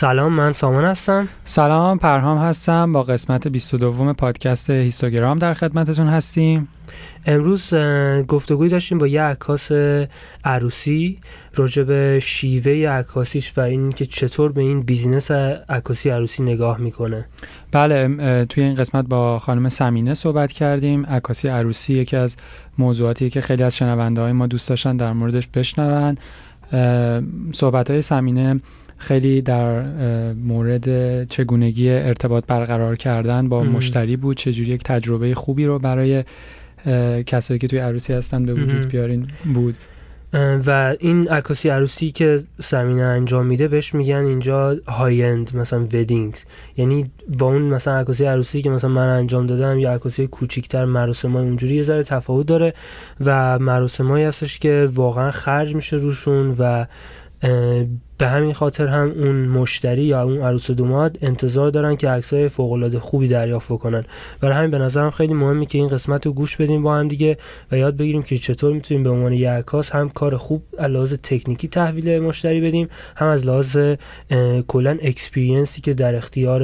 سلام 0.00 0.32
من 0.32 0.52
سامان 0.52 0.84
هستم. 0.84 1.28
سلام 1.44 1.98
پرهام 1.98 2.38
هستم. 2.38 2.92
با 2.92 3.02
قسمت 3.02 3.48
22 3.48 4.12
پادکست 4.12 4.70
هیستوگرام 4.70 5.38
در 5.38 5.54
خدمتتون 5.54 6.08
هستیم. 6.08 6.68
امروز 7.26 7.74
گفتگوی 8.28 8.68
داشتیم 8.68 8.98
با 8.98 9.06
یه 9.06 9.22
عکاس 9.22 9.72
عروسی 10.44 11.18
راجع 11.54 11.82
به 11.82 12.20
شیوه 12.22 12.88
عکاسیش 12.88 13.52
و 13.56 13.60
این 13.60 13.92
که 13.92 14.06
چطور 14.06 14.52
به 14.52 14.60
این 14.60 14.82
بیزینس 14.82 15.30
عکاسی 15.68 16.10
عروسی 16.10 16.42
نگاه 16.42 16.78
می‌کنه. 16.78 17.24
بله 17.72 18.44
توی 18.44 18.64
این 18.64 18.74
قسمت 18.74 19.04
با 19.08 19.38
خانم 19.38 19.68
سمینه 19.68 20.14
صحبت 20.14 20.52
کردیم. 20.52 21.06
عکاسی 21.06 21.48
عروسی 21.48 21.94
یکی 21.94 22.16
از 22.16 22.36
موضوعاتی 22.78 23.30
که 23.30 23.40
خیلی 23.40 23.62
از 23.62 23.76
شنونده 23.76 24.20
های 24.20 24.32
ما 24.32 24.46
دوست 24.46 24.68
داشتن 24.68 24.96
در 24.96 25.12
موردش 25.12 25.48
بشنون. 25.54 26.16
صحبت 27.52 27.90
های 27.90 28.02
سمینه 28.02 28.60
خیلی 28.98 29.42
در 29.42 29.82
مورد 30.32 31.28
چگونگی 31.28 31.90
ارتباط 31.90 32.44
برقرار 32.46 32.96
کردن 32.96 33.48
با 33.48 33.62
مشتری 33.62 34.16
بود. 34.16 34.36
چجوری 34.36 34.70
یک 34.70 34.82
تجربه 34.82 35.34
خوبی 35.34 35.66
رو 35.66 35.78
برای 35.78 36.24
کسایی 37.26 37.58
که 37.58 37.68
توی 37.68 37.78
عروسی 37.78 38.12
هستن 38.12 38.46
به 38.46 38.54
وجود 38.54 38.88
بیارین 38.88 39.26
بود؟ 39.54 39.74
و 40.66 40.96
این 41.00 41.28
عکاسی 41.28 41.68
عروسی 41.68 42.10
که 42.10 42.42
سمینه 42.62 43.02
انجام 43.02 43.46
میده 43.46 43.68
بهش 43.68 43.94
میگن 43.94 44.24
اینجا 44.24 44.76
های 44.88 45.22
اند 45.22 45.56
مثلا 45.56 45.80
ودینگز 45.80 46.38
یعنی 46.76 47.10
با 47.38 47.46
اون 47.46 47.62
مثلا 47.62 47.96
عکاسی 47.96 48.24
عروسی 48.24 48.62
که 48.62 48.70
مثلا 48.70 48.90
من 48.90 49.08
انجام 49.08 49.46
دادم 49.46 49.78
یا 49.78 49.92
عکاسی 49.92 50.26
کوچیکتر 50.26 50.84
مراسم 50.84 51.32
های 51.32 51.44
اونجوری 51.44 51.74
یه 51.74 51.82
ذره 51.82 52.02
تفاوت 52.02 52.46
داره 52.46 52.74
و 53.20 53.58
مراسمایی 53.58 54.24
هستش 54.24 54.58
که 54.58 54.88
واقعا 54.92 55.30
خرج 55.30 55.74
میشه 55.74 55.96
روشون 55.96 56.56
و 56.58 56.86
به 58.18 58.28
همین 58.28 58.52
خاطر 58.52 58.86
هم 58.86 59.12
اون 59.16 59.36
مشتری 59.36 60.02
یا 60.02 60.22
اون 60.22 60.38
عروس 60.38 60.70
دوماد 60.70 61.18
انتظار 61.22 61.70
دارن 61.70 61.96
که 61.96 62.08
عکسای 62.08 62.48
فوق 62.48 62.72
العاده 62.72 63.00
خوبی 63.00 63.28
دریافت 63.28 63.72
بکنن. 63.72 64.04
برای 64.40 64.54
همین 64.56 64.70
به 64.70 64.78
نظرم 64.78 65.10
خیلی 65.10 65.34
مهمه 65.34 65.66
که 65.66 65.78
این 65.78 65.88
قسمت 65.88 66.26
رو 66.26 66.32
گوش 66.32 66.56
بدیم 66.56 66.82
با 66.82 66.96
هم 66.96 67.08
دیگه 67.08 67.38
و 67.72 67.78
یاد 67.78 67.96
بگیریم 67.96 68.22
که 68.22 68.38
چطور 68.38 68.72
می‌تونیم 68.72 69.02
به 69.02 69.10
عنوان 69.10 69.32
یه 69.32 69.50
عکاس 69.50 69.90
هم 69.90 70.08
کار 70.08 70.36
خوب 70.36 70.62
از 70.78 70.90
لحاظ 70.90 71.14
تکنیکی 71.22 71.68
تحویل 71.68 72.18
مشتری 72.18 72.60
بدیم 72.60 72.88
هم 73.16 73.28
از 73.28 73.46
لحاظ 73.46 73.78
کلا 74.66 74.98
اکسپریانسی 75.02 75.80
که 75.80 75.94
در 75.94 76.14
اختیار 76.14 76.62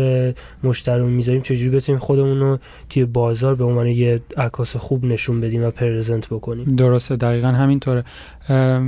مشتری 0.65 1.03
می‌ذاریم 1.03 1.41
چجوری 1.41 1.71
بتونیم 1.71 1.99
خودمون 1.99 2.41
رو 2.41 2.59
توی 2.91 3.05
بازار 3.05 3.55
به 3.55 3.65
عنوان 3.65 3.87
یه 3.87 4.21
عکاس 4.37 4.77
خوب 4.77 5.05
نشون 5.05 5.41
بدیم 5.41 5.65
و 5.65 5.71
پرزنت 5.71 6.27
بکنیم. 6.27 6.65
درسته 6.65 7.17
دقیقا 7.17 7.49
همینطوره. 7.49 8.05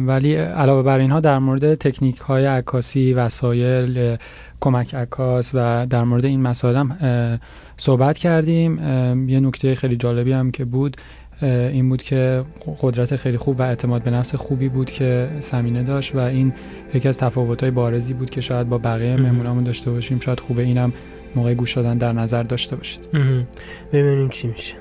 ولی 0.07 0.35
علاوه 0.35 0.83
بر 0.83 0.99
اینها 0.99 1.21
در 1.21 1.39
مورد 1.39 1.75
تکنیک 1.75 2.19
های 2.19 2.47
عکاسی 2.57 3.13
وسایل 3.15 4.17
کمک 4.61 4.95
عکاس 4.95 5.51
و 5.55 5.87
در 5.91 6.05
مورد 6.05 6.25
این 6.25 6.43
مسائل 6.43 6.77
هم 6.77 7.39
صحبت 7.77 8.19
کردیم. 8.19 8.79
یه 9.29 9.41
نکته 9.41 9.75
خیلی 9.75 9.97
جالبی 9.97 10.33
هم 10.33 10.51
که 10.51 10.65
بود 10.65 10.97
این 11.43 11.89
بود 11.89 12.03
که 12.03 12.45
قدرت 12.81 13.17
خیلی 13.17 13.37
خوب 13.37 13.61
و 13.61 13.63
اعتماد 13.63 14.03
به 14.03 14.11
نفس 14.11 14.35
خوبی 14.35 14.69
بود 14.69 14.91
که 14.91 15.31
سمینه 15.41 15.83
داشت 15.83 16.15
و 16.15 16.19
این 16.19 16.53
یکی 16.95 17.09
از 17.09 17.21
های 17.21 17.71
بارزی 17.71 18.15
بود 18.15 18.31
که 18.31 18.41
شاید 18.41 18.69
با 18.69 18.79
بقیه 18.79 19.17
مهمونامون 19.17 19.65
داشته 19.65 19.91
باشیم. 19.91 20.21
شاید 20.21 20.41
خوبه 20.41 20.63
اینم 20.63 20.93
موقع 21.37 21.55
گوش 21.55 21.77
دادن 21.77 21.99
در 21.99 22.13
نظر 22.13 22.43
داشته 22.43 22.77
باشید. 22.77 23.09
ببینیم 23.93 24.29
چی 24.29 24.49
میشه. 24.49 24.75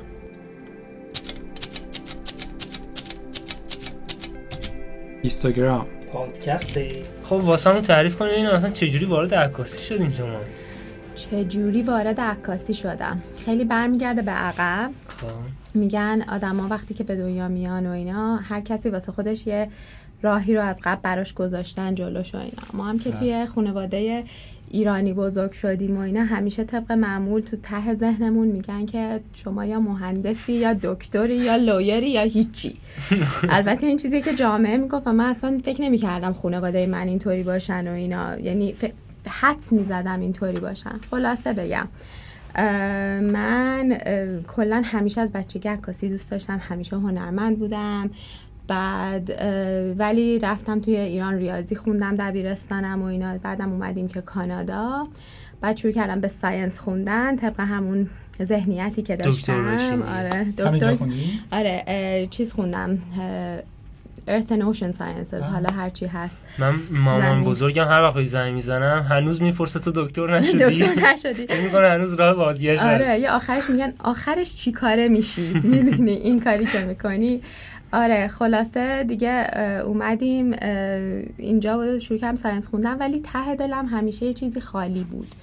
اینستاگرام. 5.21 5.85
پادکستی 6.15 6.91
خب 7.23 7.33
واسه 7.33 7.81
تعریف 7.81 8.15
کنیم 8.15 8.33
این 8.33 8.49
مثلا 8.49 8.69
چجوری 8.69 9.05
وارد 9.05 9.33
عکاسی 9.33 9.83
شدین 9.83 10.11
شما؟ 10.11 10.39
چجوری 11.15 11.81
وارد 11.81 12.19
عکاسی 12.19 12.73
شدم؟ 12.73 13.21
خیلی 13.45 13.65
برمیگرده 13.65 14.21
به 14.21 14.31
عقب. 14.31 14.91
خب. 15.07 15.27
میگن 15.73 16.23
آدما 16.29 16.67
وقتی 16.67 16.93
که 16.93 17.03
به 17.03 17.15
دنیا 17.15 17.47
میان 17.47 17.87
و 17.87 17.91
اینا 17.91 18.35
هر 18.35 18.61
کسی 18.61 18.89
واسه 18.89 19.11
خودش 19.11 19.47
یه 19.47 19.67
راهی 20.21 20.55
رو 20.55 20.61
از 20.61 20.77
قبل 20.83 21.01
براش 21.01 21.33
گذاشتن 21.33 21.95
جلوش 21.95 22.35
و 22.35 22.37
اینا. 22.37 22.63
ما 22.73 22.85
هم 22.85 22.99
که 22.99 23.09
بله. 23.09 23.19
توی 23.19 23.45
خانواده 23.45 24.23
ایرانی 24.69 25.13
بزرگ 25.13 25.51
شدیم 25.51 25.97
و 25.97 25.99
اینا 25.99 26.23
همیشه 26.23 26.63
طبق 26.63 26.91
معمول 26.91 27.41
تو 27.41 27.57
ته 27.57 27.95
ذهنمون 27.95 28.47
میگن 28.47 28.85
که 28.85 29.19
شما 29.33 29.65
یا 29.65 29.79
مهندسی 29.79 30.53
یا 30.53 30.73
دکتری 30.73 31.35
یا 31.35 31.55
لویری 31.55 32.09
یا 32.09 32.21
هیچی. 32.21 32.75
البته 33.49 33.87
این 33.87 33.97
چیزی 33.97 34.21
که 34.21 34.33
جامعه 34.33 34.77
می‌گفت 34.77 35.07
و 35.07 35.13
من 35.13 35.25
اصلا 35.25 35.61
فکر 35.65 35.81
نمی‌کردم 35.81 36.33
خانواده 36.33 36.85
من 36.85 37.07
اینطوری 37.07 37.43
باشن 37.43 37.87
و 37.87 37.91
اینا. 37.91 38.39
یعنی 38.39 38.75
حدس 39.27 39.71
می‌زدم 39.71 40.19
اینطوری 40.19 40.59
باشن. 40.59 40.99
خلاصه 41.11 41.53
بگم. 41.53 41.87
من 43.21 43.97
کلا 44.47 44.81
همیشه 44.85 45.21
از 45.21 45.31
بچگی 45.31 45.69
عکاسی 45.69 46.09
دوست 46.09 46.31
داشتم 46.31 46.57
همیشه 46.57 46.95
هنرمند 46.95 47.59
بودم. 47.59 48.09
بعد 48.67 49.31
ولی 49.99 50.39
رفتم 50.39 50.79
توی 50.79 50.95
ایران 50.97 51.35
ریاضی 51.35 51.75
خوندم 51.75 52.15
دبیرستانم 52.15 53.01
و 53.01 53.05
اینا. 53.05 53.37
بعدم 53.37 53.71
اومدیم 53.71 54.07
که 54.07 54.21
کانادا. 54.21 55.07
بعد 55.61 55.77
شروع 55.77 55.93
کردم 55.93 56.19
به 56.19 56.27
ساینس 56.27 56.79
خوندن 56.79 57.35
طبق 57.35 57.59
همون 57.59 58.09
ذهنیتی 58.43 59.01
که 59.01 59.15
داشتم. 59.15 60.01
آره 60.01 60.43
دکتر. 60.57 60.97
آره 61.51 62.27
چیز 62.29 62.53
خوندم. 62.53 62.97
Earth 64.27 64.51
and 64.51 64.61
Ocean 64.61 64.93
Sciences 64.97 65.43
حالا 65.43 65.69
هرچی 65.69 66.05
هست. 66.05 66.37
من 66.57 66.73
مامان 66.91 67.43
بزرگم 67.43 67.87
هر 67.87 68.01
وقت 68.01 68.23
زنگ 68.23 68.53
می‌زنم 68.53 69.01
هنوز 69.09 69.41
می‌پرسه 69.41 69.79
تو 69.79 69.91
دکتر 69.95 70.37
نشدی؟ 70.37 70.57
دکتر 70.65 71.13
نشدی. 71.13 71.41
میگه 71.63 71.91
هنوز 71.91 72.13
راه 72.13 72.35
بازگشت 72.35 72.81
آره 72.81 73.19
یه 73.19 73.31
آخرش 73.31 73.69
میگن 73.69 73.93
آخرش 73.99 74.55
چی 74.55 74.71
کاره 74.71 75.07
میشی؟ 75.07 75.61
می‌دونی 75.63 76.11
این 76.11 76.39
کاری 76.39 76.65
که 76.65 76.85
می‌کنی؟ 76.85 77.41
آره 77.93 78.27
خلاصه 78.27 79.03
دیگه 79.03 79.59
اومدیم 79.85 80.53
اینجا 81.37 81.99
شروع 81.99 82.19
کردم 82.19 82.35
science 82.35 82.67
خوندم 82.67 82.99
ولی 82.99 83.19
ته 83.19 83.55
دلم 83.55 83.85
همیشه 83.85 84.25
یه 84.25 84.33
چیزی 84.33 84.59
خالی 84.61 85.03
بود. 85.03 85.35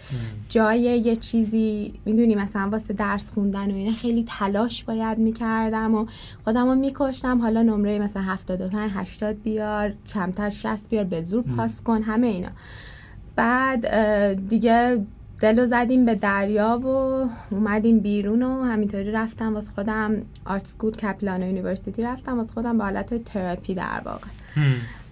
جای 0.48 0.81
یه 0.81 1.16
چیزی 1.16 1.92
می‌دونی 2.04 2.34
مثلا 2.34 2.69
واسه 2.72 2.94
درس 2.94 3.31
خوندن 3.31 3.70
و 3.70 3.75
اینا 3.75 3.92
خیلی 3.92 4.25
تلاش 4.28 4.84
باید 4.84 5.19
می‌کردم 5.19 5.94
و 5.94 6.06
خودم 6.44 6.66
رو 6.66 6.75
میکشتم. 6.75 7.41
حالا 7.41 7.62
نمره 7.62 7.98
مثلا 7.98 8.22
75 8.22 8.91
80 8.94 9.42
بیار 9.42 9.92
کمتر 10.14 10.50
60 10.50 10.88
بیار 10.88 11.04
به 11.04 11.22
زور 11.22 11.44
پاس 11.56 11.81
کن 11.81 12.02
همه 12.02 12.26
اینا. 12.26 12.50
بعد 13.36 13.86
دیگه 14.48 15.06
دلو 15.42 15.66
زدیم 15.66 16.04
به 16.04 16.14
دریا 16.14 16.78
و 16.78 16.86
اومدیم 17.50 18.00
بیرون 18.00 18.42
و 18.42 18.62
همینطوری 18.62 19.12
رفتم 19.12 19.54
واسه 19.54 19.72
خودم 19.72 20.22
art 20.44 20.66
school 20.66 20.92
Capilano 20.92 21.42
University 21.42 22.02
رفتم 22.03 22.36
واسه 22.36 22.53
خودم 22.53 22.78
به 22.78 22.84
حالت 22.84 23.25
تراپی 23.25 23.75
در 23.75 24.02
واقع. 24.04 24.26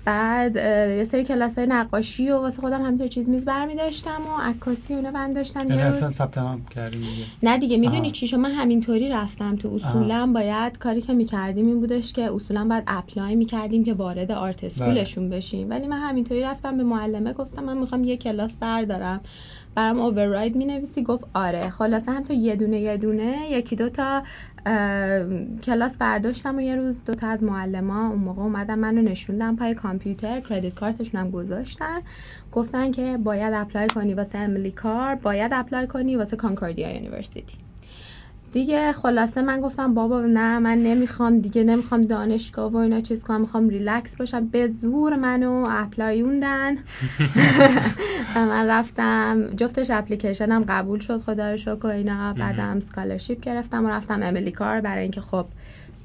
بعد 0.05 0.57
یه 0.57 1.05
سری 1.05 1.25
کلاس 1.25 1.59
های 1.59 1.67
نقاشی 1.67 2.31
و 2.31 2.37
واسه 2.39 2.61
خودم 2.61 2.83
همینطور 2.83 3.07
چیز 3.07 3.29
میز 3.29 3.45
برمی 3.45 3.77
داشتم 3.77 4.11
و 4.11 4.41
عکاسی 4.43 4.95
اونو 4.95 5.13
بند 5.13 5.35
داشتم 5.35 5.71
یه 5.71 5.85
روز. 5.85 6.11
ثبت 6.11 6.39
کردیم 6.71 7.03
نه 7.43 7.59
دیگه 7.59 7.77
می‌دونی 7.77 8.11
چی 8.11 8.27
شما 8.27 8.49
همینطوری 8.49 9.09
رفتم 9.09 9.57
تو 9.57 9.75
اصولا 9.75 10.27
باید 10.35 10.79
کاری 10.79 11.01
که 11.01 11.15
می‌کردیم 11.15 11.67
این 11.67 11.81
بودش 11.81 12.13
که 12.13 12.33
اصولا 12.33 12.65
باید 12.65 12.85
اپلای 12.87 13.35
می‌کردیم 13.35 13.85
که 13.85 13.95
وارد 13.95 14.33
آرت 14.33 14.65
اسکولشون 14.65 15.29
بله. 15.29 15.37
بشیم. 15.37 15.71
ولی 15.71 15.87
من 15.87 15.99
همینطوری 15.99 16.43
رفتم 16.43 16.77
به 16.77 16.83
معلمه 16.83 17.33
گفتم 17.33 17.65
من 17.65 17.79
می‌خوام 17.79 18.05
یه 18.05 18.17
کلاس 18.17 18.57
بردارم. 18.57 19.21
برام 19.75 20.01
اوورراید 20.01 20.57
می 20.57 20.65
نویسی 20.65 21.03
گفت 21.03 21.25
آره. 21.35 21.71
خلاصه 21.71 22.13
هم 22.13 22.23
تو 22.23 22.33
یه 22.33 22.57
دونه 22.57 22.81
یه 22.81 22.97
دونه 22.97 23.51
یکی 23.51 23.77
دو 23.77 23.89
تا 23.89 24.23
کلاس 25.63 25.97
برداشتم 25.97 26.57
و 26.57 26.61
یه 26.61 26.77
روز 26.77 27.05
دو 27.05 27.15
تا 27.15 27.29
از 27.29 27.43
معلما 27.43 28.09
اون 28.09 28.19
موقع 28.19 28.43
اومدن 28.43 28.79
منو 28.79 29.03
نشوندن 29.03 29.57
پای 29.57 29.75
کامپیوتر. 29.75 30.41
credit 30.41 30.75
card 30.75 30.98
شون 30.98 31.21
هم 31.21 31.31
گذاشتن. 31.31 32.01
گفتن 32.53 32.91
که 32.91 33.19
باید 33.25 33.55
apply 33.55 33.89
کنی 33.89 34.15
واسه 34.15 34.39
Emily 34.39 34.71
Carr 34.71 35.15
باید 35.15 35.53
apply 35.55 35.87
کنی 35.87 36.17
واسه 36.17 36.37
Concordia 36.37 36.95
University. 36.95 37.70
دیگه 38.53 38.93
خلاصه 38.93 39.43
من 39.43 39.61
گفتم 39.61 39.95
بابا 39.95 40.21
نه 40.21 40.59
من 40.59 40.79
نمی‌خوام 40.79 41.39
دیگه 41.39 41.65
نمی‌خوام 41.65 42.01
دانشگاه 42.01 42.73
و 42.73 42.77
اینا 42.77 43.01
چیز 43.01 43.25
کنم 43.25 43.41
می‌خوام 43.41 43.69
ریلکس 43.69 44.17
باشم. 44.17 44.47
به 44.47 44.69
زور 44.69 45.17
منو 45.17 45.67
apply 45.71 46.29
وندن 46.29 46.77
و 46.77 46.79
من 48.47 48.67
رفتم 48.67 49.47
جفتش 49.57 49.91
اپلیکیشنم 49.91 50.65
قبول 50.69 50.99
شد 51.01 51.21
خدا 51.21 51.51
رو 51.51 51.57
شکر 51.57 51.87
اینا. 51.87 52.33
بعدم 52.33 52.81
scholarship 52.81 53.41
گرفتم 53.41 53.85
و 53.85 53.89
رفتم 53.89 54.23
Emily 54.23 54.51
Carr. 54.51 54.81
برای 54.81 55.03
اینکه 55.03 55.21
خب 55.21 55.47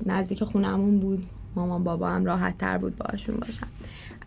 نزدیک 0.06 0.44
خونمون 0.44 1.00
بود. 1.00 1.24
مامان 1.56 1.84
بابا 1.84 2.10
هم 2.10 2.26
راحت 2.26 2.58
تر 2.58 2.78
بود 2.78 2.98
باشون 2.98 3.36
باشم. 3.36 3.68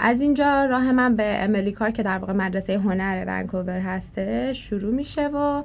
از 0.00 0.20
اینجا 0.20 0.64
راه 0.64 0.92
من 0.92 1.16
به 1.16 1.44
املی 1.44 1.72
کار 1.72 1.90
که 1.90 2.02
در 2.02 2.18
واقع 2.18 2.32
مدرسه 2.32 2.78
هنر 2.78 3.24
ونکوور 3.26 3.78
هسته 3.78 4.52
شروع 4.52 4.94
میشه 4.94 5.28
و 5.28 5.62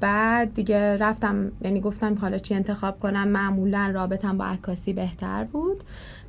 بعد 0.00 0.54
دیگه 0.54 0.96
رفتم 0.96 1.52
یعنی 1.62 1.80
گفتم 1.80 2.14
حالا 2.14 2.38
چی 2.38 2.54
انتخاب 2.54 3.00
کنم 3.00 3.28
معمولا 3.28 3.90
رابطم 3.94 4.38
با 4.38 4.44
عکاسی 4.44 4.92
بهتر 4.92 5.44
بود. 5.44 5.82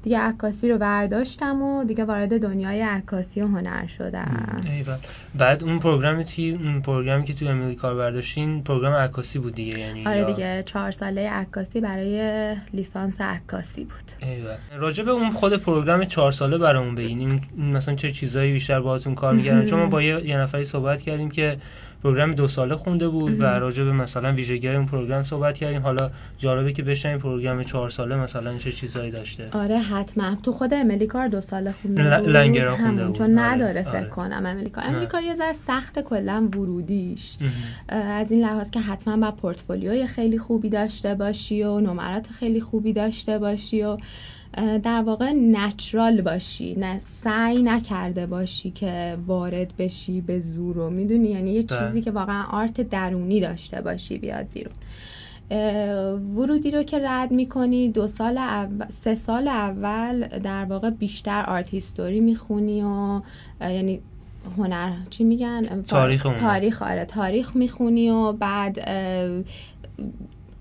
دیگه 0.04 0.20
عکاسی 0.20 0.72
رو 0.72 0.78
برداشتم 0.78 1.62
و 1.62 1.84
دیگه 1.84 2.06
وارد 2.06 2.42
دنیای 2.42 2.82
عکاسی 2.82 3.42
و 3.42 3.48
هنر 3.48 3.88
شدم. 3.88 4.62
بعد 5.36 5.64
اون 5.64 5.80
پروگرام 5.80 6.24
توی 6.24 6.52
اون 6.52 6.82
پروگرامی 6.82 7.24
که 7.24 7.34
توی 7.34 7.48
امیلی 7.48 7.76
کار 7.76 7.96
برداشتین 7.96 8.64
پروگرام 8.64 8.94
عکاسی 8.94 9.40
بود 9.40 9.56
دیگه 9.56 9.80
یعنی 9.80 10.08
آره 10.08 10.24
دیگه 10.24 10.64
چهار 10.66 10.92
ساله 10.92 11.30
عکاسی 11.30 11.82
برای 11.82 12.56
لیسانس 12.74 13.22
عکاسی 13.22 13.84
بود. 13.84 14.28
راجع 14.78 15.04
به 15.04 15.12
اون 15.12 15.30
خود 15.30 15.54
program 15.54 16.06
چهار 16.06 16.32
ساله 16.32 16.58
برامون 16.58 16.96
بگین. 16.96 17.42
مثلا 17.58 17.96
چه 17.96 18.12
چیزایی 18.12 18.54
بیشتر 18.54 18.80
باهاتون 18.80 19.16
کار 19.16 19.34
می‌کردن؟ 19.34 19.66
چون 19.66 19.80
ما 19.80 19.86
با 19.86 20.02
یه 20.02 20.38
نفری 20.38 20.66
صحبت 20.66 21.02
کردیم 21.02 21.32
که 21.32 21.58
program 22.04 22.32
دو 22.32 22.48
ساله 22.48 22.76
خونده 22.76 23.08
بود 23.08 23.40
و 23.40 23.44
راجع 23.44 23.84
به 23.84 23.92
مثلا 23.92 24.34
ویژگی 24.34 24.68
اون 24.68 24.86
program 24.86 25.24
صحبت 25.24 25.58
کردیم. 25.58 25.82
حالا 25.82 26.12
جالبه 26.38 26.74
که 26.74 26.84
بشنیم 26.84 27.18
program 27.18 27.64
چهار 27.64 27.90
ساله 27.90 28.16
مثلا 28.16 28.58
چه 28.58 28.72
چیزایی 28.72 29.12
داشته. 29.12 29.50
آره 29.52 29.80
حتما. 29.80 30.36
تو 30.44 30.52
خود 30.52 30.74
Emily 30.74 31.04
Carr 31.04 31.28
دو 31.28 31.42
ساله 31.42 31.72
خونده 31.82 32.20
بود. 32.20 32.30
Langara 32.30 32.78
خونده 32.78 33.06
بود. 33.06 33.16
چون 33.16 33.40
آره، 33.40 33.54
نداره 33.54 33.88
آره. 33.88 34.00
فکر 34.00 34.10
کنم 34.10 34.46
Emily 34.46 34.67
Carr 34.67 34.84
Emily 34.88 35.06
Carr 35.06 35.22
یه 35.22 35.36
ذره 35.36 35.54
سخت 35.54 36.00
کلا 36.00 36.50
ورودیش. 36.54 37.38
از 37.90 38.32
این 38.32 38.42
لحاظ 38.42 38.70
که 38.70 38.80
حتما 38.80 39.18
با 39.18 39.32
پورتفولیوی 39.32 40.08
خیلی 40.08 40.38
خوبی 40.40 40.70
داشته 40.70 41.16
باشی 41.16 41.64
و 41.64 41.80
نمرات 41.80 42.28
خیلی 42.28 42.62
خوبی 42.62 42.94
داشته 42.94 43.40
باشی 43.40 43.82
و 43.82 43.98
در 44.84 45.02
واقع 45.02 45.32
نچرال 45.32 46.22
باشی 46.22 46.76
نه 46.76 47.00
سعی 47.00 47.64
نکرده 47.64 48.26
باشی 48.26 48.72
که 48.72 49.18
وارد 49.28 49.78
بشی 49.78 50.22
به 50.22 50.40
زور 50.40 50.78
و 50.78 50.90
می‌دونی؟ 50.90 51.30
یعنی 51.30 51.52
یه 51.52 51.62
بله. 51.62 51.80
چیزی 51.80 52.02
که 52.02 52.12
واقعا 52.12 52.44
آرت 52.44 52.82
درونی 52.82 53.40
داشته 53.40 53.82
باشی 53.82 54.18
بیاد 54.18 54.48
بیرون. 54.54 54.74
ورودی 56.36 56.72
رو 56.72 56.84
که 56.84 57.00
رد 57.04 57.32
می‌کنی 57.32 57.90
دو 57.90 58.08
سال 58.08 58.38
اول، 58.38 58.86
سه 59.04 59.16
سال 59.16 59.48
اول 59.48 60.28
در 60.28 60.66
واقع 60.66 60.90
بیشتر 60.90 61.46
آرت 61.48 61.70
هیستوری 61.70 62.20
می‌خونی 62.20 62.84
و 62.84 63.22
یعنی 63.62 64.00
هنر 64.58 64.94
چی 65.10 65.24
میگن؟ 65.24 65.82
تاریخ 65.82 66.28
تاریخ 66.40 66.82
آره 66.82 67.06
تاریخ 67.06 67.56
می‌خونی 67.56 68.10
و 68.10 68.34
بعد 68.34 68.90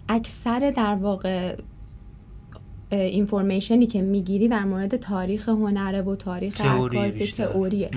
اکثر 0.08 0.72
در 0.76 0.94
واقع 0.94 1.56
اینفورمیشنی 2.90 3.86
که 3.86 4.02
می‌گیری 4.02 4.48
در 4.48 4.64
مورد 4.64 4.96
تاریخ 4.96 5.48
هنره 5.48 6.02
و 6.02 6.16
تاریخ 6.16 6.60
عکاسی 6.60 7.26
تئوریه. 7.26 7.90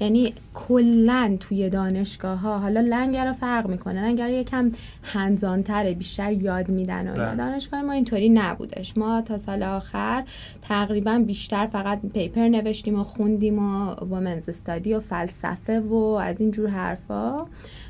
یعنی 0.00 0.34
کلا 0.54 1.36
توی 1.40 1.70
دانشگاه 1.70 2.38
ها 2.38 2.58
حالا 2.58 2.80
لنگر 2.80 3.26
رو 3.26 3.32
فرق 3.32 3.66
می‌کنه. 3.66 4.08
لنگر 4.08 4.30
یکم 4.30 4.72
هنزانتره 5.02 5.94
بیشتر 5.94 6.32
یاد 6.32 6.68
میدن 6.68 7.08
و 7.08 7.14
بله. 7.14 7.36
دانشگاه 7.36 7.82
ما 7.82 7.92
اینطوری 7.92 8.28
نبودش. 8.28 8.96
ما 8.96 9.20
تا 9.20 9.38
سال 9.38 9.62
آخر 9.62 10.24
تقریبا 10.62 11.18
بیشتر 11.26 11.66
فقط 11.66 12.00
پیپر 12.14 12.48
نوشتیم 12.48 13.00
و 13.00 13.04
خوندیم 13.04 13.58
و 13.58 13.90
وومنز 13.90 14.48
استادی 14.48 14.94
و 14.94 15.00
فلسفه 15.00 15.80
و 15.80 15.94
از 15.94 16.40
این 16.40 16.50
جور 16.50 16.68
حرفا. 16.68 17.46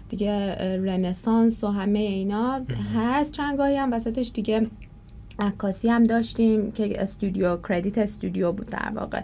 دیگه 0.08 0.56
رنسانس 0.84 1.64
و 1.64 1.66
همه 1.66 1.98
اینا. 1.98 2.60
هر 2.94 3.18
از 3.20 3.32
چنگاهی 3.32 3.76
هم 3.76 3.92
وسطش 3.92 4.30
دیگه 4.34 4.66
عکاسی 5.40 5.88
هم 5.88 6.02
داشتیم 6.02 6.72
که 6.72 7.02
استودیو 7.02 7.56
کردیت 7.56 7.98
استودیو 7.98 8.52
بود 8.52 8.66
در 8.66 8.92
واقع. 8.94 9.22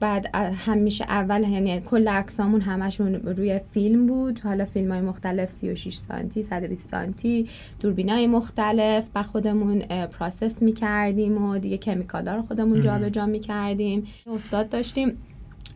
بعد 0.00 0.36
همیشه 0.36 1.04
اول 1.04 1.42
یعنی 1.42 1.80
کل 1.80 2.08
عکسامون 2.08 2.60
همشون 2.60 3.14
روی 3.14 3.60
فیلم 3.70 4.06
بود. 4.06 4.40
حالا 4.40 4.64
فیلم 4.64 4.92
های 4.92 5.00
مختلف 5.00 5.50
36 5.50 5.94
سانتی 5.94 6.42
120 6.42 6.90
سانتی 6.90 7.48
دوربین 7.80 8.08
های 8.08 8.26
مختلف. 8.26 9.06
و 9.14 9.22
خودمون 9.22 9.78
پراسس 10.06 10.62
می‌کردیم 10.62 11.44
و 11.44 11.58
دیگه 11.58 11.76
کمیکالا 11.76 12.36
رو 12.36 12.42
خودمون 12.42 12.80
جابجا 12.80 13.08
جا 13.08 13.26
می‌کردیم. 13.26 14.06
استاد 14.26 14.68
داشتیم. 14.68 15.18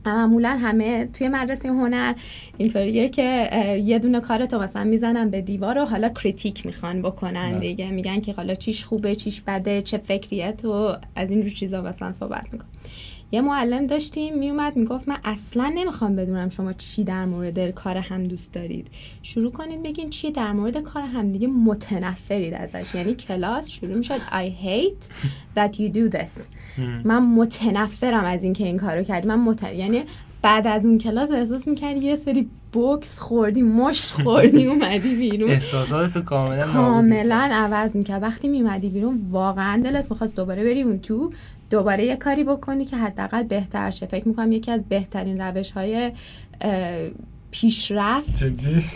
معمولا 0.07 0.49
همه 0.49 1.07
توی 1.07 1.29
مدرسه 1.29 1.69
هنر 1.69 2.15
اینطوریه 2.59 3.09
که 3.09 3.51
یه 3.85 3.99
دونه 3.99 4.21
کارتو 4.21 4.59
مثلا 4.59 4.85
می‌زنن 4.85 5.31
به 5.31 5.41
دیوار 5.41 5.79
و 5.79 5.85
حالا 5.85 6.09
کریتیک 6.09 6.67
می‌خوان 6.67 7.03
بکنن. 7.03 7.59
دیگه 7.59 7.91
میگن 7.91 8.21
که 8.21 8.33
حالا 8.33 8.55
چیش 8.55 8.85
خوبه 8.85 9.15
چیش 9.15 9.41
بده 9.41 9.83
چه 9.83 9.99
فکریه 9.99 10.53
تو 10.53 10.97
از 11.17 11.31
این 11.31 11.43
رو 11.43 11.49
چیزا 11.49 11.83
مثلا 11.83 12.13
صحبت 12.13 12.45
میکن 12.53 12.65
یه 13.35 13.41
معلم 13.41 13.87
داشتیم 13.87 14.39
میومد 14.39 14.77
می‌گفت 14.77 15.09
من 15.09 15.17
اصلا 15.25 15.73
نمی‌خوام 15.75 16.17
بدونم 16.17 16.49
شما 16.49 16.73
چی 16.73 17.05
در 17.05 17.25
مورد 17.25 17.71
کار 17.71 17.97
هم 17.97 18.23
دوست 18.23 18.53
دارید. 18.53 18.89
شروع 19.23 19.53
کنید 19.53 19.83
بگین 19.83 20.11
چی 20.11 20.31
در 20.31 20.53
مورد 20.53 20.79
کار 20.79 21.03
هم 21.03 21.33
دیگه 21.33 21.47
متنفرید 21.47 22.55
ازش. 22.55 22.95
یعنی 22.95 23.15
کلاس 23.15 23.71
شروع 23.71 23.95
می‌شد 23.95 24.19
I 24.19 24.65
hate 24.65 25.05
that 25.57 25.75
you 25.75 25.95
do 25.95 26.17
this. 26.19 26.41
من 27.05 27.27
متنفرم 27.27 28.25
از 28.25 28.45
اینکه 28.45 28.65
این 28.65 28.79
کارو 28.79 29.03
کردی. 29.03 29.29
من 29.29 29.39
مت... 29.39 29.63
یعنی 29.63 30.05
بعد 30.43 30.67
از 30.67 30.87
اون 30.87 30.99
کلاس 30.99 31.31
احساس 31.31 31.69
می‌کردی 31.69 32.01
یه 32.01 32.17
سری 32.17 32.49
بوکس 32.73 33.19
خوردی 33.19 33.63
مشت 33.63 34.11
خوردی 34.11 34.67
اومدی 34.71 35.15
بیرون. 35.15 35.51
احساسات 35.51 36.25
کاملا 36.25 36.73
کاملا 36.73 37.49
عوض 37.53 37.97
می‌کرد. 37.97 38.23
وقتی 38.23 38.49
میومدی 38.49 38.89
بیرون 38.89 39.27
واقعا 39.31 39.83
دلت 39.83 40.11
می‌خواست 40.11 40.37
دوباره 40.37 40.65
بری 40.65 40.83
اون 40.83 40.99
تو 40.99 41.33
دوباره 41.73 42.05
یه 42.05 42.17
کاری 42.17 42.45
بکنی 42.45 42.85
که 42.85 42.97
حداقل 42.97 43.43
بهتر 43.43 43.91
شه. 43.91 44.07
فکر 44.07 44.29
می‌کنم 44.29 44.53
یکی 44.53 44.71
از 44.71 44.89
بهترین 44.89 45.41
روش 45.41 45.71
های 45.71 46.13
پیشرفت 47.53 48.43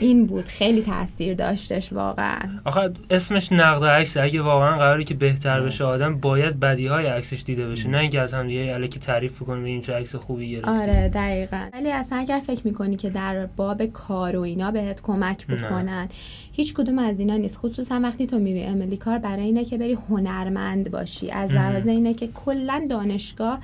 این 0.01 0.27
بود. 0.27 0.45
خیلی 0.45 0.83
تاثیر 0.83 1.35
داشتش 1.35 1.93
واقعا. 1.93 2.39
آخه 2.65 2.93
اسمش 3.11 3.53
نقد 3.53 3.85
عکس 3.85 4.17
اگه 4.17 4.43
واقعا 4.43 4.79
قراری 4.79 5.05
که 5.05 5.15
بهتر 5.15 5.61
بشه 5.61 5.85
آدم 5.85 6.19
باید 6.19 6.61
بدی 6.61 6.87
های 6.87 7.07
عکسش 7.07 7.43
دیده 7.43 7.69
بشه. 7.69 7.89
نه 7.89 7.99
اینکه 7.99 8.21
از 8.21 8.35
هم 8.35 8.47
دیگه 8.47 8.75
الکی 8.75 9.01
تعریف 9.01 9.43
کنه 9.43 9.61
ببین 9.61 9.83
چه 9.83 9.93
عکس 9.93 10.15
خوبی 10.15 10.51
گرفتی 10.51 10.71
آره 10.71 11.09
دقیقا. 11.09 11.69
ولی 11.73 11.91
اصلا 11.91 12.19
اگر 12.19 12.41
فکر 12.47 12.61
می‌کنی 12.65 12.97
که 12.97 13.11
در 13.11 13.47
باب 13.47 13.87
کار 13.87 14.37
و 14.37 14.41
اینا 14.41 14.71
بهت 14.71 15.03
کمک 15.03 15.47
بکنن 15.47 16.09
هیچ 16.53 16.75
کدوم 16.75 16.99
از 16.99 17.21
اینا 17.21 17.37
نیست. 17.37 17.59
خصوصا 17.59 18.01
وقتی 18.03 18.27
تو 18.27 18.39
میری 18.39 18.63
املی 18.63 18.97
کار 18.97 19.19
برای 19.19 19.43
اینه 19.43 19.65
که 19.65 19.79
بری 19.79 19.99
هنرمند 20.11 20.91
باشی. 20.91 21.31
از 21.31 21.53
لحاظ 21.53 21.87
اینه 21.87 22.15
که 22.15 22.29
کلا 22.45 22.87
دانشگاه 22.91 23.61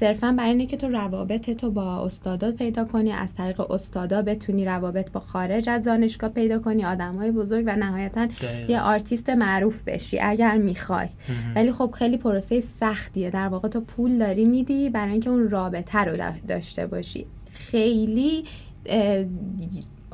صرفا 0.00 0.34
برای 0.38 0.50
اینه 0.50 0.66
که 0.66 0.76
تو 0.76 0.88
روابط 0.88 1.50
تو 1.50 1.70
با 1.70 2.04
استادات 2.04 2.56
پیدا 2.56 2.84
کنی 2.84 3.12
از 3.12 3.34
طریق 3.34 3.70
استادا 4.08 4.22
بتونی 4.22 4.64
روابط 4.64 5.10
با 5.10 5.20
خارج 5.20 5.68
از 5.68 5.84
دانشگاه 5.84 6.30
پیدا 6.30 6.58
کنی 6.58 6.84
آدمای 6.84 7.30
بزرگ 7.30 7.64
و 7.66 7.76
نهایتا 7.76 8.28
یه 8.68 8.80
آرتیست 8.80 9.30
معروف 9.30 9.82
بشی 9.82 10.18
اگر 10.20 10.56
می‌خوای. 10.56 11.08
ولی 11.56 11.72
خب 11.72 11.90
خیلی 11.90 12.16
پروسه 12.16 12.62
سختیه. 12.80 13.30
در 13.30 13.48
واقع 13.48 13.68
تو 13.68 13.80
پول 13.80 14.18
داری 14.18 14.44
میدی 14.44 14.90
برای 14.90 15.12
اینکه 15.12 15.30
اون 15.30 15.50
رابطه 15.50 15.98
رو 15.98 16.16
داشته 16.48 16.86
باشی. 16.86 17.26
خیلی 17.52 18.44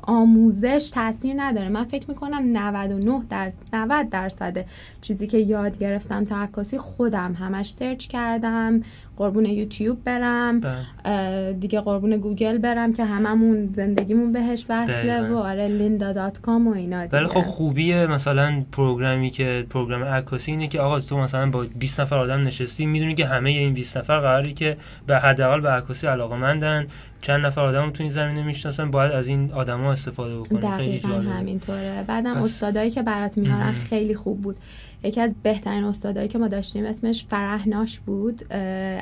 آموزش 0.06 0.90
تاثیر 0.94 1.34
نداره. 1.36 1.68
من 1.68 1.84
فکر 1.84 2.08
می‌کنم 2.08 2.42
99 2.52 3.22
درصد 3.30 3.58
90 3.72 4.08
درصد 4.08 4.64
چیزی 5.00 5.26
که 5.26 5.38
یاد 5.38 5.78
گرفتم 5.78 6.24
تا 6.24 6.36
عکاسی 6.36 6.78
خودم 6.78 7.32
همش 7.32 7.70
سرچ 7.70 8.06
کردم 8.06 8.80
قربون 9.16 9.46
یوتیوب 9.46 10.04
برم 10.04 10.60
بله. 10.60 11.52
دیگه 11.52 11.80
قربون 11.80 12.16
گوگل 12.16 12.58
برم 12.58 12.92
که 12.92 13.04
هممون 13.04 13.70
زندگیمون 13.74 14.32
بهش 14.32 14.64
وصله 14.68 15.28
و 15.28 15.36
آره 15.36 15.68
Lynda 15.68 16.12
dot 16.12 16.40
com 16.40 16.68
و 16.68 16.74
اینا 16.74 17.06
ولی 17.12 17.26
خب 17.26 17.42
خوبیه 17.42 18.06
مثلا 18.06 18.64
programی 18.72 19.30
که 19.30 19.66
program 19.70 20.04
عکاسی 20.04 20.50
اینه 20.50 20.68
که 20.68 20.80
آقا 20.80 21.00
تو 21.00 21.18
مثلا 21.18 21.50
با 21.50 21.66
20 21.78 22.00
نفر 22.00 22.16
آدم 22.16 22.42
نشستی 22.44 22.86
می‌دونی 22.86 23.14
که 23.14 23.26
همه 23.26 23.50
این 23.50 23.74
20 23.74 23.96
نفر 23.96 24.20
قراری 24.20 24.54
که 24.54 24.76
به 25.06 25.18
حداقل 25.18 25.60
به 25.60 25.70
عکاسی 25.70 26.06
علاقه‌مندن 26.06 26.86
چند 27.24 27.46
نفر 27.46 27.60
آدم 27.60 27.90
تو 27.90 28.02
این 28.02 28.12
زمینه 28.12 28.42
می‌شناسن 28.42 28.90
باید 28.90 29.12
از 29.12 29.26
این 29.26 29.52
آدما 29.52 29.92
استفاده 29.92 30.38
بکنن 30.38 30.76
خیلی 30.76 30.98
جالب 30.98 31.26
همینطوره. 31.26 32.04
بعدم 32.06 32.42
استادایی 32.42 32.90
که 32.90 33.02
برات 33.02 33.38
میارن 33.38 33.72
خیلی 33.72 34.14
خوب 34.14 34.40
بود. 34.40 34.56
یکی 35.02 35.20
از 35.20 35.34
بهترین 35.42 35.84
استادایی 35.84 36.28
که 36.28 36.38
ما 36.38 36.48
داشتیم 36.48 36.84
اسمش 36.84 37.26
فرهناش 37.30 38.00
بود 38.00 38.52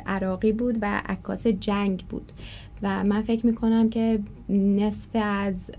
عراقی 0.07 0.53
بود 0.53 0.79
و 0.83 1.03
عکاس 1.07 1.47
جنگ 1.47 2.05
بود. 2.09 2.33
و 2.83 3.05
من 3.05 3.23
فکر 3.23 3.47
می‌کنم 3.47 3.91
که 3.91 4.19
نصف 4.49 5.09
از 5.23 5.71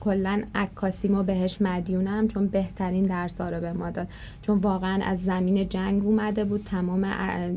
کلا 0.00 0.42
عکاسی 0.54 1.08
ما 1.08 1.22
بهش 1.22 1.62
مدیونم 1.62 2.28
چون 2.28 2.46
بهترین 2.46 3.06
درس 3.06 3.40
رو 3.40 3.60
به 3.60 3.72
ما 3.72 3.90
داد. 3.90 4.08
چون 4.42 4.58
واقعا 4.58 5.00
از 5.04 5.22
زمین 5.22 5.68
جنگ 5.68 6.04
اومده 6.04 6.44
بود 6.44 6.64
تمام 6.64 7.06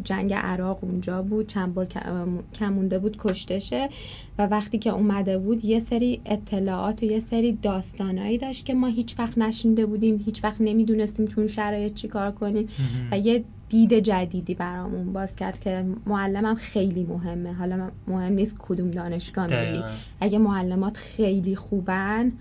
جنگ 0.03 0.33
عراق 0.33 0.79
اونجا 0.81 1.21
بود 1.21 1.47
چند 1.47 1.73
بار 1.73 1.87
کمونده 2.53 2.99
بود 2.99 3.17
کشتشه. 3.19 3.89
و 4.37 4.47
وقتی 4.47 4.77
که 4.77 4.89
اومده 4.89 5.37
بود 5.37 5.65
یه 5.65 5.79
سری 5.79 6.21
اطلاعات 6.25 7.03
و 7.03 7.05
یه 7.05 7.19
سری 7.19 7.51
داستانایی 7.51 8.37
داشت 8.37 8.65
که 8.65 8.73
ما 8.73 8.87
هیچ 8.87 9.19
وقت 9.19 9.37
نشینده 9.37 9.85
بودیم 9.85 10.21
هیچ 10.25 10.43
وقت 10.43 10.61
نمی‌دونستیم 10.61 11.27
چون 11.27 11.47
شرایط 11.47 11.93
چی 11.93 12.07
کار 12.07 12.31
کنیم. 12.31 12.67
و 13.11 13.17
یه 13.17 13.43
دید 13.71 13.93
جدیدی 13.93 14.53
برامون 14.53 15.13
باز 15.13 15.35
کرد 15.35 15.59
که 15.59 15.85
معلمم 16.05 16.55
خیلی 16.55 17.03
مهمه. 17.03 17.53
حالا 17.53 17.91
مهم 18.07 18.33
نیست 18.33 18.57
کدوم 18.59 18.91
دانشگاه 18.91 19.47
میری. 19.47 19.83
اگه 20.19 20.37
معلمات 20.37 20.97
خیلی 20.97 21.55
خوبن 21.55 22.31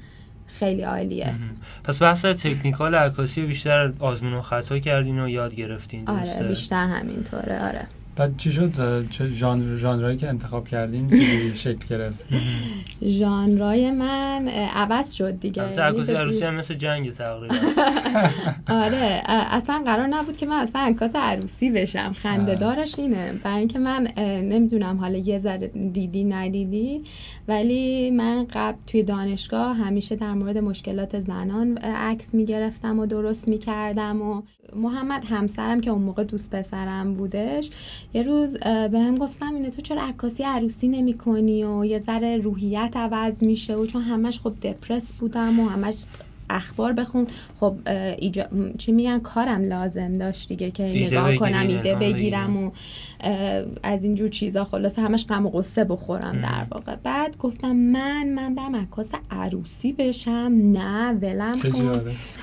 خیلی 0.46 0.82
عالیه. 0.82 1.34
پس 1.84 2.02
بحث 2.02 2.24
تکنیکال 2.24 2.94
عکاسی 2.94 3.42
بیشتر 3.42 3.92
آزمون 3.98 4.32
و 4.32 4.42
خطا 4.42 4.78
کردین 4.78 5.20
و 5.20 5.28
یاد 5.28 5.54
گرفتین 5.54 6.08
آره 6.08 6.48
بیشتر 6.48 6.86
همینطوره. 6.86 7.68
آره. 7.68 7.86
بعد 8.20 8.36
چی 8.36 8.52
شد؟ 8.52 8.72
ژانر 9.32 9.76
ژانرایی 9.76 10.16
که 10.16 10.28
انتخاب 10.28 10.68
کردین 10.68 11.20
شکل 11.64 11.86
گرفت؟ 11.90 12.24
ژانرای 13.02 13.90
من 13.90 14.48
عوض 14.48 15.12
شد 15.12 15.40
دیگه. 15.40 15.62
عکاسی 15.62 16.12
یعنی 16.12 16.24
عروسی 16.24 16.44
هم 16.44 16.54
مثل 16.54 16.74
جنگ 16.74 17.12
تقریبا. 17.12 17.54
آره 18.84 19.22
اصلا 19.26 19.82
قرار 19.86 20.06
نبود 20.06 20.36
که 20.36 20.46
من 20.46 20.56
اصلا 20.56 20.80
عکاس 20.80 21.10
عروسی 21.14 21.70
بشم. 21.70 22.12
خنده 22.12 22.54
دارش 22.54 22.98
اینه. 22.98 23.32
برای 23.32 23.58
اینکه 23.58 23.78
من 23.78 24.08
نمی‌دونم 24.42 24.96
حالا 24.98 25.18
یه 25.18 25.38
ذره 25.38 25.68
دیدی 25.92 26.24
ندیدی 26.24 27.02
ولی 27.48 28.10
من 28.10 28.46
قبل 28.52 28.78
توی 28.86 29.02
دانشگاه 29.02 29.76
همیشه 29.76 30.16
در 30.16 30.32
مورد 30.34 30.58
مشکلات 30.58 31.20
زنان 31.20 31.78
عکس 31.78 32.34
می‌گرفتم 32.34 32.98
و 32.98 33.06
درست 33.06 33.48
می‌کردم 33.48 34.22
و 34.22 34.42
محمد 34.76 35.24
همسرم 35.24 35.80
که 35.80 35.90
اون 35.90 36.02
موقع 36.02 36.24
دوست 36.24 36.54
پسرم 36.54 37.14
بودش 37.14 37.70
یه 38.14 38.22
روز 38.22 38.56
به 38.58 38.98
هم 38.98 39.18
گفتم 39.18 39.54
اینه 39.54 39.70
تو 39.70 39.82
چرا 39.82 40.02
عکاسی 40.02 40.42
عروسی 40.42 40.88
نمی 40.88 41.18
کنی 41.18 41.64
و 41.64 41.84
یه 41.84 42.00
ذره 42.00 42.36
روحیت 42.36 42.92
عوض 42.94 43.32
میشه 43.40 43.74
و 43.76 43.86
چون 43.86 44.02
همش 44.02 44.40
خب 44.40 44.52
دپرس 44.62 45.06
بودم 45.06 45.60
و 45.60 45.68
همش 45.68 45.94
اخبار 46.50 46.92
بخون. 46.92 47.26
خب 47.60 47.74
ایجا... 48.18 48.44
چی 48.78 48.92
میگن؟ 48.92 49.18
کارم 49.18 49.64
لازم 49.64 50.12
داشت 50.12 50.48
دیگه 50.48 50.70
که 50.70 50.82
نگاه 50.82 51.36
کنم 51.36 51.66
ایده 51.68 51.94
بگیرم 51.94 52.56
و 52.56 52.70
از 53.82 54.04
اینجور 54.04 54.28
چیزا. 54.28 54.64
خلاصه 54.64 55.02
همش 55.02 55.26
غم 55.26 55.46
و 55.46 55.50
قصه 55.50 55.84
بخورم 55.84 56.38
در 56.42 56.66
واقع. 56.70 56.96
بعد 56.96 57.36
گفتم 57.38 57.72
من 57.76 58.28
من 58.28 58.54
برم 58.54 58.76
عکاس 58.76 59.08
عروسی 59.30 59.92
بشم. 59.92 60.52
نه 60.62 61.12
ولم 61.12 61.54
کن. 61.72 62.00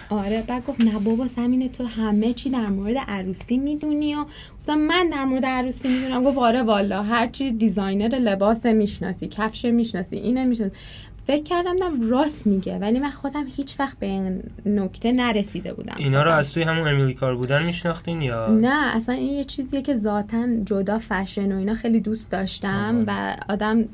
آره 0.10 0.44
بعد 0.48 0.66
گفت 0.66 0.82
نه 0.82 1.00
بابا 1.00 1.28
سمین 1.28 1.70
تو 1.72 1.84
همه 1.84 2.34
چی 2.34 2.50
در 2.50 2.68
مورد 2.68 2.98
عروسی 3.08 3.58
می‌دونی 3.58 4.16
و 4.16 4.26
گفتم 4.60 4.78
من 4.78 5.10
در 5.10 5.26
مورد 5.26 5.46
عروسی 5.46 5.88
می‌دونم. 5.88 6.24
گفت 6.24 6.38
آره 6.38 6.64
والا 6.64 7.04
هرچی 7.04 7.52
designer 7.52 8.16
لباس 8.16 8.66
می‌شناسی 8.66 9.28
کفش 9.28 9.66
می‌شناسی 9.66 10.16
اینه 10.16 10.46
می‌شناسی. 10.46 10.76
فکر 11.28 11.44
کردم 11.44 12.10
راست 12.10 12.48
میگه 12.48 12.80
ولی 12.80 13.00
من 13.00 13.10
خودم 13.10 13.46
هیچ 13.48 13.80
وقت 13.80 14.00
به 14.00 14.06
این 14.06 14.44
نکته 14.66 15.12
نرسیده 15.12 15.74
بودم. 15.74 15.96
اینا 15.98 16.24
رو 16.24 16.32
از 16.32 16.54
توی 16.54 16.64
همون 16.64 16.88
Emily 16.88 17.14
Carr 17.14 17.36
بودن 17.36 17.64
میشناختین 17.64 18.22
یا؟ 18.22 18.48
نه 18.48 18.96
اصلا 18.96 19.16
این 19.16 19.34
یه 19.34 19.44
چیزیه 19.44 19.82
که 19.82 19.96
ذاتا 19.96 20.48
جدا 20.66 21.00
فشن 21.00 21.52
و 21.52 21.58
اینا 21.58 21.74
خیلی 21.74 22.00
دوست 22.00 22.32
داشتم 22.32 23.04
و 23.08 23.36
آدم 23.50 23.86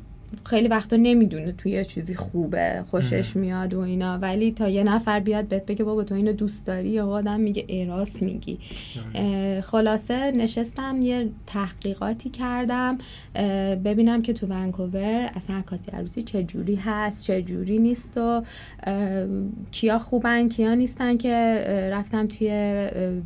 خیلی 0.46 0.68
وقتا 0.68 0.96
نمی‌دونه 0.96 1.52
توی 1.52 1.72
یه 1.72 1.86
چیزی 1.86 2.16
خوبه 2.16 2.84
خوشش 2.92 3.36
میاد 3.36 3.74
و 3.74 3.80
اینا. 3.80 4.18
ولی 4.18 4.52
تا 4.52 4.70
یه 4.70 4.84
نفر 4.84 5.20
بیاد 5.20 5.48
بهت 5.48 5.66
بگه 5.66 5.84
بابا 5.84 6.04
تو 6.04 6.16
اینو 6.16 6.34
دوست 6.34 6.66
داری 6.66 6.90
یا 6.90 7.08
آدم 7.08 7.40
میگه 7.40 7.66
ا 7.70 7.87
راس 7.87 8.22
میگی. 8.22 8.60
خلاصه 9.64 10.32
نشستم 10.32 11.00
یه 11.02 11.30
تحقیقاتی 11.48 12.30
کردم. 12.30 12.98
ببینم 13.86 14.22
که 14.22 14.34
تو 14.34 14.48
ونکوور 14.48 15.32
اصلا 15.36 15.56
عکاسی 15.56 15.92
عروسی 15.92 16.22
چه 16.22 16.44
جوری 16.44 16.76
هست 16.76 17.26
چه 17.26 17.42
جوری 17.42 17.80
نیست 17.80 18.18
و 18.18 18.44
کیا 19.72 20.00
خوبن 20.00 20.50
کیا 20.50 20.74
نیستن 20.74 21.18
که 21.18 21.34
رفتم 21.92 22.28
توی 22.28 22.50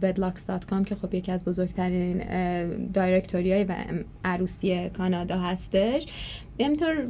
wedlocks.com 0.02 0.84
که 0.86 0.96
خب 0.96 1.14
یکی 1.14 1.32
از 1.32 1.46
بزرگترین 1.46 2.18
دایرکتوری 2.92 3.54
های 3.54 3.66
عروسی 4.26 4.90
کانادا 4.90 5.40
هستش. 5.40 6.08
همینطور 6.66 7.08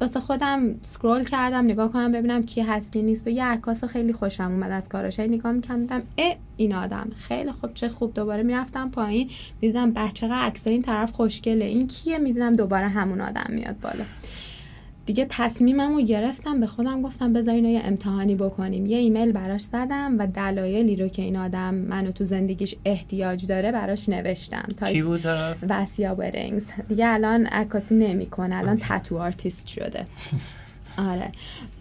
واسه 0.00 0.20
خودم 0.20 0.74
سکرول 0.82 1.24
کردم 1.24 1.64
نگاه 1.64 1.92
کنم 1.92 2.12
ببینم 2.12 2.42
کی 2.42 2.60
هست 2.60 2.92
کی 2.92 3.02
نیست 3.02 3.26
و 3.26 3.30
یه 3.30 3.44
عکاس 3.44 3.84
خیلی 3.84 4.12
خوشم 4.12 4.44
اومد 4.44 4.70
از 4.70 4.88
کاراش. 4.88 5.20
نگاه 5.20 5.52
می‌کردم 5.52 6.02
اه 6.18 6.36
این 6.56 6.74
آدم. 6.74 7.10
خیلی 7.16 7.52
خوب 7.52 7.74
چه 7.74 7.88
خوب. 7.88 8.14
دوباره 8.14 8.42
می‌رفتم 8.42 8.90
پایین 8.90 9.30
می‌دیدم 9.62 9.92
بچه 9.92 10.28
عکس 10.28 10.66
این 10.66 10.82
طرف 10.82 11.12
خوشگله. 11.12 11.64
این 11.64 11.86
کیه؟ 11.86 12.18
می‌دیدم 12.18 12.52
دوباره 12.52 12.88
همون 12.88 13.20
آدم 13.20 13.46
میاد 13.48 13.80
بالا. 13.80 14.04
دیگه 15.06 15.26
تصمیمم 15.30 15.94
رو 15.94 16.02
گرفتم 16.02 16.60
به 16.60 16.66
خودم 16.66 17.02
گفتم 17.02 17.32
بذار 17.32 17.54
اینو 17.54 17.68
یه 17.68 17.80
امتحانی 17.84 18.34
بکنیم. 18.34 18.86
یه 18.86 18.98
ایمیل 18.98 19.32
براش 19.32 19.60
زدم 19.62 20.16
و 20.18 20.26
دلایلی 20.26 20.96
رو 20.96 21.08
که 21.08 21.22
این 21.22 21.36
آدم 21.36 21.74
منو 21.74 22.10
تو 22.10 22.24
زندگیش 22.24 22.74
احتیاج 22.84 23.46
داره 23.46 23.72
براش 23.72 24.08
نوشتم. 24.08 24.68
تا 24.78 24.92
کی 24.92 25.02
بود 25.02 25.20
وسیا 25.68 26.14
ورینگز 26.14 26.70
دیگه 26.88 27.08
الان 27.08 27.46
عکاسی 27.46 27.94
نمی‌کنه 27.94 28.56
الان 28.56 28.78
tattoo 28.80 29.18
artist 29.18 29.66
شده. 29.66 30.06
آره. 30.98 31.32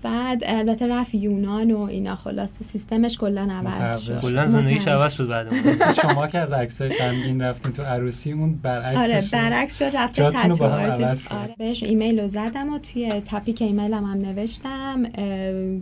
بعد 0.04 0.44
البته 0.46 0.88
رفت 0.88 1.16
یونان 1.16 1.72
و 1.72 1.80
اینا 1.80 2.16
خلاصه 2.16 2.64
سیستمش 2.72 3.18
کلا 3.18 3.48
عوض 3.52 4.02
شد. 4.02 4.22
کلا 4.22 4.48
زندگیش 4.48 4.88
عوض 4.88 5.14
شد 5.14 5.28
بعد 5.28 5.48
شما 6.02 6.28
که 6.28 6.40
از 6.40 6.52
عکسای 6.52 6.90
غمگین 6.90 7.42
رفتین 7.42 7.74
تو 7.74 7.84
عروسی 7.84 8.32
اون 8.32 8.54
برعکس 8.64 8.98
آره 8.98 9.24
برعکس 9.32 9.78
شد 9.78 9.92
رفت 9.94 10.22
تتو 10.22 10.64
آره. 10.64 11.56
بهش 11.58 11.84
ایمیل 11.84 12.20
رو 12.20 12.28
زدم 12.28 12.74
و 12.74 12.78
توی 12.80 13.10
تاپیک 13.10 13.62
ایمیلم 13.62 14.04
هم 14.04 14.18
نوشتم 14.22 15.04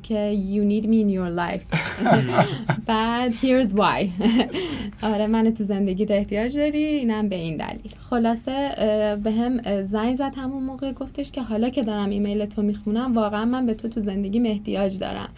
که 0.03 0.37
you 0.53 0.63
need 0.71 0.85
me 0.85 1.03
in 1.03 1.09
your 1.09 1.29
life. 1.39 1.77
بعد 2.87 3.33
here's 3.33 3.69
why. 3.73 4.07
آره 5.11 5.27
من 5.27 5.53
تو 5.53 5.63
زندگی 5.63 6.05
احتیاج 6.09 6.57
داری 6.57 6.83
اینم 6.83 7.29
به 7.29 7.35
این 7.35 7.57
دلیل. 7.57 7.91
خلاصه 8.09 8.69
به 9.23 9.31
هم 9.31 9.83
زنگ 9.83 10.15
زد 10.15 10.33
همون 10.37 10.63
موقع 10.63 10.91
گفتش 10.91 11.31
که 11.31 11.41
حالا 11.41 11.69
که 11.69 11.81
دارم 11.81 12.09
ایمیل 12.09 12.45
تو 12.45 12.61
می‌خونم 12.61 13.13
واقعا 13.24 13.46
من 13.46 13.65
به 13.65 13.74
تو 13.74 13.88
تو 13.88 14.01
زندگی 14.01 14.48
احتیاج 14.48 14.98
دارم. 14.98 15.30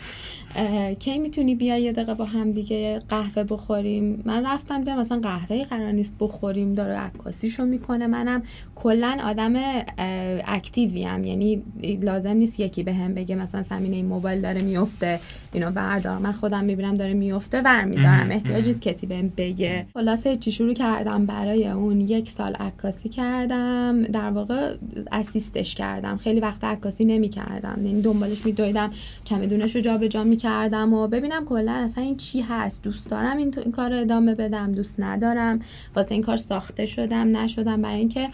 کی 0.99 1.17
می‌تونی 1.19 1.55
بیای 1.55 1.81
یه 1.81 1.91
دقیقه 1.91 2.13
با 2.13 2.25
هم 2.25 2.51
دیگه 2.51 3.01
قهوه 3.09 3.43
بخوریم؟ 3.43 4.21
من 4.25 4.45
رفتم 4.45 4.79
دیدم 4.79 4.99
مثلا 4.99 5.19
قهوه 5.19 5.63
قرار 5.63 5.91
نیست 5.91 6.13
بخوریم 6.19 6.73
داره 6.73 6.93
عکاسیشو 6.93 7.65
می‌کنه. 7.65 8.07
منم 8.07 8.43
کلا 8.75 9.17
آدم 9.23 9.53
اکتیوی 10.47 11.03
هم 11.03 11.23
یعنی 11.23 11.63
لازم 12.01 12.33
نیست 12.33 12.59
یکی 12.59 12.83
به 12.83 12.93
هم 12.93 13.13
بگه 13.13 13.35
مثلا 13.35 13.63
سمینه 13.63 13.95
این 13.95 14.05
موبایل 14.05 14.41
داره 14.41 14.61
میفته 14.61 15.19
اینو 15.55 15.71
بردار 15.71 16.17
من 16.17 16.31
خودم 16.31 16.63
می‌بینم 16.63 16.93
داره 16.93 17.13
میفته 17.13 17.61
ور 17.61 17.83
میدارم 17.83 18.31
احتیاج 18.31 18.67
نیست 18.67 18.81
کسی 18.81 19.07
بهم 19.07 19.31
بگه. 19.37 19.85
خلاصه 19.93 20.37
چی 20.37 20.51
شروع 20.51 20.73
کردم 20.73 21.25
برای 21.25 21.67
اون 21.67 22.01
یک 22.01 22.29
سال 22.29 22.53
عکاسی 22.53 23.09
کردم. 23.09 24.03
در 24.03 24.29
واقع 24.29 24.75
اسیستش 25.11 25.75
کردم. 25.75 26.17
خیلی 26.17 26.39
وقت 26.39 26.63
عکاسی 26.63 27.05
نمی‌کردم. 27.05 27.85
یعنی 27.85 28.01
دنبالش 28.01 28.45
میدویدم 28.45 28.91
چمدونش 29.23 29.75
رو 29.75 29.81
جابجا 29.81 30.23
می‌کردم 30.23 30.93
و 30.93 31.07
ببینم 31.07 31.45
کلا 31.45 31.71
اصلا 31.71 32.03
این 32.03 32.17
چی 32.17 32.41
هست. 32.41 32.83
دوست 32.83 33.09
دارم 33.09 33.37
این, 33.37 33.53
این 33.63 33.71
کار 33.71 33.93
ادامه 33.93 34.35
بدم 34.35 34.71
دوست 34.71 34.95
ندارم. 34.99 35.59
واسه 35.95 36.11
این 36.11 36.21
کار 36.21 36.37
ساخته 36.37 36.85
شدم 36.85 37.37
نشدم. 37.37 37.81
برای 37.81 37.97
اینکه 37.97 38.29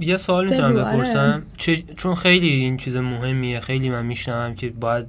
یه 0.00 0.16
سوال 0.16 0.48
می‌تونم 0.48 0.76
آره. 0.76 0.96
بپرسم 0.96 1.42
چون 1.96 2.14
خیلی 2.14 2.48
این 2.48 2.76
چیز 2.76 2.96
مهمیه 2.96 3.60
خیلی 3.60 3.90
من 3.90 4.06
میشنوم 4.06 4.54
که 4.54 4.68
باید 4.70 5.06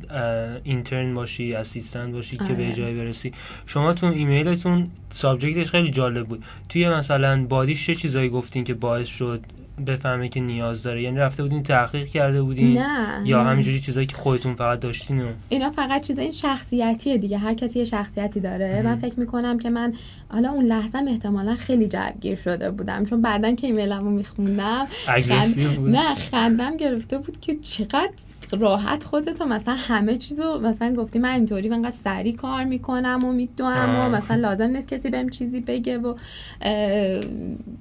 اینترن 0.64 1.14
باشی 1.14 1.54
اسیستنت 1.56 2.14
باشی 2.14 2.38
که 2.38 2.44
به 2.44 2.54
آره. 2.54 2.74
جای 2.74 2.94
برسی 2.94 3.34
شما 3.66 3.94
تو 3.94 4.06
ایمیلتون 4.06 4.88
سابجکتش 5.10 5.70
خیلی 5.72 5.92
جالب 5.92 6.28
بود 6.28 6.44
توی 6.70 6.90
مثلا 6.90 7.44
بادیش 7.44 7.86
چه 7.86 7.96
چیزایی 7.96 8.30
گفتین 8.30 8.64
که 8.64 8.74
باعث 8.74 9.08
شد 9.08 9.42
بفهمه 9.86 10.30
که 10.30 10.40
نیاز 10.40 10.84
داره. 10.84 11.02
یعنی 11.02 11.18
رفته 11.18 11.44
بودین 11.44 11.64
تحقیق 11.64 12.08
کرده 12.08 12.42
بودین 12.42 12.78
نه. 12.78 13.22
یا 13.26 13.44
همینجوری 13.44 13.80
چیزایی 13.80 14.08
که 14.08 14.16
خودتون 14.16 14.56
فقط 14.56 14.80
داشتین 14.80 15.26
اینا 15.50 15.70
فقط 15.70 16.08
چیزای 16.08 16.24
این 16.24 16.34
شخصیتیه 16.34 17.18
دیگه. 17.18 17.38
هر 17.38 17.54
کسی 17.54 17.80
یه 17.80 17.86
شخصیتی 17.86 18.40
داره. 18.40 18.82
من 18.82 18.96
فکر 18.96 19.20
می‌کنم 19.20 19.60
که 19.60 19.70
من 19.70 19.94
حالا 20.30 20.50
اون 20.50 20.66
لحظه 20.66 20.98
احتمالا 21.08 21.56
خیلی 21.56 21.88
جوگیر 21.88 22.36
شده 22.36 22.72
بودم. 22.72 23.06
چون 23.06 23.22
بعدا 23.22 23.56
که 23.56 23.68
ایمیلمو 23.68 24.10
میخوندم 24.10 24.88
خند... 25.06 25.60
نه 25.80 26.16
خندم 26.16 26.78
گرفته 26.78 27.18
بود 27.18 27.40
که 27.40 27.56
چقدر 27.56 28.10
راحت 28.52 29.04
خودتو 29.04 29.46
مثلا 29.46 29.76
همه 29.76 30.18
چیزو 30.18 30.60
مثلا 30.60 30.96
گفتی 30.96 31.20
من 31.20 31.30
اینطوری 31.30 31.70
انقدر 31.70 31.96
سریع 32.04 32.36
کار 32.36 32.64
می‌کنم 32.64 33.20
و 33.24 33.34
می‌دونم 33.34 33.96
و 34.00 34.16
مثلا 34.16 34.38
لازم 34.38 34.64
نیست 34.64 34.88
کسی 34.88 35.10
بهم 35.10 35.30
چیزی 35.30 35.62
بگه 35.62 35.98
و 35.98 36.14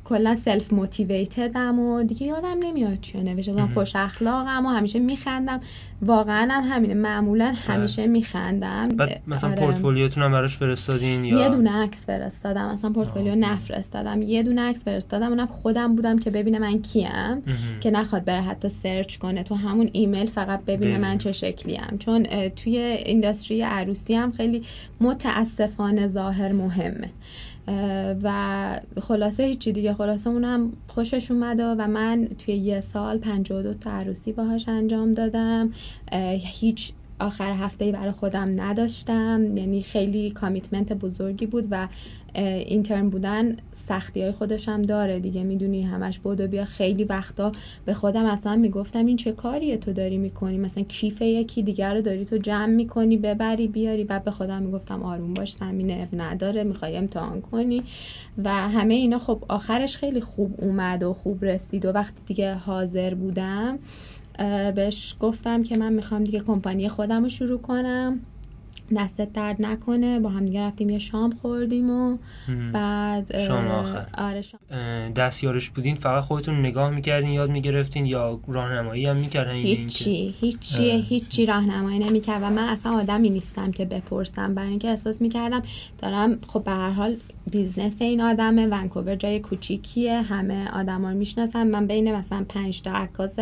کلا 0.04 0.34
self 0.34 0.72
motivatedم 0.72 1.78
و 1.78 2.02
دیگه 2.02 2.26
یادم 2.26 2.56
نمیاد 2.60 3.00
چی 3.00 3.22
نوشته 3.22 3.66
خوش 3.74 3.96
اخلاقم 3.96 4.66
و 4.66 4.68
همیشه 4.68 4.98
میخندم. 4.98 5.60
واقعا 6.02 6.48
هم 6.52 6.62
همینه 6.62 6.94
معمولا 6.94 7.54
همیشه 7.66 8.06
میخندم. 8.06 8.88
مثلا 9.26 9.50
آره. 9.50 9.60
portfolioتون 9.60 10.22
هم 10.22 10.32
براش 10.32 10.56
فرستادین 10.56 11.24
یا؟ 11.24 11.40
یه 11.40 11.48
دونه 11.48 11.70
عکس 11.70 12.06
فرستادم 12.06 12.72
مثلا 12.72 12.90
پورتفولیو 12.92 13.34
نفرستادم. 13.34 14.22
یه 14.22 14.42
دونه 14.42 14.60
عکس 14.62 14.84
فرستادم 14.84 15.28
اونم 15.28 15.46
خودم 15.46 15.96
بودم 15.96 16.18
که 16.18 16.30
ببینه 16.30 16.58
من 16.58 16.82
کیم 16.82 17.42
که 17.80 17.90
نخواد 17.90 18.24
بره 18.24 18.40
حتی 18.40 18.68
سرچ 18.68 19.16
کنه. 19.16 19.42
تو 19.42 19.54
همون 19.54 19.90
ایمیل 19.92 20.26
فقط 20.26 20.64
ببینه 20.64 20.98
من 20.98 21.18
چه 21.18 21.32
شکلیم 21.32 21.98
چون 21.98 22.48
توی 22.48 22.78
industry 22.78 23.62
عروسی 23.62 24.14
هم 24.14 24.32
خیلی 24.32 24.62
متاسفانه 25.00 26.06
ظاهر 26.06 26.52
مهمه. 26.52 27.10
و 28.22 28.80
خلاصه 29.00 29.42
هیچی 29.42 29.72
دیگه 29.72 29.94
خلاصه 29.94 30.30
اونم 30.30 30.72
خوشش 30.88 31.30
اومده 31.30 31.64
و 31.64 31.86
من 31.86 32.28
توی 32.38 32.54
یه 32.54 32.80
سال 32.80 33.18
52 33.18 33.74
تا 33.74 33.90
عروسی 33.90 34.32
باهاش 34.32 34.68
انجام 34.68 35.14
دادم. 35.14 35.72
هیچ 36.38 36.92
آخر 37.18 37.52
هفته 37.52 37.92
برای 37.92 38.12
خودم 38.12 38.60
نداشتم. 38.60 39.56
یعنی 39.56 39.82
خیلی 39.82 40.30
کامیتمنت 40.30 40.92
بزرگی 40.92 41.46
بود 41.46 41.68
و 41.70 41.88
اینترن 42.42 43.10
بودن 43.10 43.56
سختی 43.74 44.22
های 44.22 44.32
خودش 44.32 44.68
هم 44.68 44.82
داره 44.82 45.20
دیگه. 45.20 45.42
می‌دونی 45.44 45.82
همش 45.82 46.18
بود 46.18 46.40
و 46.40 46.46
بیا. 46.46 46.64
خیلی 46.64 47.04
وقتا 47.04 47.52
به 47.84 47.94
خودم 47.94 48.24
اصلا 48.24 48.56
می‌گفتم 48.56 49.06
این 49.06 49.16
چه 49.16 49.32
کاریه 49.32 49.76
تو 49.76 49.92
داری 49.92 50.18
می‌کنی؟ 50.18 50.58
مثلا 50.58 50.84
کیف 50.84 51.22
یکی 51.22 51.62
دیگر 51.62 51.94
رو 51.94 52.00
داری 52.00 52.24
تو 52.24 52.36
جمع 52.36 52.66
می‌کنی 52.66 53.16
ببری 53.16 53.68
بیاری. 53.68 54.04
و 54.04 54.18
به 54.18 54.30
خودم 54.30 54.62
می‌گفتم 54.62 55.02
آروم 55.02 55.34
باش 55.34 55.52
زمین 55.52 55.90
اب 55.90 56.08
نداره 56.12 56.64
می‌خوای 56.64 56.96
امتحان 56.96 57.40
کنی. 57.40 57.82
و 58.44 58.50
همه 58.50 58.94
اینا 58.94 59.18
خب 59.18 59.44
آخرش 59.48 59.96
خیلی 59.96 60.20
خوب 60.20 60.54
اومد 60.58 61.02
و 61.02 61.12
خوب 61.12 61.44
رسید 61.44 61.84
و 61.84 61.88
وقتی 61.88 62.22
دیگه 62.26 62.54
حاضر 62.54 63.14
بودم 63.14 63.78
بهش 64.74 65.16
گفتم 65.20 65.62
که 65.62 65.78
من 65.78 65.92
می‌خوام 65.92 66.24
دیگه 66.24 66.40
کمپانی 66.40 66.88
خودم 66.88 67.22
رو 67.22 67.28
شروع 67.28 67.58
کنم. 67.58 68.20
دستت 68.96 69.32
درد 69.32 69.56
نکنه. 69.62 70.20
با 70.20 70.28
هم 70.28 70.44
دیگه 70.44 70.62
رفتیم 70.62 70.90
یه 70.90 70.98
شام 70.98 71.30
خوردیم 71.42 71.90
و 71.90 72.18
بعد 72.72 73.46
شام 73.46 73.68
آخر. 73.68 74.06
آره 74.18 74.42
شام. 74.42 74.60
دستیارش 75.12 75.70
بودین 75.70 75.94
فقط 75.94 76.24
خودتون 76.24 76.58
نگاه 76.58 76.90
می‌کردین 76.90 77.30
یاد 77.30 77.50
می‌گرفتین 77.50 78.06
یا 78.06 78.40
راهنمایی 78.48 79.06
هم 79.06 79.16
می‌کردن؟ 79.16 79.52
هیچی 79.52 80.34
هیچی 80.40 80.90
هیچی 80.90 81.46
راهنمایی 81.46 81.98
نمی‌کرد 81.98 82.42
و 82.42 82.50
من 82.50 82.68
اصلا 82.68 82.92
آدمی 82.92 83.30
نیستم 83.30 83.70
که 83.70 83.84
بپرسم. 83.84 84.54
برای 84.54 84.68
اینکه 84.68 84.88
احساس 84.88 85.22
می‌کردم 85.22 85.62
دارم 85.98 86.38
خب 86.46 86.64
به 86.64 86.70
هر 86.70 86.90
حال 86.90 87.16
business 87.50 87.96
این 88.00 88.20
آدمه 88.20 88.66
ونکوور 88.66 89.14
جای 89.14 89.40
کوچیکیه 89.40 90.22
همه 90.22 90.70
آدما 90.70 91.10
رو 91.10 91.16
می‌شناسن. 91.18 91.66
من 91.66 91.86
بین 91.86 92.14
مثلا 92.14 92.44
5 92.48 92.82
تا 92.82 92.90
عکاس 92.90 93.36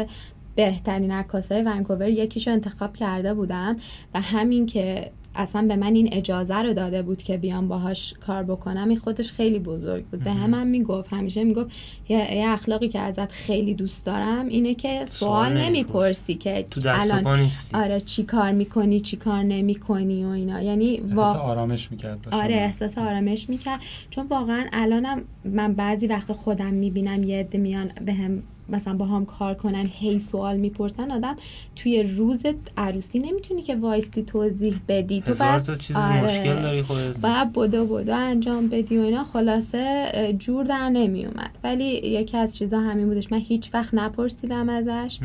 بهترین 0.57 1.11
عکاسای 1.11 1.63
ونکوور 1.63 2.09
یکیشو 2.09 2.51
انتخاب 2.51 2.97
کرده 2.97 3.35
بودم 3.35 3.77
و 4.15 4.21
همین 4.21 4.67
که 4.67 5.11
اصلا 5.35 5.62
به 5.69 5.76
من 5.76 5.95
این 5.95 6.09
اجازه 6.12 6.55
رو 6.55 6.75
داده 6.75 7.03
بود 7.03 7.23
که 7.23 7.37
بیام 7.37 7.69
باهاش 7.69 8.14
کار 8.26 8.43
بکنم 8.43 8.88
این 8.88 8.99
خودش 8.99 9.33
خیلی 9.33 9.59
بزرگ 9.59 10.05
بود. 10.05 10.25
به 10.25 10.31
هم 10.31 10.55
هم 10.55 10.67
می‌گفت 10.67 11.12
همیشه 11.12 11.45
می‌گفت 11.45 11.71
یه, 12.09 12.35
یه 12.35 12.49
اخلاقی 12.49 12.88
که 12.88 12.99
ازت 12.99 13.33
خیلی 13.33 13.75
دوست 13.75 14.07
دارم 14.07 14.49
اینه 14.49 14.75
که 14.75 15.05
سوال 15.11 15.53
نمی‌پرسی. 15.53 16.35
که 16.35 16.67
تو 16.71 16.81
الان 16.85 17.50
آره 17.75 18.00
چی 18.00 18.23
کار 18.23 18.53
می‌کنی 18.53 19.00
چی 19.00 19.17
کار 19.17 19.43
نمی‌کنی 19.43 20.25
و 20.25 20.29
اینا. 20.29 20.62
یعنی 20.62 21.03
احساس 21.11 21.37
آرامش 21.37 21.91
می‌کرد 21.91 22.29
آره 22.33 22.55
احساس 22.55 22.99
آرامش 22.99 23.49
می‌کرد. 23.49 23.81
چون 24.11 24.26
واقعا 24.26 24.67
الانم 24.73 25.23
من 25.45 25.73
بعضی 25.73 26.07
وقت 26.07 26.33
خودم 26.33 26.75
می‌بینم 26.75 27.23
یه 27.23 27.38
عده 27.38 27.59
میان 27.59 27.91
به 28.05 28.12
هم 28.12 28.43
مثلا 28.68 28.94
با 28.94 29.04
هم 29.04 29.26
کار 29.26 29.54
کنن 29.54 29.90
هی 29.92 30.18
سوال 30.18 30.56
می‌پرسن 30.56 31.11
آدم 31.11 31.37
توی 31.76 32.02
روز 32.02 32.42
عروسی 32.76 33.18
نمی‌تونی 33.18 33.62
که 33.62 33.76
وایستی 33.76 34.23
توضیح 34.23 34.80
بدی. 34.88 35.21
تو 35.21 35.35
بعد 35.35 35.62
تا 35.62 35.75
چیز 35.75 35.97
آره. 35.97 36.25
مشکل 36.25 36.62
داری 36.62 36.83
خودت. 36.83 37.16
باید 37.16 37.52
بدو 37.52 37.87
بدو 37.87 38.14
انجام 38.14 38.68
بدی 38.68 38.99
و 38.99 39.00
اینا. 39.00 39.25
خلاصه 39.25 40.06
جور 40.38 40.64
در 40.64 40.88
نمیومد 40.88 41.59
ولی 41.64 41.85
یکی 41.85 42.37
از 42.37 42.56
چیزا 42.56 42.80
همین 42.80 43.06
بودش. 43.06 43.33
من 43.33 43.38
هیچ 43.38 43.71
وقت 43.75 43.94
نپرسیدم 43.94 44.68
ازش. 44.68 45.18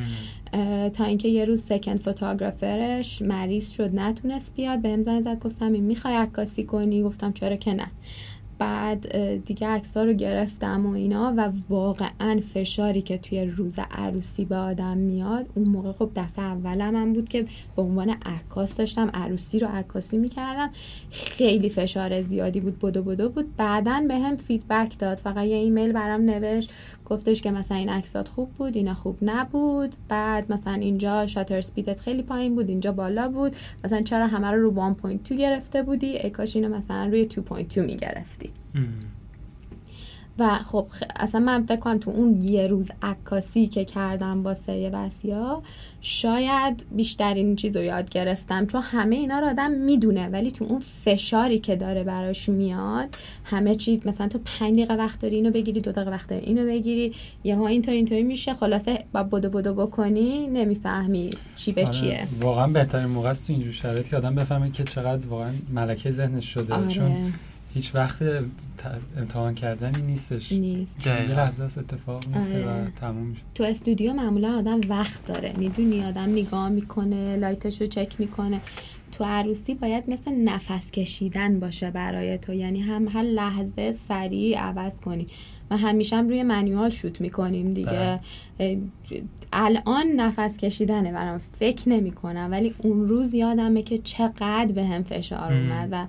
تا 0.94 1.06
اینکه 1.06 1.28
یه 1.28 1.46
روز 1.46 1.62
سکند 1.62 2.00
فوتوگرافرش 2.00 3.22
مریض 3.22 3.72
شد. 3.72 3.96
نتونست 3.96 4.56
بیاد. 4.56 4.82
بهم 4.82 5.04
زنگ 5.04 5.22
زد. 5.22 5.40
گفتم 5.40 5.74
این 5.74 5.84
می‌خوای 5.84 6.16
عکاسی 6.16 6.64
کنی؟ 6.64 7.04
گفتم 7.04 7.34
چرا 7.34 7.56
که 7.56 7.74
نه. 7.74 7.88
بعد 8.60 9.36
دیگه 9.46 9.68
عکس 9.68 9.98
رو 9.98 10.14
گرفتم 10.14 10.86
و 10.86 10.94
اینا 10.94 11.34
و 11.38 11.52
واقعا 11.70 12.40
فشاری 12.54 13.02
که 13.02 13.18
توی 13.18 13.46
روز 13.46 13.76
عروسی 13.92 14.46
به 14.46 14.56
آدم 14.56 14.98
میاد 14.98 15.46
اون 15.56 15.68
موقع 15.68 15.92
خب 15.92 16.12
دفعه 16.16 16.46
اولم 16.46 16.94
من 16.94 17.14
بود 17.14 17.30
که 17.30 17.46
به 17.76 17.82
عنوان 17.82 18.10
عکاس 18.10 18.78
داشتم 18.78 19.10
عروسی 19.14 19.60
رو 19.60 19.68
عکاسی 19.68 20.18
می‌کردم. 20.18 20.70
خیلی 21.12 21.70
فشار 21.70 22.22
زیادی 22.22 22.60
بود 22.60 22.80
بدو 22.80 23.04
بدو 23.04 23.30
بود. 23.30 23.56
بعدا 23.58 24.04
به 24.08 24.20
هم 24.20 24.38
فیدبک 24.38 25.00
داد. 25.00 25.18
فقط 25.18 25.46
یه 25.46 25.56
ایمیل 25.56 25.92
برام 25.92 26.22
نوشت. 26.22 26.72
گفتش 27.06 27.42
که 27.42 27.52
مثلا 27.52 27.78
این 27.78 27.90
عکسات 27.90 28.28
خوب 28.28 28.50
بود 28.50 28.76
اینا 28.76 28.94
خوب 28.94 29.18
نبود. 29.22 29.96
بعد 30.10 30.52
مثلا 30.52 30.74
اینجا 30.74 31.28
شاتر 31.28 31.62
سپیدت 31.62 32.00
خیلی 32.00 32.22
پایین 32.22 32.56
بود 32.56 32.70
اینجا 32.70 32.92
بالا 32.92 33.28
بود. 33.30 33.56
مثلا 33.84 34.02
چرا 34.02 34.28
همه 34.28 34.48
رو 34.48 34.62
رو 34.62 34.96
1.2 35.24 35.34
گرفته 35.34 35.84
بودی؟ 35.84 36.08
ای 36.08 36.30
کاش 36.30 36.56
اینو 36.56 36.78
مثلا 36.78 37.06
روی 37.06 37.30
2.2 37.30 37.78
می‌گرفتی. 37.78 38.49
و 40.40 40.60
خب 40.64 40.88
اصلا 41.16 41.42
من 41.42 41.66
فکر 41.66 41.80
کنم 41.80 41.98
تو 41.98 42.12
اون 42.12 42.42
یه 42.42 42.68
روز 42.68 42.92
عکاسی 43.02 43.68
که 43.68 43.86
کردم 43.86 44.44
با 44.44 44.56
سه 44.56 44.90
وسیا 44.94 45.62
شاید 46.02 46.86
بیشترین 46.92 47.56
چیز 47.56 47.78
رو 47.78 47.84
یاد 47.84 48.10
گرفتم 48.10 48.66
چون 48.66 48.82
همه 48.82 49.16
اینا 49.16 49.40
رو 49.40 49.48
آدم 49.48 49.72
می‌دونه 49.72 50.28
ولی 50.28 50.52
تو 50.52 50.66
اون 50.66 50.80
فشاری 50.80 51.60
که 51.60 51.76
داره 51.76 52.04
براش 52.04 52.50
میاد 52.50 53.16
همه 53.44 53.76
چیز 53.76 54.08
مثلا 54.08 54.28
تو 54.28 54.40
پنج 54.46 54.76
دقیقه 54.76 54.94
وقت 54.94 55.22
داری 55.22 55.36
اینو 55.36 55.52
بگیری 55.52 55.82
دو 55.82 55.92
دقیقه 55.92 56.12
وقت 56.12 56.30
داری 56.30 56.46
اینو 56.46 56.66
بگیری 56.66 57.16
یه 57.44 57.56
ها 57.56 57.68
اینطور 57.68 57.94
اینطوری 57.94 58.24
میشه 58.24 58.54
خلاصه 58.54 59.04
با 59.12 59.24
بدو 59.24 59.50
بدو 59.50 59.74
بکنی 59.74 60.48
نمی‌فهمی 60.48 61.30
چی 61.56 61.72
به 61.72 61.82
آره، 61.82 61.92
چیه 61.92 62.28
واقعا 62.42 62.68
بهترین 62.68 63.06
موقع 63.06 63.30
است 63.30 63.48
تو 63.48 63.54
اینجور 63.54 63.74
شرایط 63.74 64.08
که 64.08 64.18
آدم 64.18 64.36
بفهمه 64.36 64.72
که 64.72 64.84
چقدر 64.84 65.28
واقعا 65.28 65.52
ملکه 65.74 66.12
ذهنش 66.12 66.54
شده 66.54 66.74
آره. 66.74 66.88
چون 66.88 67.34
هیچ 67.74 67.96
وقت 67.96 68.20
امتحان 69.18 69.56
کردنی 69.56 70.02
نیستش. 70.02 70.52
نیست. 70.52 71.08
یه 71.08 71.14
لحظه 71.14 71.64
اتفاق 71.64 72.28
میفته 72.28 72.66
و 72.66 72.70
آره. 72.70 72.92
تموم 73.02 73.28
میشه. 73.28 73.42
تو 73.56 73.64
استودیو 73.64 74.14
معمولا 74.14 74.58
آدم 74.58 74.82
وقت 74.90 75.26
داره. 75.26 75.54
می‌دونی 75.58 76.06
آدم 76.06 76.32
نگاه 76.32 76.70
می‌کنه 76.70 77.38
لایتش 77.38 77.82
رو 77.82 77.88
چک 77.88 78.16
می‌کنه. 78.20 78.62
تو 79.12 79.24
عروسی 79.24 79.76
باید 79.76 80.04
مثل 80.08 80.32
نفس 80.32 80.92
کشیدن 80.92 81.60
باشه 81.60 81.92
برای 81.92 82.38
تو. 82.38 82.54
یعنی 82.54 82.82
هم 82.82 83.08
هر 83.08 83.24
لحظه 83.24 83.92
سریع 83.92 84.60
عوض 84.60 85.02
کنی. 85.02 85.28
و 85.72 85.78
همیشه 85.78 86.18
هم 86.18 86.30
روی 86.30 86.44
منیوال 86.44 86.90
شوت 86.90 87.22
می‌کنیم 87.22 87.74
دیگه. 87.74 88.20
بله. 88.58 88.80
الان 89.54 90.08
نفس 90.08 90.58
کشیدنه 90.58 91.12
برام. 91.12 91.38
فکر 91.38 91.90
نمی‌کنم. 91.90 92.48
ولی 92.52 92.76
اون 92.78 93.08
روز 93.10 93.34
یادمه 93.34 93.82
که 93.82 93.98
چقدر 93.98 94.72
به 94.72 94.86
هم 94.86 95.04
فشار 95.04 95.54
اومد 95.54 95.90
و 95.92 96.08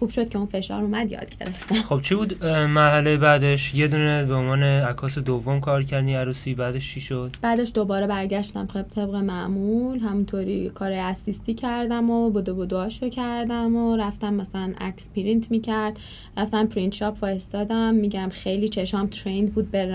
خوب 0.00 0.10
شد 0.10 0.28
که 0.28 0.38
اون 0.38 0.46
فشار 0.46 0.82
اومد 0.82 1.12
یاد 1.12 1.36
گرفتم. 1.40 1.74
خب 1.88 2.02
چی 2.02 2.14
بود؟ 2.14 2.44
مرحله 2.44 3.16
بعدش 3.16 3.74
یه 3.74 3.88
دونه 3.88 4.24
به 4.24 4.34
عنوان 4.34 4.62
عکاس 4.62 5.18
دوم 5.18 5.60
کار 5.60 5.82
کردی 5.82 6.14
عروسی 6.14 6.54
بعدش 6.54 6.94
چی 6.94 7.00
شد؟ 7.00 7.36
بعدش 7.42 7.70
دوباره 7.74 8.06
برگشتم 8.06 8.66
طبق 8.66 9.14
معمول 9.14 9.98
همونطوری 9.98 10.70
کار 10.74 10.92
assistی 10.92 11.54
کردم 11.54 12.10
و 12.10 12.30
بدو 12.30 12.54
بدوهاشو 12.54 13.08
کردم 13.08 13.76
و 13.76 13.96
رفتم 13.96 14.34
مثلا 14.34 14.72
عکس 14.80 15.08
پرینت 15.16 15.50
می‌کرد. 15.50 15.98
رفتم 16.36 16.66
print 16.66 16.94
shop 16.94 17.22
وایستادم 17.22 17.94
میگم 17.94 18.28
خیلی 18.32 18.68
چشام 18.68 19.06
trained 19.06 19.52
بود 19.54 19.70
به 19.70 19.86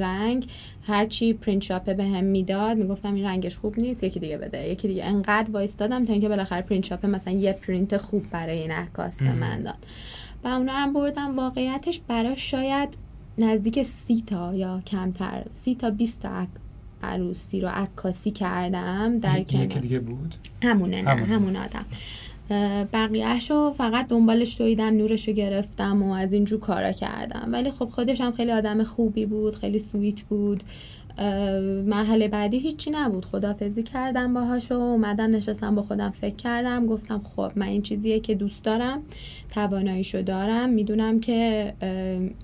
رنگ. 0.00 0.46
هرچی 0.90 1.32
print 1.32 1.62
shopه 1.62 1.94
بهم 1.94 2.24
می‌داد 2.24 2.76
می‌گفتم 2.76 3.14
این 3.14 3.24
رنگش 3.24 3.58
خوب 3.58 3.78
نیست 3.78 4.04
یکی 4.04 4.20
دیگه 4.20 4.38
بده. 4.38 4.68
یکی 4.68 4.88
دیگه 4.88 5.04
انقدر 5.04 5.50
وایستادم 5.50 6.04
تا 6.04 6.12
اینکه 6.12 6.28
بالاخره 6.28 6.62
print 6.62 6.84
shopه 6.84 7.08
مثلا 7.08 7.32
یه 7.32 7.52
پرینت 7.52 7.96
خوب 7.96 8.30
برای 8.30 8.58
این 8.58 8.70
عکاس 8.70 9.22
به 9.22 9.32
من 9.32 9.62
داد. 9.62 9.86
و 10.44 10.48
اونا 10.48 10.72
هم 10.72 10.92
بردم 10.92 11.36
واقعیتش 11.36 12.00
برای 12.08 12.36
شاید 12.36 12.88
نزدیک 13.38 13.82
سی 13.82 14.24
تا 14.26 14.54
یا 14.54 14.82
کمتر 14.86 15.44
سی 15.54 15.74
تا 15.74 15.90
20 15.90 16.22
تا 16.22 16.46
عروسی 17.02 17.60
رو 17.60 17.68
عکاسی 17.68 18.30
کردم 18.30 19.18
در 19.18 19.42
کنار. 19.42 19.66
دیگه 19.66 19.98
بود؟ 19.98 20.34
همونه 20.62 21.02
نه 21.02 21.10
همون 21.10 21.56
آدم. 21.56 21.84
بقیهش 22.92 23.50
رو 23.50 23.74
فقط 23.78 24.08
دنبالش 24.08 24.58
دویدم 24.58 24.96
نورش 24.96 25.28
رو 25.28 25.34
گرفتم 25.34 26.02
و 26.02 26.12
از 26.12 26.32
اینجور 26.32 26.60
کارا 26.60 26.92
کردم. 26.92 27.48
ولی 27.52 27.70
خب 27.70 27.84
خودش 27.84 28.20
هم 28.20 28.32
خیلی 28.32 28.52
آدم 28.52 28.82
خوبی 28.84 29.26
بود 29.26 29.56
خیلی 29.56 29.78
sweet 29.78 30.20
بود. 30.20 30.62
مرحله 31.86 32.28
بعدی 32.28 32.58
هیچی 32.58 32.90
نبود. 32.90 33.24
خدافزی 33.24 33.82
کردم 33.82 34.34
باهاشو 34.34 34.74
اومدم 34.74 35.30
نشستم 35.30 35.74
با 35.74 35.82
خودم 35.82 36.10
فکر 36.10 36.34
کردم. 36.34 36.86
گفتم 36.86 37.20
خب 37.24 37.52
من 37.56 37.66
این 37.66 37.82
چیزیه 37.82 38.20
که 38.20 38.34
دوست 38.34 38.64
دارم 38.64 39.02
تواناییشو 39.54 40.22
دارم. 40.22 40.68
می‌دونم 40.68 41.20
که 41.20 41.72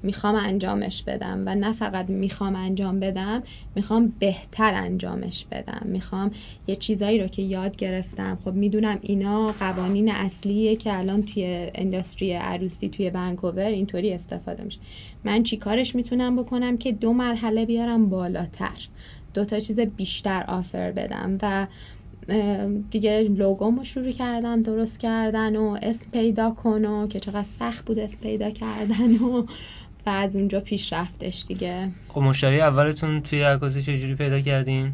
می‌خوام 0.02 0.34
انجامش 0.34 1.02
بدم 1.02 1.42
و 1.46 1.54
نه 1.54 1.72
فقط 1.72 2.10
می‌خوام 2.10 2.56
انجام 2.56 3.00
بدم 3.00 3.42
می‌خوام 3.74 4.12
بهتر 4.18 4.74
انجامش 4.74 5.46
بدم. 5.50 5.82
می‌خوام 5.84 6.30
یه 6.66 6.76
چیزایی 6.76 7.18
رو 7.18 7.26
که 7.26 7.42
یاد 7.42 7.76
گرفتم. 7.76 8.38
خب 8.44 8.52
می‌دونم 8.52 8.98
اینا 9.02 9.46
قوانین 9.46 10.10
اصلیه 10.10 10.76
که 10.76 10.98
الان 10.98 11.22
توی 11.22 11.70
اندستری 11.74 12.32
عروسی 12.32 12.88
توی 12.88 13.10
ونکوور 13.14 13.66
اینطوری 13.66 14.12
استفاده 14.12 14.64
میشه. 14.64 14.80
من 15.24 15.42
چی 15.42 15.56
کارش 15.56 15.94
می‌تونم 15.94 16.36
بکنم 16.36 16.78
که 16.78 16.92
دو 16.92 17.12
مرحله 17.12 17.66
بیارم 17.66 18.08
بالاتر؟ 18.08 18.65
دو 19.34 19.44
تا 19.44 19.58
چیز 19.58 19.80
بیشتر 19.80 20.44
آفر 20.48 20.92
بدم 20.92 21.38
و 21.42 21.66
دیگه 22.90 23.22
لوگومو 23.22 23.84
شروع 23.84 24.10
کردم 24.10 24.62
درست 24.62 25.00
کردن 25.00 25.56
و 25.56 25.78
اسم 25.82 26.10
پیدا 26.10 26.50
کن 26.50 26.84
و 26.84 27.06
که 27.06 27.20
چقدر 27.20 27.46
سخت 27.58 27.84
بود 27.84 27.98
اسم 27.98 28.20
پیدا 28.20 28.50
کردن 28.50 29.16
و 29.16 29.46
و 30.06 30.10
از 30.10 30.36
اونجا 30.36 30.60
پیش 30.60 30.92
رفتش 30.92 31.44
دیگه. 31.48 31.88
خب 32.08 32.20
مشتری 32.20 32.60
اولتون 32.60 33.20
توی 33.20 33.42
عکاسی 33.42 33.82
چجوری 33.82 34.14
پیدا 34.14 34.40
کردین؟ 34.40 34.90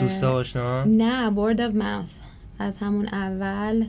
دوستا 0.00 0.32
آشنا؟ 0.32 0.84
نه 0.84 1.34
word 1.34 1.56
of 1.58 1.74
mouth. 1.74 2.24
از 2.58 2.76
همون 2.76 3.08
اول 3.08 3.84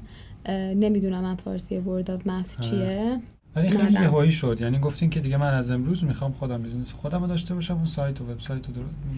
نمی‌دونم 0.76 1.22
من 1.22 1.36
فارسی 1.36 1.82
word 1.82 2.08
of 2.08 2.28
mouth 2.28 2.60
چیه. 2.70 3.20
ولی 3.56 3.70
خیلی 3.70 3.94
یهویی 3.94 4.32
شد. 4.32 4.58
یعنی 4.62 4.80
گفتین 4.80 5.10
که 5.10 5.20
دیگه 5.20 5.38
من 5.38 5.54
از 5.54 5.72
امروز 5.72 6.04
می‌خوام 6.04 6.32
خودم 6.32 6.62
business 6.62 6.94
خودم 6.94 7.22
رو 7.22 7.28
داشته 7.28 7.54
باشم 7.54 7.82
و 7.82 7.86
سایت 7.86 8.22
و 8.22 8.32
وبسایت 8.32 8.62
رو 8.68 8.74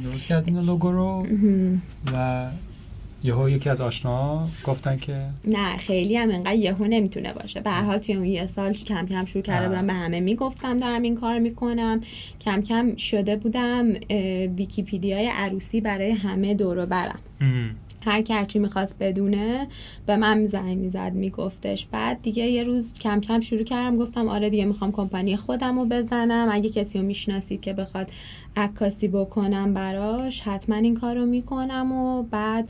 درست 0.10 0.28
کردین 0.28 0.60
logo 0.60 0.92
رو. 0.92 1.28
و 2.14 2.48
یهو 3.24 3.50
یکی 3.50 3.70
از 3.70 3.82
آشنا 3.82 4.48
گفتن 4.64 4.98
که 4.98 5.26
نه 5.46 5.78
خیلی 5.78 6.18
هم 6.18 6.32
انقدر 6.32 6.56
یهو 6.56 6.86
نمی‌تونه 6.86 7.34
باشه. 7.34 7.62
به 7.62 7.72
هر 7.72 7.98
توی 7.98 8.16
اون 8.16 8.26
یه 8.26 8.46
سال 8.46 8.74
کم 8.74 9.06
کم 9.06 9.26
شروع 9.26 9.44
کرده 9.44 9.68
بودم 9.68 9.88
به 9.88 9.94
همه 9.94 10.20
می‌گفتم 10.20 10.78
دارم 10.78 11.02
این 11.02 11.16
کار 11.16 11.40
می‌کنم. 11.40 12.02
کم 12.42 12.62
کم 12.62 12.96
شده 12.96 13.36
بودم 13.36 13.94
ویکیپیدیای 14.58 15.28
عروسی 15.28 15.82
برای 15.82 16.12
همه 16.12 16.54
دور 16.54 16.86
برم. 16.86 17.20
هر 18.06 18.22
کی 18.22 18.36
هرچی 18.36 18.60
می‌خواست 18.60 18.96
بدونه 19.00 19.68
به 20.06 20.18
من 20.18 20.48
زنگ 20.48 20.78
می‌زد 20.78 21.12
میگفتش. 21.14 21.86
بعد 21.92 22.22
دیگه 22.22 22.44
یه 22.44 22.64
روز 22.64 22.94
کم 22.94 23.22
کم 23.22 23.40
شروع 23.40 23.64
کردم 23.64 23.98
گفتم 23.98 24.30
آره 24.30 24.50
دیگه 24.50 24.66
می‌خوام 24.66 24.92
کمپانی 24.92 25.38
خودم 25.38 25.80
رو 25.80 25.86
بزنم. 25.86 26.48
اگه 26.52 26.70
کسی 26.70 27.00
رو 27.00 27.06
می‌شناسید 27.06 27.62
که 27.62 27.74
بخواد 27.74 28.12
عکاسی 28.56 29.08
بکنم 29.08 29.74
براش 29.74 30.42
حتما 30.42 30.76
این 30.76 30.96
کار 30.96 31.16
رو 31.16 31.26
می‌کنم 31.26 31.92
و 31.92 32.24
بعد 32.24 32.70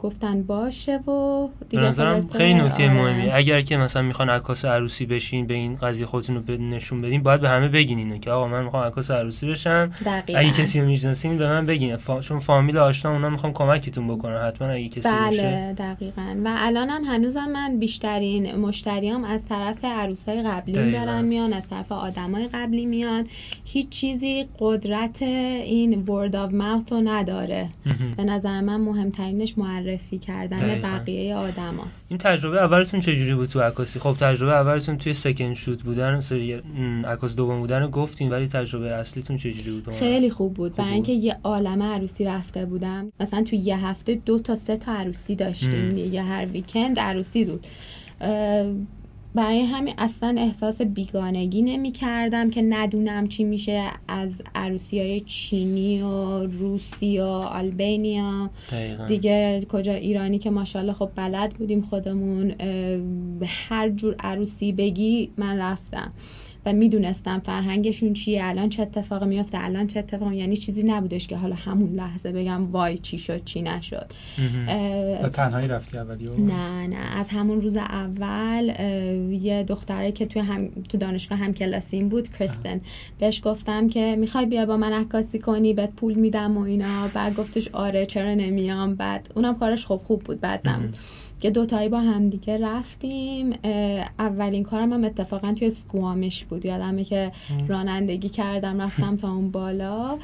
گفتن 0.00 0.42
باشه 0.42 0.96
و 0.96 1.48
دیگه 1.68 1.92
خیلی 2.32 2.54
نکته 2.54 2.82
آره. 2.84 2.92
مهمی 2.92 3.30
اگر 3.30 3.60
که 3.60 3.76
مثلا 3.76 4.02
می‌خوان 4.02 4.30
عکاس 4.30 4.64
عروسی 4.64 5.06
بشین 5.06 5.46
به 5.46 5.54
این 5.54 5.76
قضیه 5.76 6.06
خودتون 6.06 6.44
رو 6.48 6.56
نشون 6.56 7.00
بدین 7.00 7.22
باید 7.22 7.40
به 7.40 7.48
همه 7.48 7.68
بگین 7.68 7.98
اینو 7.98 8.18
که 8.18 8.30
آقا 8.30 8.48
من 8.48 8.64
می‌خوام 8.64 8.86
عکاس 8.86 9.10
عروسی 9.10 9.46
بشم. 9.46 9.92
دقیقا. 10.04 10.38
اگه 10.38 10.50
کسی 10.50 10.80
رو 10.80 10.86
می‌شناسین 10.86 11.38
به 11.38 11.48
من 11.48 11.66
بگین. 11.66 11.96
فا... 11.96 12.20
چون 12.20 12.38
فامیل 12.38 12.78
آشنا 12.78 13.12
اونا 13.12 13.30
می‌خوام 13.30 13.52
کمکتون 13.52 14.08
بکنن 14.08 14.38
حتما 14.48 14.68
اگه 14.68 14.88
کسی 14.88 15.00
بله 15.00 15.28
بشه. 15.30 15.74
دقیقا. 15.78 16.36
و 16.44 16.54
الانم 16.58 17.04
هنوزم 17.04 17.48
من 17.48 17.78
بیشترین 17.78 18.56
مشتریام 18.56 19.24
از 19.24 19.46
طرف 19.46 19.84
عروسای 19.84 20.42
قبلی 20.42 20.92
دارن 20.92 21.24
میان 21.24 21.52
از 21.52 21.68
طرف 21.68 21.92
آدمای 21.92 22.48
قبلی 22.48 22.86
میان. 22.86 23.26
هیچ 23.64 23.88
چیزی 23.88 24.48
قدرت 24.78 25.22
این 25.22 26.06
word 26.06 26.32
of 26.32 26.52
mouth 26.52 26.92
رو 26.92 27.00
نداره. 27.04 27.68
به 28.16 28.24
نظر 28.24 28.60
من 28.60 28.80
مهمترینش 28.80 29.58
معرفی 29.58 30.18
کردن 30.18 30.58
دقیقا. 30.58 30.88
بقیه 30.88 31.34
آدم 31.34 31.80
هست. 31.88 32.06
این 32.10 32.18
تجربه 32.18 32.62
اولتون 32.62 33.00
چجوری 33.00 33.34
بود 33.34 33.48
تو 33.48 33.60
عکاسی؟ 33.60 33.98
خب 33.98 34.16
تجربه 34.20 34.52
اولتون 34.52 34.98
توی 34.98 35.14
سکن 35.14 35.54
شوت 35.54 35.82
بودن 35.82 36.20
عکاس 37.04 37.36
دوم 37.36 37.60
بودن 37.60 37.90
گفتین 37.90 38.30
ولی 38.30 38.48
تجربه 38.48 38.90
اصلیتون 38.90 39.36
چجوری 39.36 39.70
بود؟ 39.70 39.94
خیلی 39.94 40.30
خوب 40.30 40.54
بود. 40.54 40.74
برای 40.76 40.92
اینکه 40.92 41.12
یه 41.12 41.36
عالمه 41.44 41.84
عروسی 41.84 42.24
رفته 42.24 42.64
بودم. 42.64 43.12
مثلا 43.20 43.42
تو 43.42 43.56
یه 43.56 43.86
هفته 43.86 44.14
دو 44.14 44.38
تا 44.38 44.54
سه 44.54 44.76
تا 44.76 44.92
عروسی 44.92 45.34
داشتیم. 45.34 45.96
یه 45.96 46.22
هر 46.22 46.46
ویکند 46.46 46.98
عروسی 46.98 47.44
بود. 47.44 47.66
برای 49.34 49.60
همین 49.60 49.94
اصلا 49.98 50.34
احساس 50.38 50.82
بیگانگی 50.82 51.62
نمی 51.62 51.92
کردم 51.92 52.50
که 52.50 52.62
ندونم 52.62 53.28
چی 53.28 53.44
میشه 53.44 53.84
از 54.08 54.42
عروسی 54.54 55.00
های 55.00 55.20
چینی 55.20 56.02
و 56.02 56.46
روسی 56.46 57.18
و 57.18 57.24
آلبانیا. 57.24 58.50
دیگه 59.08 59.62
کجا 59.68 59.92
ایرانی 59.92 60.38
که 60.38 60.50
ماشاءالله 60.50 60.92
خب 60.92 61.10
بلد 61.14 61.54
بودیم 61.54 61.82
خودمون 61.82 62.54
هر 63.46 63.88
جور 63.88 64.16
عروسی 64.20 64.72
بگی 64.72 65.30
من 65.36 65.58
رفتم. 65.58 66.12
و 66.68 66.72
می‌دونستم 66.72 67.38
فرهنگشون 67.38 68.12
چیه 68.12 68.44
الان 68.44 68.68
چه 68.68 68.82
اتفاقی 68.82 69.26
میفته 69.26 69.58
الان 69.60 69.86
چه 69.86 69.98
اتفاقی 69.98 70.36
یعنی 70.36 70.56
چیزی 70.56 70.82
نبودش 70.82 71.26
که 71.26 71.36
حالا 71.36 71.54
همون 71.54 71.94
لحظه 71.94 72.32
بگم 72.32 72.72
وای 72.72 72.98
چی 72.98 73.18
شد 73.18 73.44
چی 73.44 73.62
نشد. 73.62 74.06
تنهایی 75.32 75.68
رفتی 75.68 75.98
اولی 75.98 76.28
نه 76.38 76.86
نه 76.86 77.16
از 77.16 77.28
همون 77.28 77.60
روز 77.60 77.76
اول 77.76 78.72
یه 79.30 79.62
دختره 79.62 80.12
که 80.12 80.26
توی 80.26 80.42
هم 80.42 80.68
تو 80.88 80.98
دانشگاه 80.98 81.38
هم 81.38 81.54
کلاسیم 81.54 82.08
بود 82.08 82.28
کریستن 82.38 82.80
بهش 83.18 83.40
گفتم 83.44 83.88
که 83.88 84.16
می‌خوای 84.16 84.46
بیا 84.46 84.66
با 84.66 84.76
من 84.76 84.92
عکاسی 84.92 85.38
کنی 85.38 85.74
بهت 85.74 85.90
پول 85.90 86.14
میدم 86.14 86.56
و 86.56 86.60
اینا. 86.60 87.08
بعد 87.14 87.34
گفتش 87.34 87.68
آره 87.68 88.06
چرا 88.06 88.34
نمیام؟ 88.34 88.94
بعد 88.94 89.30
اونم 89.34 89.58
کارش 89.58 89.86
خوب 89.86 90.02
خوب 90.02 90.22
بود 90.22 90.40
بعد 90.40 90.68
نمود 90.68 90.96
که 91.40 91.50
دوتایی 91.50 91.88
با 91.88 92.00
همدیگه 92.00 92.58
رفتیم. 92.58 93.52
اولین 94.18 94.62
کارم 94.62 94.92
هم 94.92 95.04
اتفاقا 95.04 95.52
توی 95.52 95.70
سکوامش 95.70 96.44
بود. 96.44 96.66
یادمه 96.66 97.04
که 97.04 97.32
رانندگی 97.68 98.28
کردم 98.28 98.80
رفتم 98.80 99.16
تا 99.16 99.32
اون 99.32 99.50
بالا. 99.50 100.18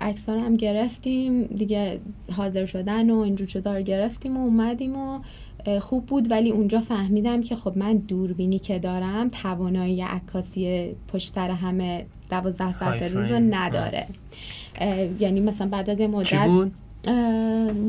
اکسان 0.00 0.38
هم 0.38 0.56
گرفتیم. 0.56 1.42
دیگه 1.42 2.00
حاضر 2.32 2.66
شدن 2.66 3.10
و 3.10 3.18
اینجور 3.18 3.46
چطور 3.46 3.82
گرفتیم 3.82 4.36
و 4.36 4.40
اومدیم 4.40 4.96
و 4.96 5.20
خوب 5.80 6.06
بود. 6.06 6.30
ولی 6.30 6.50
اونجا 6.50 6.80
فهمیدم 6.80 7.42
که 7.42 7.56
خب 7.56 7.78
من 7.78 7.96
دوربینی 7.96 8.58
که 8.58 8.78
دارم 8.78 9.28
توانایی 9.28 10.02
عکاسی 10.02 10.94
پشت 11.12 11.28
سر 11.28 11.50
همه 11.50 12.06
دوازده 12.30 12.72
ساعت 12.72 13.02
روز 13.02 13.30
رو 13.30 13.38
نداره. 13.50 14.06
یعنی 15.20 15.40
مثلا 15.40 15.68
بعد 15.68 15.90
از 15.90 16.00
یه 16.00 16.06
مدت 16.06 16.48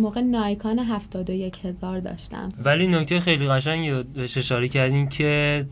موقع 0.02 0.22
نایکان 0.22 0.80
71 0.80 1.66
هزار 1.66 2.00
داشتم. 2.00 2.50
ولی 2.66 2.88
نکته 2.88 3.20
خیلی 3.20 3.48
قشنگی 3.48 4.04
بهش 4.04 4.38
اشاره 4.38 4.68
کردین 4.68 5.10
که 5.10 5.66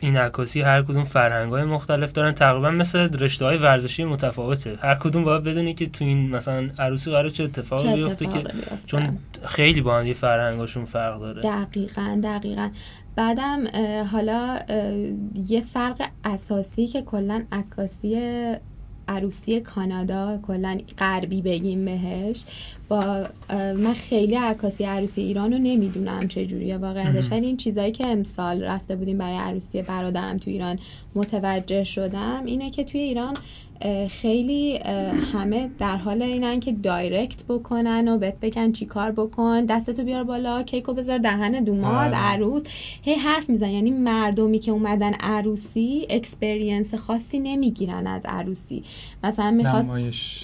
این 0.00 0.16
عکاسی 0.16 0.60
هر 0.60 0.82
کدوم 0.82 1.04
فرهنگ 1.04 1.52
های 1.52 1.64
مختلف 1.64 2.12
دارن. 2.12 2.32
تقریبا 2.32 2.70
مثل 2.70 2.98
رشته 2.98 3.44
های 3.44 3.56
ورزشی 3.56 4.04
متفاوته. 4.04 4.78
هر 4.80 4.94
کدوم 4.94 5.24
باید 5.24 5.42
بدونی 5.42 5.74
که 5.74 5.86
تو 5.86 6.04
این 6.04 6.30
مثلا 6.30 6.70
عروسی 6.78 7.10
قرار 7.10 7.28
چه 7.28 7.44
اتفاقی 7.44 7.94
بیفته 7.94 8.26
که 8.26 8.44
چون 8.86 9.18
خیلی 9.44 9.80
با 9.80 9.98
هم 9.98 10.12
فرهنگاشون 10.12 10.84
فرق 10.84 11.20
داره. 11.20 11.42
دقیقا 11.42 12.20
دقیقا. 12.22 12.70
بعدم 13.16 13.64
حالا 14.12 14.58
یه 15.48 15.60
فرق 15.60 16.02
اساسی 16.24 16.86
که 16.86 17.02
کلا 17.02 17.44
عکاسی 17.52 18.16
عروسی 19.08 19.60
کانادا 19.60 20.38
کلا 20.46 20.78
غربی 20.98 21.42
بگیم 21.42 21.84
بهش. 21.84 22.40
با 22.88 23.26
من 23.50 23.94
خیلی 23.94 24.34
عکاسی 24.34 24.84
عروسی 24.84 25.20
ایران 25.20 25.52
رو 25.52 25.58
نمی‌دونم 25.58 26.28
چجوریه 26.28 26.76
واقعیتش 26.76 27.32
ولی 27.32 27.46
این 27.46 27.56
چیزایی 27.56 27.92
که 27.92 28.06
امسال 28.06 28.62
رفته 28.62 28.96
بودیم 28.96 29.18
برای 29.18 29.36
عروسی 29.36 29.82
برادرم 29.82 30.36
تو 30.36 30.50
ایران 30.50 30.78
متوجه 31.14 31.84
شدم 31.84 32.42
اینه 32.44 32.70
که 32.70 32.84
توی 32.84 33.00
ایران 33.00 33.34
خیلی 34.10 34.78
همه 35.32 35.70
در 35.78 35.96
حال 35.96 36.22
اینن 36.22 36.60
که 36.60 36.72
direct 36.72 37.42
بکنن 37.42 38.08
و 38.08 38.18
بهت 38.18 38.40
بگن 38.40 38.72
چی 38.72 38.86
کار 38.86 39.12
بکن. 39.12 39.64
دستتو 39.64 40.02
بیار 40.04 40.24
بالا 40.24 40.62
کیکو 40.62 40.92
بذار 40.92 41.18
دهن 41.18 41.64
دوماد 41.64 42.10
بله. 42.10 42.16
عروس. 42.16 42.62
هی 43.02 43.14
حرف 43.14 43.50
میزن. 43.50 43.68
یعنی 43.68 43.90
مردمی 43.90 44.58
که 44.58 44.70
اومدن 44.70 45.12
عروسی 45.12 46.06
experience 46.10 46.94
خاصی 46.94 47.38
نمی‌گیرن 47.38 48.06
از 48.06 48.22
عروسی. 48.24 48.82
مثلا 49.24 49.50
می‌خواست 49.50 49.88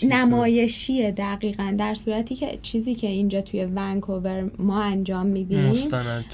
نمایشیه 0.02 1.10
دقیقا 1.10 1.74
در 1.78 1.94
صورتی 1.94 2.34
که 2.34 2.58
چیزی 2.62 2.94
که 2.94 3.06
اینجا 3.06 3.40
توی 3.40 3.64
ونکوور 3.64 4.50
ما 4.58 4.82
انجام 4.82 5.26
میدیم 5.26 5.66
مستند 5.66 6.24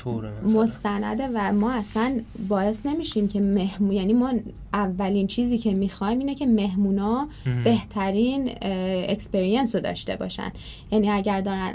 مستنده 0.54 1.28
و 1.34 1.52
ما 1.52 1.72
اصلا 1.72 2.20
باعث 2.48 2.86
نمیشیم 2.86 3.28
که 3.28 3.40
مهمون 3.40 3.92
یعنی 3.92 4.12
ما 4.12 4.32
اولین 4.72 5.26
چیزی 5.26 5.58
که 5.58 5.74
می‌خوایم 5.74 6.18
اینه 6.18 6.34
که 6.34 6.46
مهمونا 6.96 7.28
بهترین 7.64 8.50
اکسپریانس 9.08 9.74
رو 9.74 9.80
داشته 9.80 10.16
باشن. 10.16 10.52
یعنی 10.92 11.10
اگر 11.10 11.40
دارن 11.40 11.74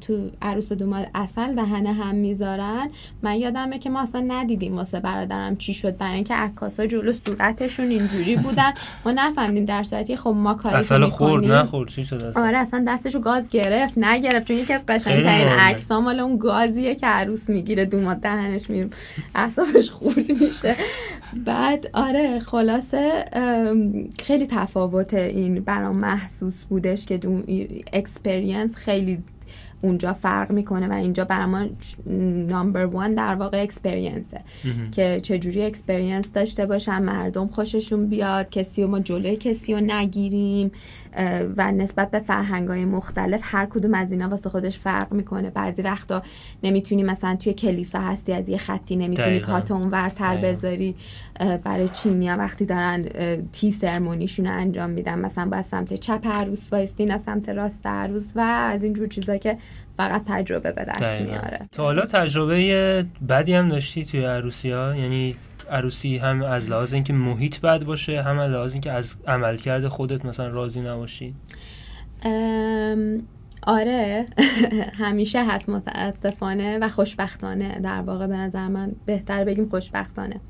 تو 0.00 0.30
عروس 0.42 0.72
و 0.72 0.74
دوماد 0.74 1.06
اصل 1.14 1.54
دهنه 1.54 1.92
هم 1.92 2.14
می‌ذارن 2.14 2.90
من 3.22 3.36
یادمه 3.36 3.78
که 3.78 3.90
ما 3.90 4.00
اصلا 4.00 4.24
ندیدیم 4.28 4.76
واسه 4.76 5.00
برادرم 5.00 5.56
چی 5.56 5.74
شد. 5.74 5.96
برای 5.96 6.14
اینکه 6.14 6.34
عکاسا 6.34 6.86
جلو 6.86 7.12
صورتشون 7.12 7.90
اینجوری 7.90 8.36
بودن. 8.36 8.72
ما 9.06 9.12
نفهمیدیم 9.12 9.64
در 9.64 9.82
صورتی 9.82 10.16
خب 10.16 10.30
ما 10.30 10.54
کاری 10.54 10.76
اصلا 10.76 11.10
خورد 11.10 11.44
نخورد. 11.44 11.88
چی 11.88 12.04
شد 12.04 12.14
اصلا؟ 12.14 12.46
آره 12.46 12.58
اصلا 12.58 12.84
دستشو 12.88 13.20
گاز 13.20 13.48
گرفت 13.48 13.98
نگرفت. 13.98 14.48
چون 14.48 14.56
یکی 14.56 14.72
از 14.72 14.86
قشنگترین 14.86 15.48
عکسا 15.48 16.00
مال 16.00 16.20
اون 16.20 16.38
گازیه 16.38 16.94
که 16.94 17.06
عروس 17.06 17.50
می‌گیره 17.50 17.84
دوماد 17.84 18.16
دهنش 18.16 18.70
میره 18.70 18.88
اعصابش 19.34 19.90
خورد 19.90 20.42
میشه. 20.42 20.76
بعد 21.44 21.90
آره 21.92 22.40
خلاصه 22.40 23.24
خیلی 24.32 24.46
تفاوت 24.46 25.14
این 25.14 25.60
برام 25.60 25.96
محسوس 25.96 26.64
بودش 26.64 27.06
که 27.06 27.20
اون 27.24 27.44
experience 27.92 28.74
خیلی 28.74 29.18
اونجا 29.82 30.12
فرق 30.12 30.52
می‌کنه 30.52 30.88
و 30.88 30.92
اینجا 30.92 31.24
برای 31.24 31.46
ما 31.46 31.66
number 32.48 32.84
one 32.84 33.14
در 33.14 33.34
واقع 33.34 33.62
experienceه 33.62 34.40
که 34.92 35.20
چجوری 35.22 35.62
experience 35.62 36.32
داشته 36.32 36.66
باشن 36.66 37.02
مردم 37.02 37.46
خوششون 37.46 38.06
بیاد 38.06 38.50
کسی 38.50 38.82
و 38.82 38.86
ما 38.86 39.00
جلوی 39.00 39.36
کسی 39.36 39.74
رو 39.74 39.80
نگیریم. 39.80 40.70
و 41.56 41.72
نسبت 41.72 42.10
به 42.10 42.18
فرهنگ 42.18 42.68
های 42.68 42.84
مختلف 42.84 43.40
هر 43.42 43.66
کدوم 43.66 43.94
از 43.94 44.12
اینا 44.12 44.28
واسه 44.28 44.50
خودش 44.50 44.78
فرق 44.78 45.12
می‌کنه. 45.12 45.50
بعضی 45.50 45.82
وقتا 45.82 46.22
نمی‌تونی 46.62 47.02
مثلا 47.02 47.36
توی 47.36 47.52
کلیسا 47.52 48.00
هستی 48.00 48.32
از 48.32 48.48
یه 48.48 48.58
خطی 48.58 48.96
نمی‌تونی 48.96 49.38
پاتو 49.38 49.74
ورتر 49.74 50.36
بذاری. 50.36 50.94
برای 51.64 51.88
چینیا 51.88 52.36
وقتی 52.36 52.64
دارن 52.64 53.04
تی 53.52 53.72
سرمونیشون 53.72 54.46
انجام 54.46 54.90
میدن 54.90 55.18
مثلا 55.18 55.48
با 55.48 55.62
سمت 55.62 55.94
چپ 55.94 56.20
عروس 56.24 56.72
وایستی 56.72 57.04
نه 57.04 57.18
سمت 57.18 57.48
راست 57.48 57.86
عروس 57.86 58.28
و 58.34 58.40
از 58.40 58.82
اینجور 58.82 59.08
چیزا 59.08 59.36
که 59.36 59.56
فقط 59.96 60.22
تجربه 60.26 60.72
به 60.72 60.84
دست 60.84 61.20
میاره. 61.20 61.68
تا 61.72 61.82
حالا 61.82 62.06
تجربه 62.06 63.06
بدی 63.28 63.54
هم 63.54 63.68
داشتی 63.68 64.04
توی 64.04 64.24
عروسی 64.24 64.70
ها 64.70 64.96
یعنی 64.96 65.34
عروسی 65.70 66.18
هم 66.18 66.42
از 66.42 66.70
لحاظ 66.70 66.94
اینکه 66.94 67.12
محیط 67.12 67.60
بد 67.60 67.84
باشه 67.84 68.22
هم 68.22 68.38
از 68.38 68.50
لحاظ 68.50 68.72
اینکه 68.72 68.92
از 68.92 69.14
عملکرد 69.26 69.88
خودت 69.88 70.24
مثلا 70.24 70.48
راضی 70.48 70.80
نباشی. 70.80 71.34
آره 73.66 74.26
همیشه 75.02 75.44
هست 75.44 75.68
متاسفانه 75.68 76.78
و 76.78 76.88
خوشبختانه 76.88 77.80
در 77.80 78.00
واقع 78.00 78.26
به 78.26 78.36
نظر 78.36 78.68
من 78.68 78.92
بهتر 79.06 79.44
بگیم 79.44 79.68
خوشبختانه. 79.68 80.40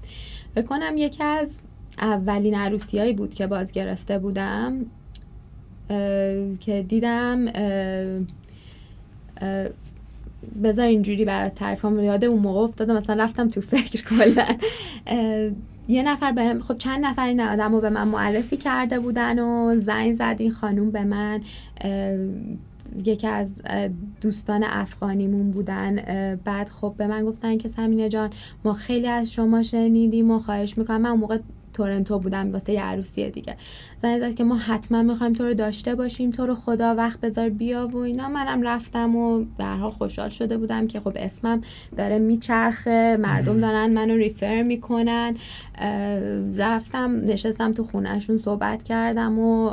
بکنم 0.57 0.96
یکی 0.96 1.22
از 1.22 1.59
اولین 1.98 2.55
عروسی 2.55 2.98
هایی 2.98 3.12
بود 3.12 3.35
که 3.35 3.46
باز 3.46 3.72
گرفته 3.72 4.18
بودم 4.18 4.87
که 6.61 6.85
دیدم 6.88 7.46
بذار 10.64 10.87
اینجوری 10.87 11.24
برات 11.24 11.55
تعریف 11.55 11.83
کنم. 11.83 12.05
یاد 12.05 12.24
اون 12.24 12.38
موقع 12.38 12.61
افتادم 12.61 12.96
مثلا 12.96 13.24
رفتم 13.24 13.48
تو 13.48 13.61
فکر 13.61 14.05
کلا. 14.05 14.46
یه 15.88 16.02
نفر 16.02 16.33
به 16.33 16.57
خب 16.61 16.78
چند 16.78 17.05
نفر 17.05 17.26
این 17.26 17.40
آدم 17.40 17.74
رو 17.74 17.81
به 17.81 17.90
من 17.90 18.09
معرفی 18.09 18.57
کرده 18.57 19.00
بودن 19.00 19.38
و 19.38 19.76
زنگ 19.76 20.14
زد 20.14 20.37
این 20.38 20.50
خانوم 20.50 20.90
به 20.90 21.05
من. 21.05 21.40
یکی 23.05 23.26
از 23.26 23.55
دوستان 24.20 24.64
افغانیمون 24.64 25.50
بودن. 25.50 25.96
بعد 26.44 26.68
خب 26.68 26.94
به 26.96 27.07
من 27.07 27.24
گفتن 27.24 27.59
که 27.59 27.68
سمینه 27.68 28.09
جان 28.09 28.31
ما 28.64 28.72
خیلی 28.72 29.07
از 29.07 29.33
شما 29.33 29.62
شنیدیم 29.62 30.31
و 30.31 30.38
خواهش 30.38 30.78
می‌کنم. 30.78 31.00
من 31.00 31.11
موقع 31.11 31.38
تورنتو 31.72 32.18
بودم 32.18 32.52
واسه 32.52 32.72
یه 32.72 32.82
عروسی 32.82 33.30
دیگه. 33.30 33.56
زنگ 34.02 34.20
زد 34.20 34.35
که 34.35 34.44
ما 34.44 34.56
حتما 34.56 35.02
می‌خوایم 35.02 35.32
تو 35.32 35.44
رو 35.44 35.54
داشته 35.54 35.94
باشیم 35.94 36.30
تو 36.30 36.46
رو 36.46 36.54
خدا 36.54 36.94
وقت 36.94 37.20
بذار 37.20 37.48
بیا 37.48 37.88
و 37.88 37.96
اینا. 37.96 38.28
منم 38.28 38.62
رفتم 38.62 39.16
و 39.16 39.44
به 39.58 39.64
حال 39.64 39.90
خوشحال 39.90 40.28
شده 40.28 40.58
بودم 40.58 40.87
که 40.87 41.00
خب 41.00 41.12
اسمم 41.16 41.61
داره 41.96 42.18
میچرخه 42.18 43.16
مردم 43.20 43.61
دارن 43.61 43.90
منو 43.90 44.16
ریفر 44.16 44.62
می‌کنن. 44.62 45.37
رفتم 46.56 47.20
نشستم 47.24 47.72
تو 47.72 47.85
خونهشون 47.85 48.38
صحبت 48.38 48.82
کردم 48.82 49.38
و 49.38 49.70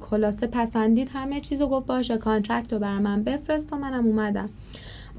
خلاصه 0.00 0.46
پسندید 0.46 1.10
همه 1.12 1.40
چیزو 1.40 1.66
گفت 1.66 1.86
باشه 1.86 2.18
contract 2.18 2.72
رو 2.72 2.78
بر 2.78 2.98
من 2.98 3.22
بفرست 3.22 3.72
و 3.72 3.76
منم 3.76 4.06
اومدم. 4.06 4.48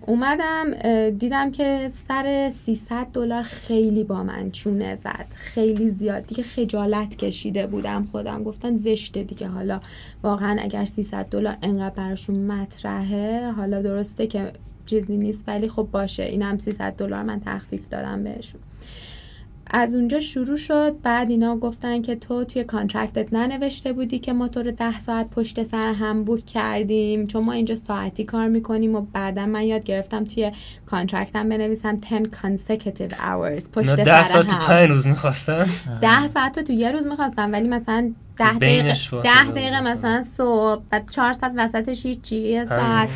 اومدم 0.08 0.72
دیدم 1.10 1.52
که 1.52 1.92
سر 2.08 2.52
300 2.66 3.08
دلار 3.14 3.44
خیلی 3.44 4.04
با 4.04 4.24
من 4.24 4.52
چونه 4.52 4.96
زد. 4.96 5.26
خیلی 5.36 5.90
زیاد. 5.90 6.26
دیگه 6.26 6.44
خجالت 6.44 7.16
کشیده 7.16 7.68
بودم 7.68 8.08
خودم. 8.12 8.44
گفتن 8.44 8.78
زشته 8.78 9.24
دیگه. 9.24 9.48
حالا 9.48 9.82
واقعا 10.24 10.58
اگر 10.62 10.86
300 10.86 11.26
دلار 11.30 11.58
انقدر 11.62 11.96
براشون 11.96 12.52
مطرحه 12.52 13.52
حالا 13.52 13.82
درسته 13.82 14.28
که 14.28 14.52
چیزی 14.86 15.18
نیست 15.18 15.44
ولی 15.48 15.70
خب 15.70 15.88
باشه. 15.92 16.24
اینم 16.24 16.58
300 16.58 16.96
دلار 16.96 17.24
من 17.24 17.42
تخفیف 17.46 17.90
دادم 17.90 18.24
بهشون. 18.24 18.62
از 19.74 19.96
اونجا 19.96 20.20
شروع 20.20 20.58
شد. 20.58 20.96
بعد 21.04 21.30
اینا 21.30 21.56
گفتن 21.56 22.02
که 22.02 22.16
تو 22.16 22.44
توی 22.44 22.64
contract 22.64 23.26
ت 23.26 23.34
ننوشته 23.34 23.94
بودی 23.94 24.20
که 24.20 24.34
ما 24.34 24.48
تو 24.48 24.64
رو 24.64 24.72
ده 24.72 25.00
ساعت 25.00 25.30
پشت 25.30 25.64
سر 25.64 25.94
هم 25.94 26.24
book 26.24 26.46
کردیم. 26.46 27.28
چون 27.28 27.44
ما 27.44 27.52
اینجا 27.54 27.76
ساعتی 27.76 28.24
کار 28.24 28.48
می‌کنیم 28.48 28.96
و 28.96 29.02
بعدا 29.02 29.46
من 29.46 29.64
یاد 29.64 29.84
گرفتم 29.84 30.24
توی 30.24 30.52
contract 30.86 31.43
م 31.43 31.50
بنویسم 31.50 31.96
10 31.96 32.24
consecutive 32.24 33.14
hours 33.14 33.70
پشت 33.74 33.96
سر 33.96 33.96
ده 33.96 34.28
ساعت 34.28 34.48
تو 34.48 34.56
پنج 34.56 34.90
روز 34.90 35.08
می‌خواستم 35.08 35.70
ده 36.02 36.28
ساعت 36.28 36.60
تو 36.60 36.74
یه 36.74 36.92
روز 36.92 37.08
می‌خواستم 37.08 37.52
ولی 37.52 37.68
مثلا 37.68 38.12
ده 38.38 38.54
دقیقه 38.54 38.98
ده 39.24 39.52
دقیقه 39.52 39.82
مثلا. 39.82 40.22
صبح 40.22 40.82
بعد 40.90 41.10
چهار 41.10 41.34
ساعت 41.34 41.52
وسطش 41.58 42.06
هیچی 42.06 42.66
ساعت. 42.66 43.10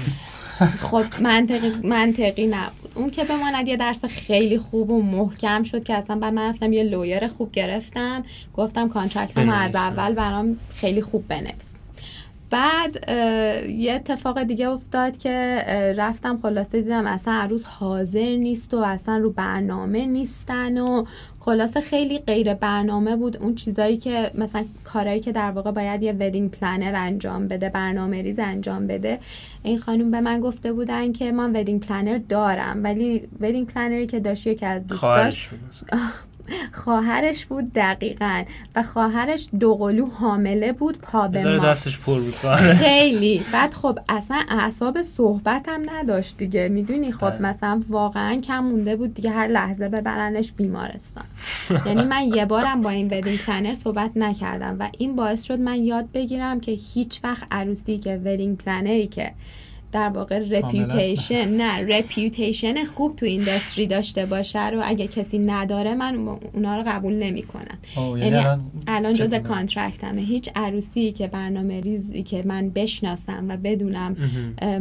خب 0.80 1.06
منطقی 1.22 1.74
منطقی 1.84 2.48
نبود. 2.48 2.87
اون 2.98 3.10
که 3.10 3.24
بماند 3.24 3.68
یه 3.68 3.78
درس 3.78 4.06
خیلی 4.06 4.58
خوب 4.58 4.90
و 4.90 5.02
محکم 5.02 5.64
شد 5.64 5.84
که 5.84 5.94
اصلا 5.94 6.16
بعد 6.16 6.34
من 6.34 6.50
رفتم 6.50 6.74
یه 6.74 6.84
lawyer 6.84 7.28
خوب 7.28 7.52
گرفتم. 7.52 8.26
گفتم 8.54 8.90
contract 8.90 9.43
م 9.43 9.50
از 9.50 9.76
اول 9.76 10.14
برام 10.14 10.58
خیلی 10.76 11.02
خوب 11.02 11.28
بنویس. 11.28 11.77
بعد 12.50 13.10
یه 13.70 13.94
اتفاق 13.94 14.44
دیگه 14.44 14.70
افتاد 14.70 15.18
که 15.18 15.64
رفتم 15.98 16.40
خلاصه 16.42 16.82
دیدم 16.82 17.08
اصلا 17.08 17.34
عروس 17.34 17.64
حاضر 17.64 18.36
نیست 18.36 18.74
و 18.74 18.78
اصلا 18.78 19.18
رو 19.18 19.32
برنامه 19.32 20.06
نیستن 20.06 20.78
و 20.78 21.06
خلاصه 21.40 21.82
خیلی 21.82 22.20
غیر 22.20 22.54
برنامه 22.54 23.16
بود. 23.16 23.38
اون 23.38 23.56
چیزایی 23.56 23.98
که 23.98 24.32
مثلا 24.36 24.66
کارهایی 24.84 25.20
که 25.20 25.32
در 25.32 25.52
واقع 25.52 25.72
باید 25.72 26.04
یه 26.04 26.16
wedding 26.20 26.52
planner 26.52 26.96
انجام 26.96 27.48
بده 27.48 27.70
برنامه 27.70 28.22
ریز 28.22 28.40
انجام 28.40 28.88
بده 28.88 29.20
این 29.64 29.78
خانوم 29.78 30.12
به 30.12 30.22
من 30.22 30.40
گفته 30.40 30.74
بودن 30.74 31.12
که 31.12 31.32
من 31.32 31.56
wedding 31.56 31.82
planner 31.82 32.18
دارم 32.30 32.84
ولی 32.84 33.28
wedding 33.40 33.68
planner 33.68 34.03
ی 34.03 34.08
که 34.08 34.20
داشت 34.20 34.58
که 34.58 34.68
از 34.68 34.88
دوستاش 34.88 35.50
خواهرش 36.72 37.46
بود 37.46 37.74
دقیقا 37.74 38.44
و 38.76 38.84
خواهرش 38.84 39.48
دوقلو 39.60 40.06
حامله 40.06 40.72
بود 40.72 40.98
پا 40.98 41.28
به 41.28 41.58
ماه 41.58 41.66
دستش 41.66 41.98
پر 42.00 42.20
بود 42.20 42.34
خیلی. 42.74 43.44
بعد 43.54 43.74
خب 43.74 44.00
اصلا 44.10 44.42
اعصاب 44.50 45.04
صحبت 45.04 45.70
هم 45.70 45.82
نداشت 45.90 46.38
دیگه. 46.38 46.70
می‌دونی 46.70 47.12
خب 47.12 47.30
بله. 47.30 47.42
مثلا 47.42 47.84
واقعا 47.90 48.36
کم 48.36 48.60
مونده 48.60 48.96
بود 48.96 49.14
دیگه 49.14 49.30
هر 49.30 49.48
لحظه 49.48 49.90
ببرنش 49.90 50.52
بیمارستان. 50.52 51.26
یعنی 51.86 52.04
من 52.04 52.24
یه 52.24 52.46
بارم 52.46 52.82
با 52.82 52.90
این 52.90 53.08
wedding 53.08 53.40
planner 53.40 53.74
صحبت 53.74 54.12
نکردم 54.16 54.76
و 54.80 54.90
این 54.98 55.16
باعث 55.16 55.44
شد 55.44 55.60
من 55.60 55.84
یاد 55.84 56.12
بگیرم 56.14 56.60
که 56.60 56.72
هیچ 56.72 57.20
وقت 57.24 57.48
عروسی 57.52 57.98
که 57.98 58.22
wedding 58.26 58.58
planner 58.58 59.02
ی 59.02 59.08
که 59.08 59.32
در 59.98 60.10
واقع 60.10 60.40
reputation 60.40 61.50
نه 61.50 61.98
reputation 61.98 62.84
خوب 62.84 63.16
تو 63.16 63.26
industry 63.26 63.88
داشته 63.88 64.26
باشه 64.26 64.70
رو 64.70 64.82
اگه 64.84 65.08
کسی 65.08 65.40
نداره 65.40 65.96
من 65.96 66.28
اونا 66.54 66.78
رو 66.78 66.84
قبول 66.88 67.14
نمی‌کنم. 67.14 67.78
یعنی, 67.98 68.20
یعنی 68.20 68.62
الان 68.88 69.14
جز 69.14 69.34
کانترکتمه 69.34 70.22
هیچ 70.22 70.50
عروسی 70.56 71.12
که 71.12 71.28
برنامه 71.28 71.82
ریزی 71.82 72.24
که 72.24 72.44
من 72.46 72.70
بشناسم 72.70 73.46
و 73.50 73.58
بدونم 73.58 74.16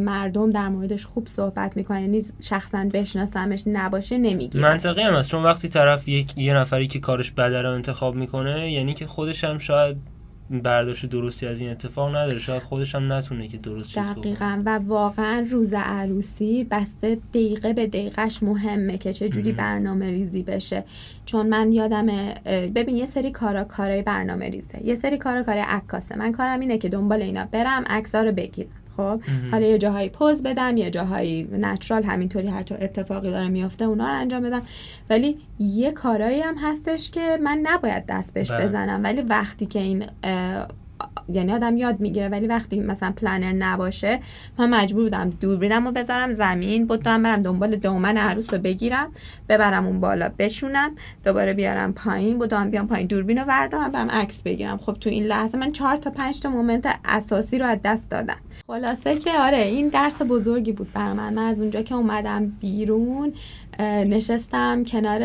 مردم 0.00 0.50
در 0.50 0.68
موردش 0.68 1.06
خوب 1.06 1.26
صحبت 1.26 1.76
می‌کنن 1.76 2.00
یعنی 2.00 2.22
شخصا 2.42 2.88
بشناسمش 2.92 3.62
نباشه 3.66 4.18
نمی‌گیرم 4.18 4.62
منطقی 4.62 5.02
هم 5.02 5.14
هست. 5.14 5.30
چون 5.30 5.42
وقتی 5.42 5.68
طرف 5.68 6.08
یک 6.08 6.38
یه 6.38 6.56
نفری 6.56 6.86
که 6.86 6.98
کارش 6.98 7.30
بده 7.30 7.62
رو 7.62 7.70
انتخاب 7.70 8.14
می‌کنه 8.14 8.72
یعنی 8.72 8.94
که 8.94 9.06
خودش 9.06 9.44
هم 9.44 9.58
شاید 9.58 9.96
برداشت 10.50 11.06
درستی 11.06 11.46
از 11.46 11.60
این 11.60 11.70
اتفاق 11.70 12.08
نداره. 12.16 12.38
شاید 12.38 12.62
خودش 12.62 12.94
هم 12.94 13.12
نتونه 13.12 13.48
که 13.48 13.58
درست 13.58 13.84
چیز 13.84 13.98
دقیقا. 13.98 14.62
و 14.64 14.78
واقعا 14.78 15.46
روز 15.50 15.72
عروسی 15.72 16.64
بسته 16.70 17.18
دقیقه 17.34 17.72
به 17.72 17.86
دقیقش 17.86 18.42
مهمه 18.42 18.98
که 18.98 19.12
چه 19.12 19.28
جوری 19.28 19.52
برنامه 19.52 20.10
ریزی 20.10 20.42
بشه. 20.42 20.84
چون 21.24 21.48
من 21.48 21.72
یادم 21.72 22.06
ببین 22.74 22.96
یه 22.96 23.06
سری 23.06 23.30
کارا 23.30 23.64
کارای 23.64 24.02
برنامه 24.02 24.48
ریزه. 24.48 24.80
یه 24.84 24.94
سری 24.94 25.18
کارا 25.18 25.42
کارای 25.42 25.64
عکاسه. 25.66 26.16
من 26.16 26.32
کارم 26.32 26.60
اینه 26.60 26.78
که 26.78 26.88
دنبال 26.88 27.22
اینا 27.22 27.48
برم 27.52 27.84
عکس‌ها 27.86 28.22
رو 28.22 28.32
بگیرم. 28.32 28.70
خب 28.96 29.20
حالا 29.50 29.66
یه 29.66 29.78
جاهایی 29.78 30.08
پوز 30.08 30.42
بدم 30.42 30.76
یه 30.76 30.90
جاهایی 30.90 31.48
نچرال 31.52 32.02
همینطوری 32.02 32.48
هر 32.48 32.64
اتفاقی 32.80 33.30
داره 33.30 33.48
میافته 33.48 33.84
اونا 33.84 34.04
رو 34.04 34.20
انجام 34.20 34.42
بدم. 34.42 34.62
ولی 35.10 35.38
یه 35.58 35.92
کارایی 35.92 36.40
هم 36.40 36.54
هستش 36.58 37.10
که 37.10 37.38
من 37.42 37.58
نباید 37.62 38.06
دست 38.08 38.34
بهش 38.34 38.50
بله. 38.50 38.64
بزنم. 38.64 39.04
ولی 39.04 39.22
وقتی 39.22 39.66
که 39.66 39.78
این 39.78 40.06
یعنی 41.28 41.52
آدم 41.52 41.76
یاد 41.76 42.00
می‌گیره 42.00 42.28
ولی 42.28 42.46
وقتی 42.46 42.80
مثلا 42.80 43.12
پلنر 43.12 43.52
نباشه 43.52 44.20
من 44.58 44.70
مجبور 44.70 45.02
بودم 45.02 45.30
دوربینم 45.30 45.86
رو 45.86 45.92
بذارم 45.92 46.32
زمین 46.32 46.86
بودم 46.86 47.22
برم 47.22 47.42
دنبال 47.42 47.76
دومن 47.76 48.16
عروس 48.16 48.54
رو 48.54 48.60
بگیرم 48.60 49.12
ببرم 49.48 49.86
اون 49.86 50.00
بالا 50.00 50.30
بشونم 50.38 50.90
دوباره 51.24 51.52
بیارم 51.52 51.92
پایین 51.92 52.38
بودم 52.38 52.70
بیام 52.70 52.88
پایین 52.88 53.06
دوربین 53.06 53.38
رو 53.38 53.44
بردارم 53.44 53.92
برم 53.92 54.10
عکس 54.10 54.42
بگیرم. 54.42 54.76
خب 54.76 54.92
تو 54.92 55.10
این 55.10 55.24
لحظه 55.24 55.58
من 55.58 55.72
چهار 55.72 55.96
تا 55.96 56.10
پنج 56.10 56.40
تا 56.40 56.50
مومنت 56.50 56.98
اساسی 57.04 57.58
رو 57.58 57.66
از 57.66 57.78
دست 57.84 58.10
دادم. 58.10 58.36
خلاصه 58.66 59.14
که 59.14 59.30
آره 59.38 59.58
این 59.58 59.88
درس 59.88 60.22
بزرگی 60.22 60.72
بود 60.72 60.92
بر 60.92 61.12
من. 61.12 61.34
من 61.34 61.42
از 61.42 61.60
اونجا 61.60 61.82
که 61.82 61.94
اومدم 61.94 62.46
بیرون 62.60 63.32
نشستم 63.80 64.84
کنار 64.84 65.22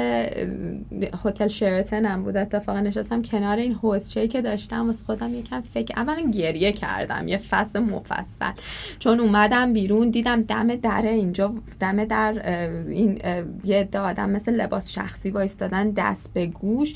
هتل 1.24 1.48
شراتن 1.48 2.06
هم 2.06 2.24
بود. 2.24 2.38
اتفاقا 2.38 2.80
نشستم 2.80 3.22
کنار 3.22 3.58
این 3.58 3.74
هوسچه 3.84 4.28
که 4.28 4.42
داشتم. 4.42 4.88
واسه 4.88 5.06
خودم 5.06 5.34
یکم 5.34 5.62
فکر 5.62 5.81
اولا 5.96 6.32
گریه 6.32 6.72
کردم 6.72 7.28
یه 7.28 7.38
فصل 7.38 7.80
مفصل. 7.80 8.52
چون 9.00 9.20
اومدم 9.20 9.74
بیرون 9.74 10.10
دیدم 10.10 10.42
دم 10.42 10.76
در 10.76 11.02
اینجا 11.02 11.54
دم 11.80 12.06
در 12.06 12.42
این 12.88 13.22
یه 13.64 13.90
آدم 13.96 14.30
مثل 14.30 14.52
لباس 14.52 14.92
شخصی 14.92 15.32
وایستادن 15.32 15.92
دست 15.92 16.34
به 16.34 16.46
گوش. 16.46 16.94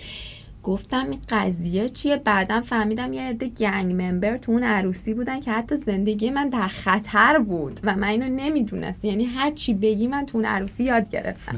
گفتم 0.66 1.10
این 1.10 1.20
قضیه 1.30 1.90
چیه؟ 1.90 2.18
بعدا 2.18 2.62
فهمیدم 2.62 3.14
یه 3.14 3.22
عده 3.22 3.48
گنگ 3.48 4.02
ممبر 4.02 4.38
تو 4.38 4.52
اون 4.52 4.64
عروسی 4.64 5.14
بودن 5.14 5.40
که 5.40 5.52
حتی 5.52 5.76
زندگی 5.86 6.30
من 6.30 6.50
در 6.50 6.68
خطر 6.68 7.40
بود 7.40 7.80
و 7.84 7.96
من 7.96 8.08
اینو 8.08 8.30
نمی‌دونست 8.30 9.06
یعنی 9.06 9.26
هر 9.26 9.52
چی 9.52 9.74
بگی 9.74 10.08
من 10.08 10.26
تو 10.26 10.38
اون 10.38 10.46
عروسی 10.46 10.84
یاد 10.84 11.10
گرفتم. 11.10 11.58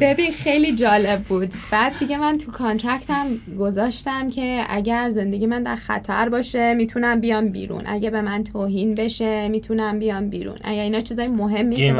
ببین 0.00 0.30
خیلی 0.30 0.76
جالب 0.76 1.22
بود. 1.22 1.54
بعد 1.72 1.98
دیگه 1.98 2.16
من 2.16 2.38
تو 2.38 2.52
کانترکتم 2.52 3.26
گذاشتم 3.58 4.30
که 4.30 4.64
اگر 4.68 5.10
زندگی 5.10 5.46
من 5.46 5.62
در 5.62 5.76
خطر 5.76 6.28
باشه 6.28 6.74
می‌تونم 6.74 7.20
بیام 7.20 7.48
بیرون. 7.48 7.82
اگه 7.86 8.10
به 8.10 8.22
من 8.22 8.44
توهین 8.44 8.94
بشه 8.94 9.48
می‌تونم 9.48 9.98
بیام 9.98 10.30
بیرون. 10.30 10.56
اگر 10.64 10.82
اینا 10.82 11.00
چیزای 11.00 11.28
مهمی 11.28 11.76
که 11.76 11.92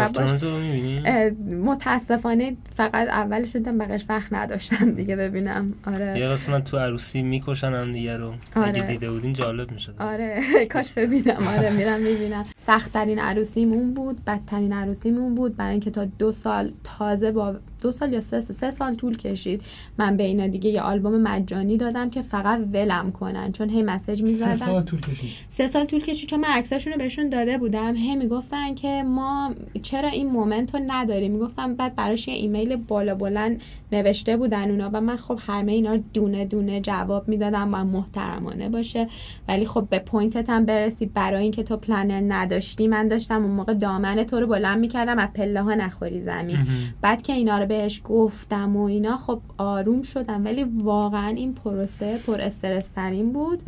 متاسفانه 1.65 2.57
فقط 2.77 3.09
اولش 3.09 3.53
شدم 3.53 3.79
بقیش 3.79 4.05
وقت 4.09 4.33
نداشتم 4.33 4.91
دیگه 4.91 5.17
ببینم. 5.17 5.75
آره. 5.87 6.19
یه 6.19 6.29
قسمت 6.29 6.65
تو 6.65 6.77
عروسی 6.77 7.23
می‌کشن 7.23 7.73
هم 7.73 7.93
دیگه 7.93 8.17
رو. 8.17 8.33
آره. 8.57 8.69
اگه 8.69 8.83
دیده 8.83 9.11
بودین 9.11 9.33
جالب 9.33 9.71
می‌شد. 9.73 9.95
آره. 9.99 10.43
کاش 10.73 10.93
ببینم. 10.93 11.49
آره 11.59 11.71
میرم 11.71 12.01
می‌بینم. 12.01 12.45
سخت 12.67 12.93
ترین 12.93 13.19
عروسیمون 13.19 13.95
بود 13.95 14.25
بدترین 14.25 14.73
عروسیمون 14.73 15.35
بود. 15.35 15.57
برای 15.57 15.71
اینکه 15.71 15.91
تا 15.91 16.05
دو 16.05 16.33
سال 16.33 16.73
تازه 16.85 17.33
با 17.33 17.57
دو 17.83 17.93
سال 17.93 18.13
یا 18.13 18.21
سه, 18.21 18.41
سه 18.41 18.71
سال 18.71 18.95
طول 18.95 19.17
کشید 19.17 19.63
من 19.99 20.17
به 20.17 20.23
اینا 20.25 20.47
دیگه 20.47 20.71
یه 20.71 20.81
آلبوم 20.81 21.23
مجانی 21.23 21.77
دادم 21.77 22.11
که 22.11 22.23
فقط 22.23 22.61
ولم 22.73 23.13
کنن. 23.13 23.53
چون 23.53 23.71
هی 23.71 23.83
مسیج 23.83 24.23
می‌زدن. 24.23 24.55
سه 24.55 24.65
سال 24.65 24.83
طول 24.83 25.01
کشید. 25.01 25.31
سه 25.51 25.67
سال 25.67 25.85
طول 25.85 26.01
کشید 26.01 26.29
چون 26.29 26.41
من 26.41 26.49
عکساشون 26.49 26.93
رو 26.93 26.99
بهشون 26.99 27.29
داده 27.29 27.59
بودم. 27.59 27.97
هی 27.97 28.17
می‌گفتن 28.17 28.75
که 28.75 29.03
ما 29.03 29.55
چرا 29.83 30.09
این 30.09 30.27
moment 30.31 30.75
رو 30.75 30.81
نداریم؟ 30.87 31.33
می‌گفتم 31.33 31.75
بعد 31.75 31.97
براش 31.97 32.29
یه 32.29 32.35
ایمیل 32.35 32.77
بالا 32.77 33.15
بلند 33.15 33.61
نوشته 33.93 34.37
بودن 34.37 34.71
اونا. 34.71 34.91
و 34.93 35.01
من 35.01 35.17
خب 35.17 35.39
همه 35.47 35.76
اینا 35.77 35.97
دونه 36.15 36.45
دونه 36.45 36.81
جواب 36.81 37.29
می‌دادم 37.29 37.75
و 37.75 37.85
محترمانه 37.85 38.69
باشه. 38.69 39.09
ولی 39.49 39.67
خب 39.67 39.87
به 39.91 39.99
point 39.99 40.42
ت 40.42 40.51
هم 40.51 40.65
برسی. 40.65 41.07
برای 41.07 41.43
اینکه 41.43 41.63
تو 41.63 41.77
planner 41.77 42.23
نداشتی 42.29 42.89
من 42.89 43.09
داشتم 43.09 43.43
اون 43.43 43.51
موقع 43.51 43.75
دامن 43.75 44.25
تو 44.25 44.41
رو 44.41 44.47
بلند 44.47 44.79
می‌کردم 44.79 45.19
از 45.19 45.29
پله 45.35 45.63
ها 45.63 45.75
نخوری 45.75 46.23
زمین. 46.23 46.59
بعد 47.01 47.23
که 47.23 47.33
اینا 47.33 47.59
رو 47.59 47.67
بهش 47.67 48.03
گفتم 48.05 48.77
و 48.77 48.85
اینا 48.85 49.17
خب 49.17 49.41
آروم 49.59 50.03
شدم. 50.03 50.45
ولی 50.45 50.65
واقعا 50.65 51.29
این 51.29 51.55
پروسه 51.55 52.19
پر 52.27 52.41
استرس 52.41 52.89
ترین 52.89 53.33
بود 53.33 53.63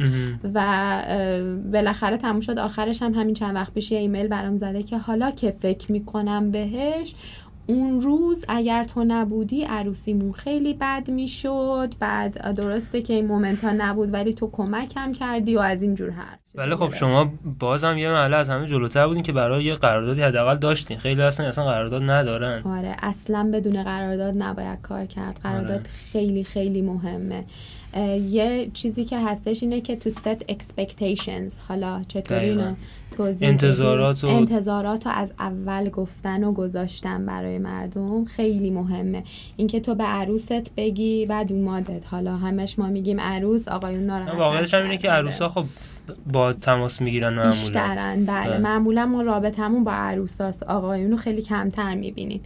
و 0.55 0.99
بالاخره 1.73 2.17
تموم 2.17 2.41
شد. 2.41 2.59
آخرش 2.59 3.03
هم 3.03 3.15
همین 3.15 3.35
چند 3.35 3.55
وقت 3.55 3.75
پیش 3.75 3.93
ایمیل 3.93 4.29
برام 4.29 4.57
زده 4.57 4.83
که 4.83 4.99
حالا 4.99 5.31
که 5.31 5.51
فکر 5.51 5.93
می‌کنم 5.93 6.51
بهش 6.51 7.15
اون 7.69 8.01
روز 8.01 8.45
اگر 8.49 8.85
تو 8.85 9.05
نبودی 9.05 9.63
عروسیمون 9.63 10.33
خیلی 10.33 10.75
بد 10.75 11.11
می‌شد. 11.11 11.95
بعد 11.99 12.55
درسته 12.55 13.03
که 13.03 13.15
این 13.15 13.27
مومنت 13.27 13.65
ها 13.65 13.73
نبود 13.73 14.15
ولی 14.15 14.33
تو 14.35 14.51
کمکم 14.51 15.13
کردی 15.13 15.57
و 15.57 15.59
از 15.59 15.83
این 15.83 15.95
جور 15.95 16.11
هر 16.11 16.39
ولی 16.55 16.75
خب 16.75 16.93
شما 16.95 17.33
بازم 17.59 17.99
یه 17.99 18.09
محله 18.09 18.37
از 18.37 18.51
همه 18.51 18.67
جلوتر 18.67 19.07
بودین 19.07 19.23
که 19.23 19.33
برای 19.33 19.65
یه 19.65 19.75
قراردادی 19.75 20.23
حداقل 20.23 20.57
داشتین. 20.57 20.99
خیلی 20.99 21.23
اصلا 21.23 21.47
اصلا 21.47 21.65
قرارداد 21.65 22.03
ندارن. 22.03 22.63
آره 22.63 22.97
اصلا 23.03 23.51
بدون 23.55 23.83
قرارداد 23.83 24.35
نباید 24.43 24.81
کار 24.83 25.07
کرد. 25.07 25.41
قرارداد 25.43 25.71
آره. 25.71 25.89
خیلی 26.13 26.45
خیلی 26.45 26.83
مهمه. 26.83 27.45
یه 28.29 28.71
چیزی 28.73 29.05
که 29.05 29.19
هستش 29.19 29.63
اینه 29.63 29.81
که 29.81 29.97
تو 29.97 30.11
ست 30.11 30.39
expectations. 30.39 31.53
حالا 31.69 32.03
چطوری 32.09 32.49
اینو 32.49 32.75
انتظارات 33.21 34.25
و... 34.25 34.27
انتظارات 34.27 35.07
رو 35.07 35.13
از 35.13 35.33
اول 35.39 35.89
گفتن 35.89 36.45
و 36.45 36.53
گذاشتن 36.53 37.27
برای 37.27 37.59
مردم 37.59 38.25
خیلی 38.25 38.71
مهمه. 38.71 39.25
اینکه 39.57 39.81
تو 39.81 39.95
به 39.95 40.05
عروست 40.05 40.75
بگی 40.77 41.27
و 41.27 41.45
دومادت 41.45 42.07
حالا 42.07 42.37
همش 42.37 42.79
ما 42.79 42.87
میگیم 42.87 43.21
عروس 43.21 43.69
آقایون 43.69 44.03
ناراحت 44.03 44.35
واقعیش 44.35 44.75
هم 44.75 44.83
اینه 44.83 44.99
که 44.99 45.11
عروسا 45.11 45.49
خب 45.49 45.65
با 46.33 46.53
تماس 46.53 47.01
می‌گیرن 47.01 47.29
معمولا. 47.29 47.51
بیشترن 47.51 48.25
بله, 48.25 48.49
بله. 48.49 48.59
معمولا 48.59 49.07
ما 49.07 49.23
رابطمون 49.23 49.85
با 49.85 49.93
عروساست. 49.93 50.63
آقایون 50.63 51.11
رو 51.11 51.17
خیلی 51.17 51.43
کمتر 51.43 51.95
می‌بینیم. 51.95 52.41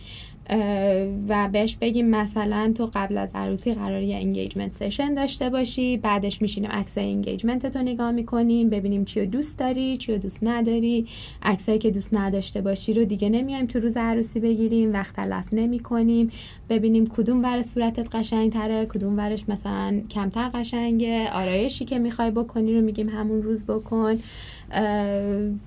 و 1.29 1.49
بهش 1.53 1.77
بگیم 1.77 2.11
مثلا 2.11 2.73
تو 2.77 2.91
قبل 2.95 3.19
از 3.19 3.31
عروسی 3.35 3.75
قرار 3.75 4.03
یه 4.03 4.17
engagement 4.17 4.73
session 4.73 5.15
داشته 5.15 5.51
باشی 5.51 5.97
بعدش 5.97 6.43
میشینیم 6.43 6.71
عکس 6.71 6.99
engagement 6.99 7.67
تو 7.67 7.79
نگاه 7.79 8.11
می‌کنیم 8.11 8.71
ببینیم 8.71 9.05
چی 9.05 9.27
دوست 9.27 9.59
داری 9.59 9.97
چی 9.97 10.19
دوست 10.19 10.39
نداری. 10.43 11.07
عکسایی 11.43 11.79
که 11.79 11.91
دوست 11.91 12.15
نداشته 12.15 12.61
باشی 12.61 12.95
رو 12.95 13.05
دیگه 13.05 13.29
نمیایم 13.29 13.67
تو 13.67 13.81
روز 13.81 13.97
عروسی 13.97 14.41
بگیریم 14.41 14.93
وقت 14.93 15.17
تلف 15.17 15.45
نمی 15.53 15.79
کنیم 15.79 16.31
ببینیم 16.69 17.07
کدوم 17.07 17.43
ور 17.43 17.63
صورتت 17.63 18.15
قشنگ 18.15 18.53
تره 18.53 18.87
کدوم 18.87 19.17
ورش 19.17 19.49
مثلا 19.49 20.01
کمتر 20.11 20.51
قشنگه. 20.55 21.31
آرایشی 21.33 21.85
که 21.85 21.99
می‌خوای 21.99 22.31
بکنی 22.31 22.75
رو 22.75 22.81
میگیم 22.81 23.09
همون 23.09 23.43
روز 23.43 23.65
بکن. 23.65 24.19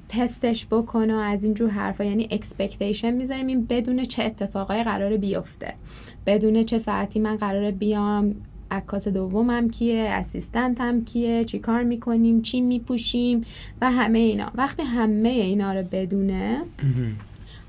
تستش 0.10 0.68
بکن 0.72 1.12
و 1.12 1.16
از 1.16 1.44
اینجور 1.44 1.70
حرفا. 1.70 2.04
یعنی 2.04 2.28
expectation 2.32 3.12
می‌ذاریم 3.12 3.48
این 3.48 3.66
بدون 3.66 4.04
چه 4.04 4.24
اتفاقای 4.24 4.84
قرار 4.84 5.18
بیفته. 5.18 5.74
بدون 6.26 6.64
چه 6.64 6.78
ساعتی 6.78 7.20
من 7.20 7.36
قرار 7.36 7.72
بیام 7.72 8.36
عکاس 8.72 9.08
دومم 9.08 9.70
کیه 9.70 10.08
assistant 10.10 10.94
م 10.94 11.04
کیه 11.04 11.44
چی 11.44 11.60
کار 11.60 11.84
می‌کنیم 11.84 12.42
چی 12.42 12.62
میپوشیم 12.62 13.42
و 13.82 13.92
همه 13.92 14.20
اینا. 14.20 14.52
وقتی 14.56 14.84
همه 14.84 15.30
اینا 15.30 15.74
رو 15.74 15.84
بدونه 15.92 16.62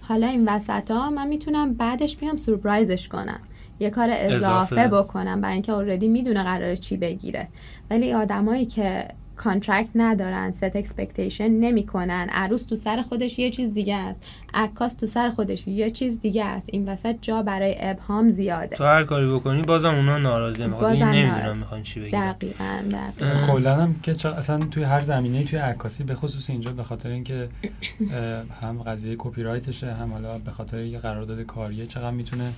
حالا 0.01 0.27
این 0.27 0.49
وسط 0.49 0.91
ها 0.91 1.11
من 1.11 1.29
می‌تونم 1.29 1.75
بعدش 1.75 2.17
بیام 2.17 2.37
سورپرایزش 2.37 3.09
کنم. 3.09 3.41
یه 3.81 3.91
کار 3.91 4.09
اضافه, 4.13 4.37
اضافه. 4.37 4.89
بکنم 4.89 5.41
برای 5.41 5.53
اینکه 5.53 5.73
already 5.73 6.09
می‌دونه 6.09 6.43
قراره 6.43 6.77
چی 6.77 6.97
بگیره. 6.97 7.49
ولی 7.91 8.13
آدمایی 8.13 8.65
که 8.65 9.09
contract 9.37 9.91
ندارن 9.95 10.51
set 10.51 10.77
expectation 10.77 11.49
نمی‌کنن. 11.49 12.29
عروس 12.33 12.63
تو 12.63 12.75
سر 12.75 13.03
خودش 13.03 13.39
یه 13.39 13.51
چیز 13.51 13.75
دیگه 13.75 13.97
است. 13.97 14.21
عکاس 14.55 14.95
تو 14.95 15.07
سر 15.07 15.31
خودش 15.31 15.67
یه 15.67 15.91
چیز 15.91 16.21
دیگه 16.21 16.45
است. 16.45 16.69
این 16.73 16.89
وسط 16.89 17.17
جا 17.23 17.43
برای 17.43 17.77
ابهام 17.79 18.29
زیاده. 18.29 18.77
تو 18.77 18.85
هر 18.85 19.05
کاری 19.05 19.27
بکنی 19.27 19.63
بازم 19.63 19.95
اونا 19.95 20.19
ناراضی 20.19 20.67
می‌خواد 20.67 20.97
نمی‌دونم 20.97 21.59
می‌خوان 21.59 21.83
چی 21.83 22.01
بگیرن 22.01 22.33
دقیقاً 22.33 22.83
دقیقاً. 22.93 23.47
کلا 23.47 23.77
هم 23.77 23.95
که 24.03 24.29
اصلا 24.29 24.59
توی 24.59 24.83
هر 24.83 25.03
زمینه 25.03 25.45
توی 25.45 25.59
عکاسی 25.59 26.05
به 26.05 26.15
خصوص 26.15 26.51
اینجا 26.51 26.73
به 26.73 26.83
خاطر 26.83 27.09
اینکه 27.09 27.49
هم 28.63 28.83
قضیه 28.83 29.15
کپی 29.19 29.43
رایتشه 29.43 29.93
هم 29.93 30.13
حالا 30.13 30.39
به 30.39 30.51
خاطر 30.51 30.81
یه 30.81 30.99
قرارداد 30.99 31.41
کاریه 31.43 31.87
چقدر 31.87 32.11
می‌تونه 32.11 32.53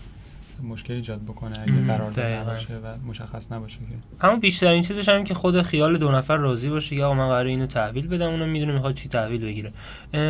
مشکل 0.62 0.94
ایجاد 0.94 1.22
بکنه 1.22 1.52
اگه 1.62 1.86
قرار 1.86 2.40
نباشه 2.40 2.74
و 2.74 3.08
مشخص 3.08 3.52
نباشه 3.52 3.78
که. 3.78 4.26
اما 4.26 4.36
بیشترین 4.36 4.82
چیزش 4.82 5.08
هم 5.08 5.24
که 5.24 5.34
خود 5.34 5.62
خیال 5.62 5.98
دو 5.98 6.12
نفر 6.12 6.36
راضی 6.36 6.68
باشه 6.68 6.96
یا 6.96 7.14
من 7.14 7.28
قرار 7.28 7.46
اینو 7.46 7.66
تحویل 7.66 8.08
بدم 8.08 8.30
اونم 8.30 8.48
می‌دونه 8.48 8.72
می‌خواد 8.72 8.94
چی 8.94 9.08
تحویل 9.08 9.44
بگیره. 9.44 9.72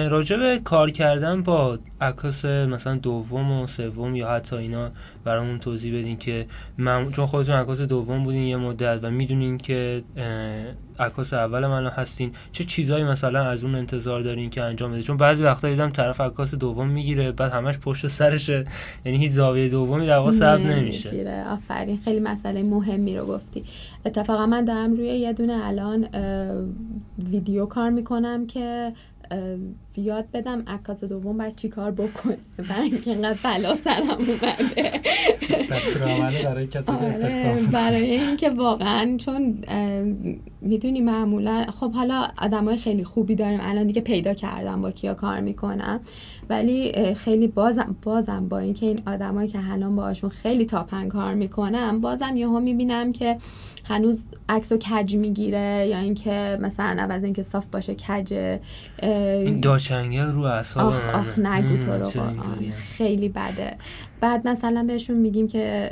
راجع 0.08 0.36
به 0.36 0.60
کار 0.64 0.90
کردن 0.90 1.42
با 1.42 1.78
عکاس 2.00 2.44
مثلا 2.44 2.96
دوم 2.96 3.50
و 3.50 3.66
سوم 3.66 4.16
یا 4.16 4.30
حتی 4.30 4.56
اینا 4.56 4.90
برامون 5.24 5.58
توضیح 5.58 5.98
بدین 5.98 6.16
که 6.16 6.46
من 6.78 7.10
چون 7.10 7.26
خودتون 7.26 7.54
عکاس 7.54 7.80
دوم 7.80 8.24
بودین 8.24 8.42
یه 8.42 8.56
مدت 8.56 9.00
و 9.02 9.10
می‌دونین 9.10 9.58
که 9.58 10.02
عکاس 10.98 11.32
اول 11.32 11.66
من 11.66 11.86
هستین 11.86 12.32
چه 12.52 12.64
چیزایی 12.64 13.04
مثلا 13.04 13.44
از 13.44 13.64
اون 13.64 13.74
انتظار 13.74 14.20
دارین 14.20 14.50
که 14.50 14.62
انجام 14.62 14.92
بده 14.92 15.02
چون 15.02 15.16
بعضی 15.16 15.42
وقتا 15.42 15.68
دیدم 15.68 15.90
طرف 15.90 16.20
عکاس 16.20 16.54
دوم 16.54 16.88
می‌گیره 16.88 17.32
بعد 17.32 17.52
همش 17.52 17.78
پشت 17.78 18.06
سرشه. 18.06 18.66
یعنی 19.04 19.18
هیچ 19.18 19.32
زاویه 19.32 19.68
دومی 19.68 20.06
در 20.06 20.16
واقع 20.16 20.30
ثبت 20.30 20.60
نمیشه. 20.60 21.44
آفرین. 21.48 21.98
خیلی 22.04 22.20
مسئله 22.20 22.62
مهمی 22.62 23.16
رو 23.16 23.26
گفتی. 23.26 23.64
اتفاقا 24.04 24.46
من 24.46 24.64
دارم 24.64 24.94
روی 24.94 25.06
یه 25.06 25.32
دونه 25.32 25.60
الان 25.62 26.08
ویدیو 27.30 27.66
کار 27.66 27.90
می‌کنم 27.90 28.46
که 28.46 28.92
یاد 29.96 30.30
بدم 30.34 30.62
عکاس 30.66 31.04
دوم 31.04 31.38
باید 31.38 31.56
چی 31.56 31.68
کار 31.68 31.90
بکنه؟ 31.90 32.38
برای 32.68 32.82
اینکه 32.82 33.10
اینقدر 33.10 33.38
بلا 33.44 33.76
سرم 33.76 34.10
اومده. 34.10 35.00
برای 36.44 36.66
کسی 36.66 36.92
آره 36.92 37.66
برای 37.72 38.10
اینکه 38.10 38.50
واقعا 38.50 39.16
چون 39.16 39.64
می‌دونی 40.60 41.00
معمولا 41.00 41.66
خب 41.80 41.92
حالا 41.92 42.28
آدمای 42.38 42.76
خیلی 42.76 43.04
خوبی 43.04 43.34
داریم 43.34 43.60
الان 43.62 43.86
دیگه 43.86 44.00
پیدا 44.00 44.34
کردم 44.34 44.82
با 44.82 44.90
کیا 44.90 45.14
کار 45.14 45.40
می‌کنم. 45.40 46.00
ولی 46.50 47.14
خیلی 47.14 47.46
بازم 47.46 47.96
بازم 48.02 48.48
با 48.48 48.58
اینکه 48.58 48.86
این 48.86 49.02
آدمایی 49.06 49.48
که 49.48 49.58
الان 49.72 49.96
باشون 49.96 50.30
خیلی 50.30 50.64
تاپن 50.64 51.08
کار 51.08 51.34
می‌کنم 51.34 52.00
بازم 52.00 52.36
یهو 52.36 52.60
می‌بینم 52.60 53.12
که 53.12 53.38
هنوز 53.84 54.22
عکس 54.48 54.72
و 54.72 54.76
کج 54.76 55.16
می‌گیره 55.16 55.86
یا 55.90 55.98
اینکه 55.98 56.58
مثلا 56.60 56.96
عوض 57.02 57.24
اینکه 57.24 57.42
صاف 57.42 57.66
باشه 57.66 57.94
کج 57.94 58.58
این 59.02 59.60
Dutch 59.60 59.96
angle 59.96 60.32
رو 60.32 60.42
اعصاب 60.42 60.86
آخ 60.86 61.08
آخ 61.08 61.38
نگو 61.38 61.76
تو 61.76 61.92
رو 61.92 62.10
خیلی 62.72 63.28
بده. 63.28 63.76
بعد 64.20 64.48
مثلا 64.48 64.82
بهشون 64.82 65.16
میگیم 65.16 65.48
که 65.48 65.90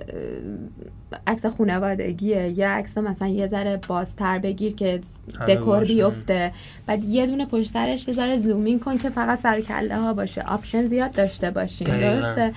عکس 1.27 1.47
خانوادگیه 1.47 2.49
یا 2.59 2.71
عکس 2.71 2.99
مثلا 2.99 3.29
یه 3.29 3.49
ذره 3.49 3.81
بازتر 3.89 4.39
بگیر 4.39 4.75
که 4.75 5.01
دکور 5.49 5.85
بیفته. 5.85 6.53
بعد 6.87 7.05
یه 7.05 7.27
دونه 7.27 7.47
پشت 7.47 7.71
سرش 7.71 8.09
یه 8.09 8.15
ذره 8.15 8.39
zoom 8.39 8.67
in 8.67 8.81
کن 8.81 8.99
که 8.99 9.11
فقط 9.11 9.39
سر 9.39 9.61
کله 9.61 9.97
ها 9.97 10.15
باشه. 10.15 10.43
option 10.43 10.83
زیاد 10.83 11.13
داشته 11.13 11.51
باشیم 11.51 11.87
درسته؟ 11.87 12.53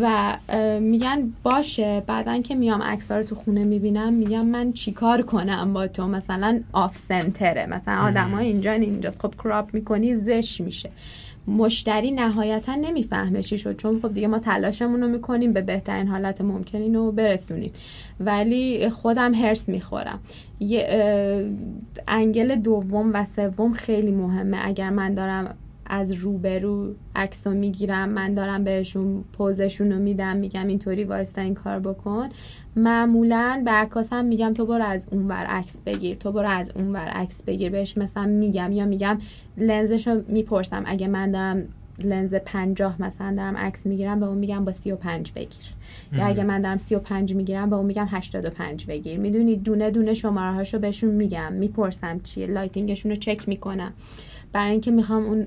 و 0.00 0.36
میگن 0.80 1.32
باشه. 1.42 2.02
بعدا 2.06 2.42
که 2.42 2.54
میام 2.54 2.82
عکس 2.82 3.10
رو 3.10 3.22
تو 3.22 3.34
خونه 3.34 3.64
می‌بینم 3.64 4.12
میگم 4.12 4.46
من 4.46 4.72
چیکار 4.72 5.22
کنم 5.22 5.72
با 5.72 5.86
تو؟ 5.86 6.08
مثلا 6.08 6.60
آف 6.72 6.98
سنتره. 6.98 7.66
مثلا 7.66 8.08
آدم 8.08 8.34
اینجا 8.34 8.72
اینجاست. 8.72 9.20
خب 9.20 9.34
کراپ 9.44 9.74
می‌کنی 9.74 10.16
زش 10.16 10.60
میشه. 10.60 10.90
مشتری 11.48 12.10
نهایتا 12.10 12.74
نمی‌فهمه 12.74 13.42
چی 13.42 13.58
شد. 13.58 13.76
چون 13.76 14.00
خب 14.00 14.14
دیگه 14.14 14.28
ما 14.28 14.38
تلاشمون 14.38 15.00
رو 15.00 15.08
می‌کنیم 15.08 15.52
به 15.52 15.60
بهترین 15.60 16.08
حالت 16.08 16.40
ممکن 16.40 16.78
اینو 16.78 17.12
برسونیم. 17.12 17.72
ولی 18.20 18.88
خودم 18.88 19.34
هرس 19.34 19.68
می‌خورم. 19.68 20.20
یه 20.60 20.88
انگل 22.08 22.54
دوم 22.54 23.10
و 23.14 23.24
سوم 23.24 23.72
خیلی 23.72 24.10
مهمه. 24.10 24.58
اگر 24.62 24.90
من 24.90 25.14
دارم 25.14 25.56
از 25.86 26.12
روبرو 26.12 26.94
عکس 27.16 27.46
رو 27.46 27.54
می‌گیرم 27.54 28.08
من 28.08 28.34
دارم 28.34 28.64
بهشون 28.64 29.24
pose 29.32 29.62
شون 29.62 29.92
رو 29.92 29.98
میدم 29.98 30.36
میگم 30.36 30.66
اینطوری 30.66 31.04
وایستا 31.04 31.40
این 31.40 31.54
کار 31.54 31.80
بکن. 31.80 32.28
معمولا 32.76 33.62
به 33.64 33.70
عکاسم 33.70 34.24
میگم 34.24 34.54
تو 34.54 34.66
برو 34.66 34.84
از 34.84 35.06
اون 35.10 35.28
ور 35.28 35.44
عکس 35.46 35.80
بگیر 35.80 36.16
تو 36.16 36.32
برو 36.32 36.48
از 36.48 36.70
اون 36.74 36.92
ور 36.92 37.08
عکس 37.08 37.42
بگیر. 37.42 37.70
بهش 37.70 37.98
مثلا 37.98 38.26
میگم 38.26 38.72
یا 38.72 38.86
میگم 38.86 39.18
لنزش 39.58 40.08
رو 40.08 40.22
می‌پرسم. 40.28 40.82
اگه 40.86 41.08
من 41.08 41.30
دارم 41.30 41.64
لنز 41.98 42.34
پنجاه 42.34 43.02
مثلا 43.02 43.34
دارم 43.36 43.56
عکس 43.56 43.86
می‌گیرم 43.86 44.20
به 44.20 44.26
اون 44.26 44.38
میگم 44.38 44.64
با 44.64 44.72
سی 44.72 44.92
و 44.92 44.96
پنج 44.96 45.32
بگیر. 45.32 45.74
یا 46.12 46.26
اگه 46.26 46.44
من 46.44 46.60
دارم 46.60 46.78
سی 46.78 46.94
و 46.94 46.98
پنج 46.98 47.34
می‌گیرم 47.34 47.70
به 47.70 47.76
اون 47.76 47.86
میگم 47.86 48.06
هشتاد 48.10 48.46
و 48.46 48.50
پنج 48.50 48.86
بگیر. 48.86 49.18
می‌دونی؟ 49.18 49.56
دونه 49.56 49.90
دونه 49.90 50.14
شماره 50.14 50.54
هاشو 50.54 50.78
بهشون 50.78 51.10
میگم. 51.10 51.52
می‌پرسم 51.52 52.20
چیه؟ 52.20 52.46
lighting 52.46 52.89
شون 52.89 53.10
رو 53.10 53.16
چک 53.16 53.48
می‌کنم. 53.48 53.92
برای 54.52 54.70
اینکه 54.70 54.90
می‌خوام 54.90 55.24
اون 55.24 55.46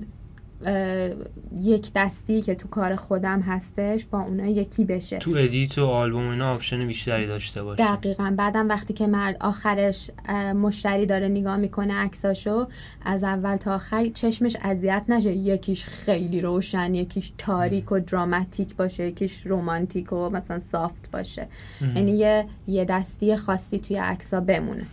یک 1.62 1.92
دستی 1.96 2.42
که 2.42 2.56
تو 2.56 2.68
کار 2.68 2.96
خودم 2.96 3.42
هستش 3.42 4.06
با 4.06 4.22
اونا 4.22 4.46
یکی 4.46 4.86
بشه. 4.86 5.18
تو 5.18 5.32
edit 5.38 5.78
و 5.78 5.86
آلبوم 5.86 6.30
اینا 6.30 6.54
option 6.54 6.80
بیشتری 6.80 7.28
داشته 7.28 7.64
باشه 7.64 7.84
دقیقا. 7.84 8.34
بعدم 8.38 8.70
وقتی 8.70 8.94
که 8.94 9.08
مرد 9.08 9.38
آخرش 9.40 10.12
مشتری 10.56 11.06
داره 11.06 11.28
نگاه 11.28 11.58
می‌کنه 11.58 11.94
عکساشو 11.94 12.68
از 13.06 13.24
اول 13.24 13.56
تا 13.56 13.76
آخر 13.76 14.10
چشمش 14.10 14.58
اذیت 14.62 15.04
نشه. 15.10 15.34
یکیش 15.34 15.86
خیلی 15.86 16.42
روشن 16.42 16.96
یکیش 16.96 17.32
تاریک 17.38 17.92
و 17.92 18.00
دراماتیک 18.00 18.76
باشه 18.76 19.08
یکیش 19.08 19.48
رومانتیک 19.48 20.14
و 20.14 20.30
مثلا 20.30 20.60
soft 20.60 21.12
باشه. 21.12 21.48
یعنی 21.96 22.12
یه 22.12 22.46
یه 22.68 22.86
دستی 22.86 23.36
خاصی 23.36 23.80
توی 23.80 23.96
عکسا 23.96 24.42
بمونه. 24.42 24.86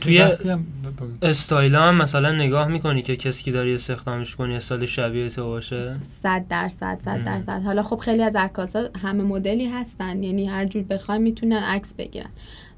توی 0.00 0.24
استایل 1.22 1.74
هم 1.74 1.94
مثلا 1.94 2.32
نگاه 2.32 2.68
می‌کنی 2.68 3.02
که 3.02 3.16
کسی 3.16 3.44
که 3.44 3.52
داری 3.52 3.74
استخدامش 3.74 4.36
کنی 4.36 4.56
استایل 4.56 4.86
شبیه 4.86 5.30
تو 5.30 5.46
باشه؟ 5.46 5.96
صد 6.22 6.44
درصد 6.48 6.98
صد 7.04 7.24
درصد. 7.24 7.62
حالا 7.64 7.82
خب 7.82 7.96
خیلی 7.96 8.22
از 8.22 8.36
عکاسا 8.36 8.88
همه 9.02 9.22
مدلی 9.22 9.66
هستن 9.66 10.22
یعنی 10.22 10.46
هر 10.46 10.64
جور 10.64 10.82
بخوای 10.82 11.18
می‌تونن 11.18 11.56
عکس 11.56 11.94
بگیرن. 11.94 12.30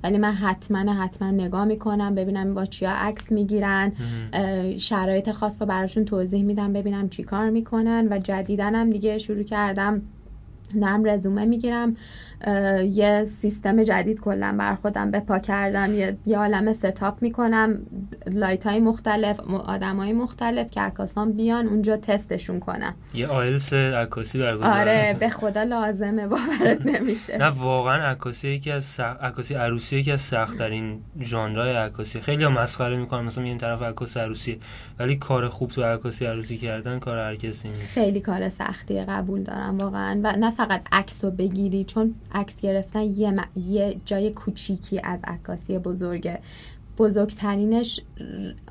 ولی 0.05 0.19
من 0.19 0.33
حتما 0.33 0.93
حتما 0.93 1.31
نگاه 1.31 1.65
می‌کنم 1.65 2.15
ببینم 2.15 2.55
با 2.55 2.67
چیا 2.67 2.91
عکس 2.91 3.33
می‌گیرن 3.33 3.93
شرایط 4.79 5.31
خاص 5.31 5.61
رو 5.61 5.67
براشون 5.67 6.05
توضیح 6.05 6.43
میدم 6.43 6.73
ببینم 6.73 7.09
چی 7.09 7.23
کار 7.23 7.51
می‌کنن. 7.51 8.09
و 8.11 8.19
جدیدنم 8.19 8.91
دیگه 8.91 9.19
شروع 9.19 9.43
کردم 9.43 10.03
نرم 10.75 11.05
رزومه 11.05 11.45
می‌گیرم. 11.45 11.97
یه 12.91 13.25
سیستم 13.25 13.83
جدید 13.83 14.21
کلا 14.21 14.55
بر 14.59 14.75
خودم 14.75 15.11
بپا 15.11 15.39
کردم. 15.39 15.95
یه, 15.95 16.17
یه 16.27 16.39
عالم 16.39 16.73
ستاپ 16.73 17.23
می‌کنم. 17.23 17.79
لایت 18.27 18.67
های 18.67 18.79
مختلف 18.79 19.41
آدم 19.67 19.97
های 19.97 20.13
مختلف 20.13 20.71
که 20.71 20.81
عکاسان 20.81 21.33
بیان 21.33 21.67
اونجا 21.67 21.97
تستشون 21.97 22.61
کنم. 22.61 22.95
یه 23.15 23.27
آیلس 23.27 23.73
عکاسی 23.73 24.39
برگزار. 24.39 24.81
آره 24.81 25.17
به 25.21 25.29
خدا 25.29 25.63
لازمه 25.63 26.27
باورت 26.27 26.87
نمیشه. 26.87 27.37
نه 27.39 27.49
واقعا 27.49 28.03
عکاسی 28.11 28.49
یکی 28.49 28.71
از 28.71 28.85
سخ... 28.85 29.17
عکاسی 29.23 29.55
عروسی 29.55 29.97
یکی 29.97 30.13
از 30.13 30.21
سخت 30.21 30.59
ترین 30.59 31.01
ژانرهای 31.23 31.73
عکاسی. 31.73 32.21
خیلی 32.21 32.47
مسخره 32.47 32.97
می‌کنن 32.97 33.25
مثلا 33.25 33.45
این 33.45 33.59
طرف 33.59 33.83
عکاس 33.83 34.17
عروسی 34.17 34.61
ولی 34.99 35.17
کار 35.17 35.49
خوب 35.49 35.71
تو 35.71 35.83
عکاسی 35.83 36.27
عروسی 36.27 36.59
کردن 36.59 36.99
کار 36.99 37.19
هر 37.19 37.37
کسی 37.37 37.69
نیست. 37.69 37.95
خیلی 37.95 38.21
کار 38.21 38.49
سختیه 38.49 39.05
قبول 39.09 39.43
دارم 39.43 39.79
واقعا. 39.79 40.21
و 40.25 40.37
نه 40.37 40.51
فقط 40.51 40.83
عکس 40.93 41.25
رو 41.25 41.31
بگیری 41.31 41.85
چون 41.85 42.15
عکس 42.33 42.61
گرفتن 42.61 43.03
یه, 43.03 43.35
یه 43.57 44.01
جای 44.05 44.31
کوچیکی 44.31 45.01
از 45.05 45.21
عکاسی 45.25 45.79
بزرگه. 45.79 46.39
بزرگترینش 46.99 48.01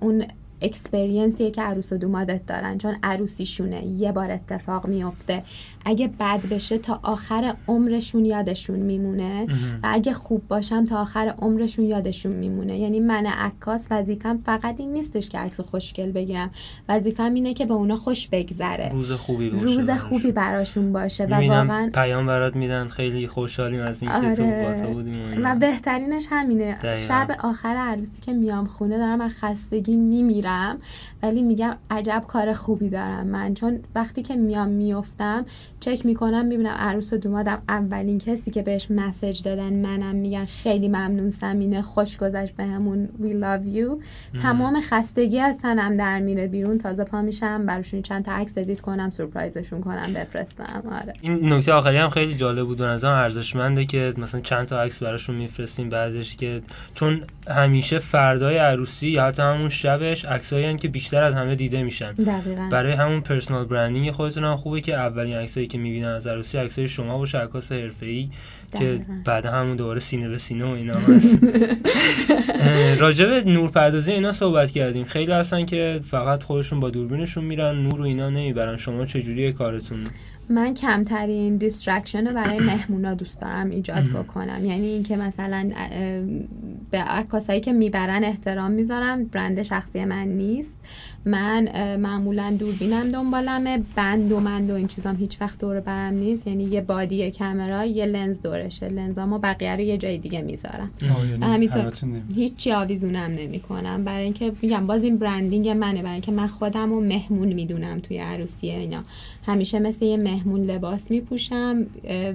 اون 0.02 0.26
اکسپریانسیه 0.62 1.52
که 1.52 1.62
عروس 1.62 1.94
و 1.94 1.98
دومادت 1.98 2.46
دارن. 2.46 2.78
چون 2.78 2.98
عروسیشونه. 3.04 3.86
یه 3.86 4.12
بار 4.12 4.32
اتفاق 4.32 4.88
میفته. 4.88 5.44
اگه 5.90 6.08
بد 6.20 6.40
بشه 6.52 6.78
تا 6.78 7.00
آخر 7.04 7.54
عمرشون 7.68 8.26
یادشون 8.26 8.80
میمونه 8.80 9.46
و 9.84 9.90
اگه 9.92 10.14
خوب 10.14 10.48
باشم 10.48 10.86
تا 10.86 11.02
آخر 11.02 11.34
عمرشون 11.42 11.86
یادشون 11.86 12.32
میمونه. 12.32 12.80
یعنی 12.80 13.00
من 13.00 13.26
عکاس 13.26 13.88
وظیفم 13.92 14.38
فقط 14.46 14.80
این 14.80 14.94
نیستش 14.94 15.30
که 15.30 15.38
عکس 15.38 15.60
خوشگل 15.60 16.12
بگیرم. 16.12 16.52
وظیفم 16.90 17.34
اینه 17.34 17.54
که 17.54 17.66
به 17.66 17.74
اونا 17.74 17.96
خوش 17.96 18.28
بگذره. 18.28 18.90
روز 18.90 19.12
خوبی 19.12 19.50
باشه 19.50 19.64
روز 19.64 19.90
خوبی 19.90 20.32
براشون 20.32 20.94
باشه 20.94 21.26
و 21.26 21.34
واقعا 21.34 21.90
پیام 21.94 22.26
برات 22.26 22.56
میدن. 22.56 22.88
خیلی 22.88 23.28
خوشحالیم 23.28 23.82
از 23.82 24.02
اینکه 24.04 24.18
آره. 24.18 24.36
تو 24.82 24.94
بودیم 24.94 25.46
و 25.46 25.56
بهترینش 25.56 26.26
همینه. 26.30 26.96
شب 26.96 27.36
آخر 27.44 27.76
عروسی 27.76 28.22
که 28.22 28.34
میام 28.34 28.66
خونه 28.66 28.98
دارم 28.98 29.22
از 29.22 29.32
خستگی 29.32 29.96
میمیرم. 29.96 30.78
ولی 31.24 31.42
میگم 31.42 31.76
عجب 31.90 32.24
کار 32.28 32.54
خوبی 32.54 32.90
دارم 32.90 33.28
من. 33.28 33.54
چون 33.54 33.80
وقتی 33.96 34.22
که 34.22 34.36
میام 34.36 34.68
میفتم 34.68 35.46
چک 35.80 36.06
می‌کنم 36.06 36.46
می‌بینم 36.46 36.76
عروس 36.78 37.14
و 37.14 37.18
دومادم 37.18 37.62
اولین 37.70 38.18
کسی 38.18 38.52
که 38.52 38.62
بهش 38.62 38.92
مسج 38.92 39.44
دادن 39.44 39.74
منم. 39.74 40.16
میگن 40.16 40.46
خیلی 40.46 40.88
ممنون 40.88 41.30
سمینه 41.30 41.82
خوش 41.82 42.18
گذشت 42.18 42.56
بهمون 42.56 43.10
we 43.22 43.34
love 43.34 43.78
you. 43.78 44.04
تمام 44.42 44.82
خستگی 44.82 45.40
از 45.40 45.58
تنم 45.58 45.94
در 45.94 46.20
میره 46.20 46.48
بیرون. 46.48 46.78
تازه 46.78 47.04
پا 47.04 47.22
میشم 47.22 47.66
براشون 47.66 48.02
چند 48.02 48.26
تا 48.26 48.32
عکس 48.32 48.58
edit 48.58 48.82
کنم 48.82 49.10
سورپرایزشون 49.10 49.82
کنم 49.82 50.14
بفرستم. 50.16 50.84
آره. 50.92 51.14
این 51.22 51.54
نکته 51.54 51.74
آخری 51.74 51.98
هم 51.98 52.10
خیلی 52.10 52.36
جالب 52.36 52.66
بود. 52.66 52.82
و 52.82 53.06
ارزشمنده 53.06 53.86
که 53.86 54.14
مثلا 54.18 54.42
چند 54.42 54.66
تا 54.66 54.82
عکس 54.82 55.04
براشون 55.04 55.36
میفرستیم 55.36 55.90
بعدش 55.90 56.36
که 56.36 56.62
چون 56.94 57.22
همیشه 57.48 58.00
فردای 58.00 58.58
عروسی 58.58 59.08
یا 59.08 59.24
حتی 59.24 59.42
همون 59.42 59.70
شبش 59.70 60.26
عکسایی 60.26 60.78
که 60.78 60.88
بیشتر 60.88 61.24
از 61.24 61.36
همه 61.36 61.56
دیده 61.56 61.84
میشن. 61.84 62.12
دقیقا. 62.12 62.70
برای 62.72 62.94
همون 62.94 63.22
personal 63.22 63.66
branding 63.66 64.12
خودتون 64.12 64.44
هم 64.44 64.56
خوبه 64.56 64.82
که 64.82 64.96
اولین 64.96 65.36
عکسایی 65.36 65.68
که 65.70 65.78
می‌بینن 65.78 66.08
از 66.08 66.28
عروسی 66.28 66.58
عکسای 66.58 66.88
شما 66.88 67.18
باشه 67.18 67.38
عکاس 67.38 67.72
حرفه‌ای 67.72 68.30
که 68.80 69.02
بعد 69.26 69.46
همون 69.46 69.76
دوباره 69.76 70.00
سینه 70.00 70.30
به 70.30 70.38
سینه 70.38 70.66
و 70.66 70.68
اینا 70.68 71.00
هست. 71.00 71.40
راجب 73.00 73.48
نورپردازی 73.48 74.12
اینا 74.12 74.32
صحبت 74.32 74.72
کردیم. 74.72 75.06
خیلی 75.06 75.32
هستن 75.32 75.66
که 75.66 76.00
فقط 76.08 76.44
خودشون 76.44 76.80
با 76.80 76.90
دوربینشون 76.90 77.44
میرن 77.44 77.76
نور 77.76 78.02
و 78.02 78.04
اینا 78.04 78.30
نمی‌برن. 78.30 78.78
شما 78.78 79.06
چجوریه 79.06 79.52
کارتون؟ 79.52 80.00
من 80.50 80.74
کمترین 80.74 81.58
distraction 81.58 82.28
رو 82.28 82.34
برای 82.34 82.60
مهمونا 82.72 83.14
دوست 83.14 83.42
دارم 83.42 83.70
ایجاد 83.70 84.04
بکنم. 84.04 84.66
یعنی 84.66 84.88
اینکه 84.88 85.18
مثلا 85.18 85.70
به 86.92 86.98
عکاسایی 86.98 87.62
که 87.62 87.74
می‌برن 87.74 88.24
احترام 88.24 88.72
می‌ذارم. 88.72 89.26
برند 89.26 89.64
شخصی 89.64 90.06
من 90.06 90.28
نیست. 90.28 90.80
من 91.26 91.96
معمولا 91.96 92.56
دوربینم 92.60 93.10
دنبالمه. 93.10 93.80
بند 93.96 94.32
و 94.32 94.40
مند 94.40 94.70
و 94.70 94.74
این 94.74 94.88
چیزام 94.88 95.16
هیچ 95.16 95.42
وقت 95.42 95.60
دور 95.60 95.80
برم 95.80 96.14
نیست. 96.14 96.48
یعنی 96.48 96.64
یه 96.64 96.82
body 96.82 97.32
camera 97.32 97.86
یه 97.86 98.06
لنز 98.06 98.42
دورشه. 98.42 98.90
لنزامو 98.90 99.38
بقیه 99.38 99.76
رو 99.76 99.82
یه 99.82 99.98
جای 99.98 100.18
دیگه 100.18 100.42
می‌ذارم. 100.42 100.92
یعنی 101.02 101.46
همینطور 101.46 101.94
هیچی 102.36 102.72
آویزونم 102.72 103.32
نمی‌کنم. 103.32 104.04
برای 104.04 104.24
اینکه 104.24 104.52
میگم 104.62 104.88
باز 104.88 105.04
این 105.04 105.18
برندینگ 105.18 105.70
منه. 105.70 106.02
برای 106.02 106.14
اینکه 106.14 106.32
من 106.32 106.48
خودم 106.48 106.90
رو 106.90 107.02
مهمون 107.02 107.54
می‌دونم 107.54 108.00
توی 108.00 108.18
عروسی 108.18 108.70
اینا. 108.70 109.04
همیشه 109.46 109.80
مثل 109.80 110.06
یه 110.06 110.18
مهمون 110.40 110.62
لباس 110.62 111.12
میپوشم 111.12 111.86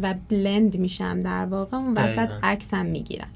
و 0.03 0.15
بلند 0.29 0.79
میشم 0.79 1.21
در 1.21 1.45
واقع. 1.45 1.77
اون 1.77 1.95
وسط 1.95 2.29
عکسم 2.43 2.87
می‌گیرم. 2.87 3.29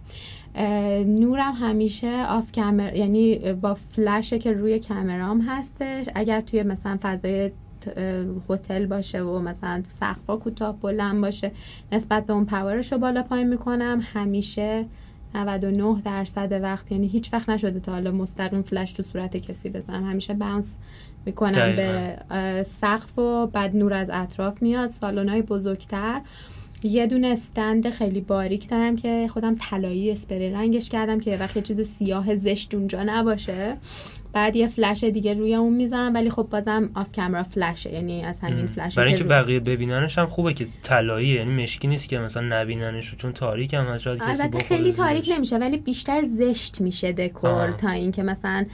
نورم 1.07 1.55
همیشه 1.61 2.27
آف 2.29 2.53
کامر 2.53 2.97
یعنی 2.97 3.53
با 3.53 3.77
فلشه 3.93 4.39
که 4.39 4.53
روی 4.53 4.79
کامرام 4.79 5.41
هستش. 5.41 6.07
اگر 6.15 6.41
توی 6.41 6.63
مثلا 6.63 6.99
فضای 7.03 7.51
هتل 8.51 8.87
باشه 8.87 9.23
و 9.23 9.39
مثلا 9.39 9.83
تو 9.83 9.91
سقفا 9.91 10.37
کوتاه 10.37 10.81
بلند 10.81 11.21
باشه 11.21 11.53
نسبت 11.93 12.27
به 12.27 12.33
اون 12.33 12.45
power 12.45 12.79
ش 12.79 12.93
رو 12.93 12.99
بالا 12.99 13.23
پایین 13.23 13.49
می‌کنم. 13.49 14.01
همیشه 14.03 14.85
99 15.35 16.03
درصد 16.05 16.63
وقت 16.63 16.93
یعنی 16.93 17.07
هیچ 17.07 17.33
وقت 17.33 17.49
نشده 17.49 17.81
تا 17.81 17.93
حالا 17.93 18.11
مستقیم 18.11 18.63
فلش 18.63 18.93
تو 18.93 19.03
صورت 19.03 19.37
کسی 19.37 19.69
بزنم. 19.69 20.11
همیشه 20.11 20.35
bounce 20.35 20.79
می‌کنم 21.27 21.77
به 21.77 22.65
سقف 22.81 23.19
و 23.19 23.47
بعد 23.47 23.77
نور 23.77 23.93
از 23.93 24.11
اطراف 24.13 24.63
میاد. 24.63 24.89
سالن 24.89 25.29
های 25.29 25.43
بزرگتر. 25.43 26.21
یه 26.83 27.07
دونه 27.07 27.27
stand 27.27 27.91
خیلی 27.91 28.21
باریک 28.21 28.69
دارم 28.69 28.97
که 28.97 29.29
خودم 29.31 29.55
طلایی 29.55 30.11
اسپری 30.11 30.51
رنگش 30.51 30.89
کردم 30.89 31.21
که 31.21 31.37
وقتی 31.37 31.63
چیز 31.63 31.81
سیاه 31.81 32.35
زشت 32.35 32.75
اونجا 32.75 33.03
نباشه. 33.03 33.77
بعد 34.33 34.57
یه 34.57 34.67
فلش 34.67 35.05
دیگه 35.05 35.35
روی 35.35 35.55
اون 35.55 35.73
می‌ذارم 35.73 36.15
ولی 36.15 36.31
خب 36.31 36.43
بازم 36.51 36.91
off 36.95 37.13
camera 37.17 37.43
flash 37.43 37.84
ه 37.84 37.93
یعنی 37.93 38.25
از 38.25 38.41
همین 38.41 38.67
فلش 38.67 38.95
برای 38.95 39.09
اینکه 39.09 39.25
بقیه 39.25 39.61
ببیننش 39.61 40.19
هم 40.19 40.27
خوبه 40.27 40.55
که 40.55 40.67
طلایی 40.83 41.29
یعنی 41.29 41.63
مشکی 41.63 41.89
نیست 41.89 42.09
که 42.09 42.19
مثلا 42.19 42.61
نبیننش 42.61 43.15
چون 43.15 43.33
تاریک 43.33 43.75
هم 43.75 43.87
از 43.87 44.07
البته 44.07 44.59
خیلی 44.59 44.93
تاریک 44.93 45.31
نمیشه 45.37 45.57
ولی 45.57 45.77
بیشتر 45.77 46.23
زشت 46.23 46.81
میشه 46.81 47.13
دکور 47.13 47.73
تا 47.73 47.91
اینکه 47.91 48.23
مثلا 48.23 48.67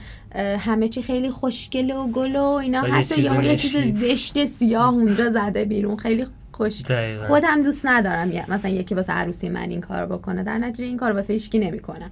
همه 0.59 0.87
چی 0.87 1.01
خیلی 1.01 1.31
خوشگل 1.31 1.91
و 1.91 2.07
گل 2.07 2.35
و 2.35 2.43
اینا 2.43 2.81
حتی 2.81 3.21
یه 3.21 3.55
چیز 3.55 3.77
زشت 3.77 4.45
سیاه 4.45 4.93
اونجا 4.93 5.29
زده 5.29 5.65
بیرون. 5.65 5.97
خیلی 5.97 6.25
خوش 6.55 6.81
خودم 7.27 7.63
دوست 7.63 7.85
ندارم 7.85 8.31
مثلا 8.47 8.71
یکی 8.71 8.95
واسه 8.95 9.13
عروسی 9.13 9.49
من 9.49 9.69
این 9.69 9.81
کار 9.81 10.05
بکنه. 10.05 10.43
در 10.43 10.57
نتیجه 10.57 10.85
این 10.85 10.97
کار 10.97 11.11
واسه 11.11 11.33
هیچکی 11.33 11.59
نمی‌کنه. 11.59 12.11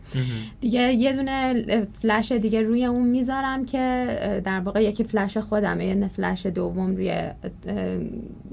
دیگه 0.62 0.82
یه 0.94 1.14
دونه 1.14 1.66
فلش 2.02 2.32
دیگه 2.32 2.62
روی 2.62 2.86
اون 2.86 3.08
می‌ذارم 3.08 3.66
که 3.66 4.42
در 4.46 4.60
واقع 4.60 4.84
یکی 4.84 5.04
فلش 5.04 5.38
خودمه. 5.38 5.86
یه 5.86 6.08
فلش 6.08 6.46
دوم 6.46 6.96
روی 6.96 7.14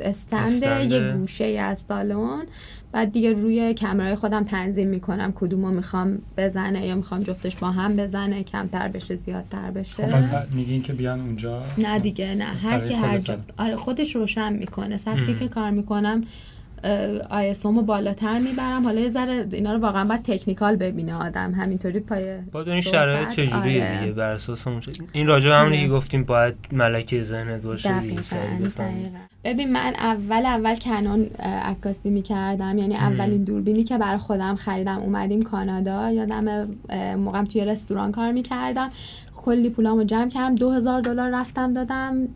استنده 0.01 0.85
یه 0.85 1.13
گوشه 1.13 1.45
از 1.45 1.79
سالن. 1.89 2.43
بعد 2.93 3.13
دیگه 3.13 3.33
روی 3.33 3.75
کمرای 3.75 4.15
خودم 4.15 4.45
تنظیم 4.45 4.89
می‌کنم 4.89 5.33
کدومو 5.33 5.71
می‌خوام 5.71 6.19
بزنه 6.37 6.87
یا 6.87 6.95
می‌خوام 6.95 7.21
جفتش 7.21 7.57
با 7.57 7.71
هم 7.71 7.97
بزنه 7.97 8.43
کمتر 8.43 8.89
بشه 8.89 9.17
زیادتر 9.17 9.71
بشه. 9.71 10.07
خب 10.07 10.55
میگین 10.55 10.83
که 10.83 10.93
بیان 10.93 11.21
اونجا؟ 11.21 11.63
نه 11.79 11.99
دیگه 11.99 12.35
نه. 12.35 12.45
هر 12.45 12.81
کی 12.81 12.95
هر 12.95 13.19
جا. 13.19 13.39
آره 13.59 13.77
خودش 13.77 14.17
روشن 14.17 14.53
می‌کنه. 14.53 14.97
سبکی 14.97 15.35
که 15.35 15.49
کار 15.49 15.71
می‌کنم 15.71 16.25
آیسومو 17.31 17.83
بالاتر 17.83 18.39
می‌برم. 18.39 18.85
حالا 18.85 19.01
یه 19.01 19.11
ذره 19.11 19.47
اینا 19.53 19.73
رو 19.73 19.79
واقعا 19.79 20.05
باید 20.05 20.23
تکنیکال 20.23 20.77
ببینه 20.77 21.15
آدم. 21.15 21.53
همینطوری 21.53 22.01
پای 22.01 22.39
باید 22.53 22.69
این 22.69 22.81
شرایط 22.81 23.29
چجوریه 23.29 23.85
آره. 23.85 24.01
دیگه 24.01 24.13
بر 24.13 24.31
اساس 24.31 24.67
این 25.13 25.27
راجع 25.27 25.51
همونی 25.51 25.77
که 25.77 25.83
آره. 25.83 25.93
گفتیم 25.93 26.25
باید 26.25 26.55
ملکه 26.73 27.23
ذهنت 27.23 27.63
باشه 27.63 28.01
دیگه 28.01 28.23
ببین 29.45 29.73
من 29.73 29.95
اول 29.99 30.47
اول 30.47 30.75
کنون 30.75 31.25
عکاسی 31.65 32.11
می‌کردم. 32.11 32.79
یعنی 32.79 32.97
اولین 32.97 33.45
دوربینی 33.45 33.85
که 33.85 33.99
برای 33.99 34.19
خودم 34.19 34.55
خریدم 34.55 34.99
اومدیم 34.99 35.43
کانادا. 35.43 36.11
یادم 36.11 36.69
موقعم 37.17 37.45
توی 37.45 37.65
رستوران 37.65 38.13
کار 38.13 38.33
می‌کردم. 38.33 38.91
کلی 39.37 39.71
پولامو 39.71 40.05
جمع 40.05 40.29
کردم. 40.29 40.55
دو 40.55 40.71
هزار 40.71 41.01
دلار 41.01 41.31
رفتم 41.31 41.73
دادم. 41.73 42.29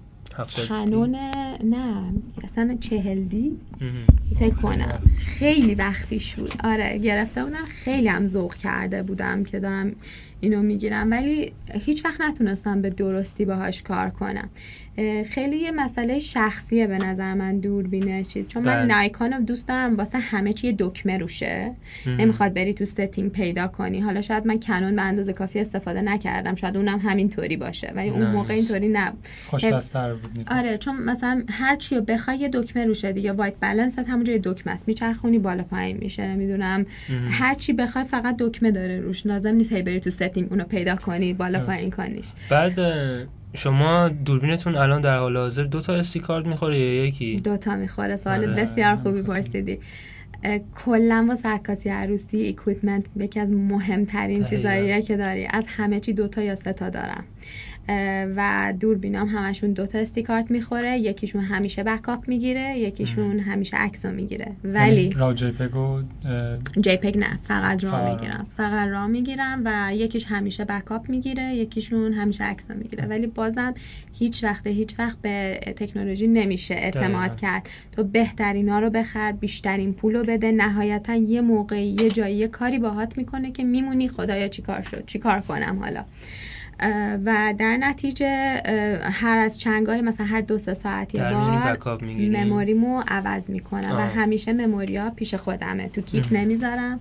کنون 0.69 1.17
نه 1.65 2.13
اصلا 2.45 2.77
چهل 2.81 3.25
دی. 3.25 3.53
فکر 4.39 4.55
کنم. 4.55 4.99
خیلی 5.19 5.75
وقت 5.75 6.09
پیش 6.09 6.35
بود. 6.35 6.53
آره 6.65 6.99
گرفته 6.99 7.45
بودم. 7.45 7.65
خیلی 7.69 8.09
هم 8.09 8.27
ذوق 8.27 8.55
کرده 8.55 9.03
بودم 9.03 9.45
که 9.45 9.61
دارم 9.61 9.93
اینو 10.41 10.63
می‌گیرم. 10.63 11.11
ولی 11.11 11.53
هیچ 11.85 12.05
وقت 12.05 12.21
نتونستم 12.21 12.83
به 12.83 12.91
درستی 12.91 13.45
باهاش 13.45 13.83
کار 13.83 14.11
کنم. 14.11 14.49
خیلی 15.31 15.57
یه 15.57 15.71
مسئله 15.71 16.19
شخصیه 16.19 16.87
به 16.87 16.99
نظر 16.99 17.35
من 17.35 17.59
دوربینه 17.59 18.25
چیز. 18.25 18.49
چون 18.49 18.63
من 18.63 18.75
بله. 18.75 18.85
Nikon 18.85 19.33
رو 19.33 19.41
دوست 19.41 19.69
دارم 19.69 19.97
واسه 19.97 20.19
همه 20.19 20.53
چی 20.53 20.75
دکمه 20.79 21.19
روشه. 21.19 21.73
نمی‌خواد 22.07 22.55
بری 22.55 22.75
تو 22.75 22.85
setting 22.85 23.33
پیدا 23.33 23.67
کنی. 23.67 24.01
حالا 24.01 24.23
شاید 24.23 24.47
من 24.47 24.61
Canon 24.61 24.97
به 24.97 25.03
اندازه 25.03 25.33
کافی 25.33 25.61
استفاده 25.61 26.03
نکردم. 26.03 26.55
شاید 26.55 26.77
اونم 26.77 26.99
همین 26.99 27.29
طوری 27.29 27.57
باشه. 27.57 27.93
ولی 27.97 28.09
اون 28.09 28.31
موقع 28.31 28.55
اینطوری 28.55 28.89
نبود. 28.89 29.29
خوش 29.47 29.65
بود. 29.65 30.24
آره 30.51 30.79
چون 30.79 30.97
مثلا 30.97 31.45
هر 31.51 31.77
چی 31.77 31.95
رو 31.97 32.03
بخوای 32.03 32.37
یه 32.37 32.51
دکمه 32.53 32.85
روشه 32.85 33.13
دیگه. 33.13 33.33
white 33.33 33.55
balance 33.63 33.99
همونجا 33.99 34.33
یه 34.33 34.41
دکمه 34.45 34.73
است. 34.73 34.89
میچرخونی 34.89 35.39
بالا 35.39 35.63
پایین 35.63 35.97
میشه 35.97 36.27
نمی‌دونم. 36.27 36.87
هر 37.31 37.55
چی 37.55 37.73
بخوای 37.73 38.05
فقط 38.05 38.37
دکمه 38.39 38.71
داره 38.71 39.01
روش. 39.01 39.27
لازم 39.27 39.55
نیست 39.55 39.73
هی 39.73 39.83
بری 39.83 40.01
تو 40.01 40.11
setting 40.11 40.47
اونو 40.51 40.65
پیدا 40.65 40.97
کنی 40.97 41.33
بالا 41.33 41.61
پایین 41.61 41.91
کنیش. 41.91 42.27
بعد 42.51 42.81
شما 43.55 44.09
دوربینتون 44.09 44.77
الان 44.77 45.01
در 45.01 45.19
حال 45.19 45.37
حاضر 45.37 45.63
دو 45.63 45.81
تا 45.81 45.95
SD 45.95 46.21
card 46.21 46.47
می‌خوره 46.47 46.79
یا 46.79 47.05
یکی؟ 47.05 47.37
دو 47.37 47.57
تا 47.57 47.77
می‌خوره. 47.77 48.17
سوال 48.17 48.45
آره. 48.45 48.63
بسیار 48.63 48.97
خوبی 48.97 49.23
پرسیدی. 49.23 49.79
کلا 50.85 51.27
واسه 51.29 51.49
عکاسی 51.49 51.89
عروسی 51.89 52.49
equipment 52.49 53.07
یکی 53.17 53.41
از 53.41 53.53
مهمترین 53.53 54.45
چیزاییه 54.45 55.03
که 55.03 55.17
داری. 55.17 55.47
از 55.51 55.67
همه 55.69 56.01
چی 56.01 56.13
دوتا 56.13 56.43
یا 56.43 56.55
سه 56.55 56.73
تا 56.73 56.89
دارم. 56.89 57.25
و 58.37 58.73
دوربینام 58.81 59.29
همشون 59.29 59.73
دوتا 59.73 59.99
SD 59.99 60.16
card 60.16 60.51
می‌خوره. 60.51 60.99
یکیشون 60.99 61.45
همیشه 61.45 61.83
backup 61.83 62.29
می‌گیره 62.29 62.79
یکیشون 62.79 63.41
همیشه 63.41 63.77
عکسو 63.77 64.11
می‌گیره. 64.11 64.53
یعنی 64.65 64.77
ولی 64.77 65.11
را 65.11 65.35
جیپگو 65.35 66.03
جیپگ 66.81 67.19
نه 67.19 67.39
فقط 67.49 67.85
را 67.85 68.11
می‌گیرم. 68.11 68.47
فقط 68.57 68.89
را 68.89 69.07
می‌گیرم 69.07 69.63
و 69.65 69.95
یکیش 69.95 70.27
همیشه 70.27 70.65
بکاپ 70.65 71.11
می‌گیره 71.11 71.55
یکیشون 71.55 72.13
همیشه 72.13 72.45
عکسو 72.45 72.75
می‌گیره. 72.75 73.07
ولی 73.07 73.27
بازم 73.27 73.75
هیچ 74.19 74.45
وقت 74.45 74.67
هیچ 74.67 74.99
وقت 74.99 75.19
به 75.23 75.61
تکنولوژی 75.77 76.27
نمیشه 76.27 76.75
اعتماد 76.75 77.37
کرد. 77.37 77.69
تو 77.93 78.05
بهترینا 78.05 78.79
رو 78.79 78.91
بخر 78.91 79.33
بیشترین 79.33 79.93
پولو 79.93 80.25
بده. 80.25 80.53
نهایتا 80.53 81.15
یه 81.15 81.41
موقعی 81.41 81.97
یه 82.01 82.11
جایی 82.11 82.37
یه 82.37 82.49
کاری 82.49 82.79
باهات 82.79 83.19
می‌کنه 83.19 83.53
که 83.53 83.65
میمونی 83.65 84.09
خدایا 84.09 84.49
چیکار 84.49 84.83
شد 84.83 85.07
چیکار 85.07 85.41
کنم 85.41 85.79
حالا. 85.81 86.05
و 87.25 87.55
در 87.59 87.77
نتیجه 87.77 88.63
هر 89.03 89.39
از 89.39 89.59
چنگاه 89.59 90.01
مثلا 90.01 90.27
هر 90.27 90.41
دو 90.41 90.59
سه 90.59 90.75
ساعت 90.75 91.15
یه 91.15 91.23
بار 91.23 91.79
مموریمو 92.11 93.03
عوض 93.09 93.51
می‌کنم 93.51 93.97
و 93.97 94.21
همیشه 94.21 94.53
مموریا 94.53 95.11
پیش 95.11 95.35
خودمه. 95.35 95.89
تو 95.89 96.01
کیف 96.01 96.33
نمی‌ذارم. 96.33 97.01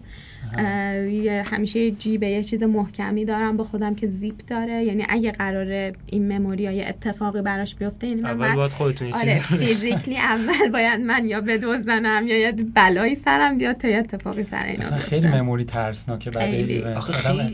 همیشه 1.46 1.92
جیب 1.92 2.24
یه 2.24 2.44
چیز 2.44 2.64
محکمی 2.64 3.26
دارم 3.26 3.58
با 3.58 3.64
خودم 3.64 3.96
که 3.96 4.08
زیپ 4.08 4.36
داره. 4.48 4.84
یعنی 4.84 5.06
اگه 5.10 5.32
قراره 5.32 5.94
این 6.06 6.38
مموری 6.38 6.66
های 6.66 6.86
اتفاقی 6.86 7.42
براش 7.42 7.76
بیفته 7.76 8.08
یعنی 8.08 8.22
اول 8.22 8.56
باید 8.56 8.72
خودتون 8.72 9.14
آره 9.14 9.40
فیزیکلی 9.40 10.18
اول 10.18 10.70
باید 10.74 11.00
من 11.00 11.26
یا 11.26 11.42
بدوزنم 11.42 12.28
یا 12.28 12.38
یه 12.38 12.52
بلایی 12.52 13.16
سرم 13.16 13.58
بیاد 13.58 13.78
تا 13.78 13.88
یه 13.88 13.98
اتفاقی 13.98 14.44
سر 14.44 14.66
اینا 14.66 14.98
خیلی 14.98 15.28
مموری 15.28 15.66
ترسناکه 15.66 16.32
بعد 16.32 16.54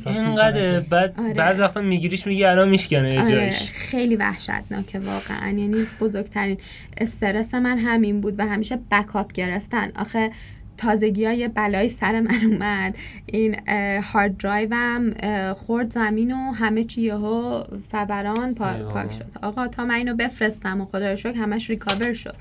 اینقدر 0.05 0.79
بعد 0.79 1.13
آره. 1.19 1.33
بعض 1.33 1.59
وقتا 1.59 1.81
میگیریش 1.81 2.27
میگی 2.27 2.43
الان 2.43 2.69
میشکنه 2.69 3.21
آره. 3.21 3.51
خیلی 3.73 4.15
وحشتناکه 4.15 4.99
واقعا. 4.99 5.47
یعنی 5.47 5.85
بزرگترین 5.99 6.57
استرس 6.97 7.53
من 7.53 7.77
همین 7.77 8.21
بود 8.21 8.39
و 8.39 8.47
همیشه 8.47 8.79
بکاپ 8.91 9.33
گرفتن. 9.33 9.91
آخه 9.95 10.31
تازگی 10.79 11.25
های 11.25 11.47
بلای 11.47 11.89
سر 11.89 12.19
من 12.19 12.43
اومد. 12.51 12.95
این 13.25 13.69
هارد 13.99 14.37
درایوم 14.37 15.13
خورد 15.53 15.91
زمین 15.91 16.31
و 16.31 16.51
همه 16.51 16.83
چی 16.83 17.01
یهو 17.01 17.63
فبران 17.91 18.55
پاک 18.55 19.11
شد. 19.11 19.25
آقا 19.41 19.67
تا 19.67 19.85
من 19.85 19.95
اینو 19.95 20.15
بفرستم 20.15 20.81
و 20.81 20.85
خدا 20.85 21.09
رو 21.09 21.15
شکر 21.15 21.33
همش 21.33 21.69
ریکاور 21.69 22.13
شد. 22.13 22.35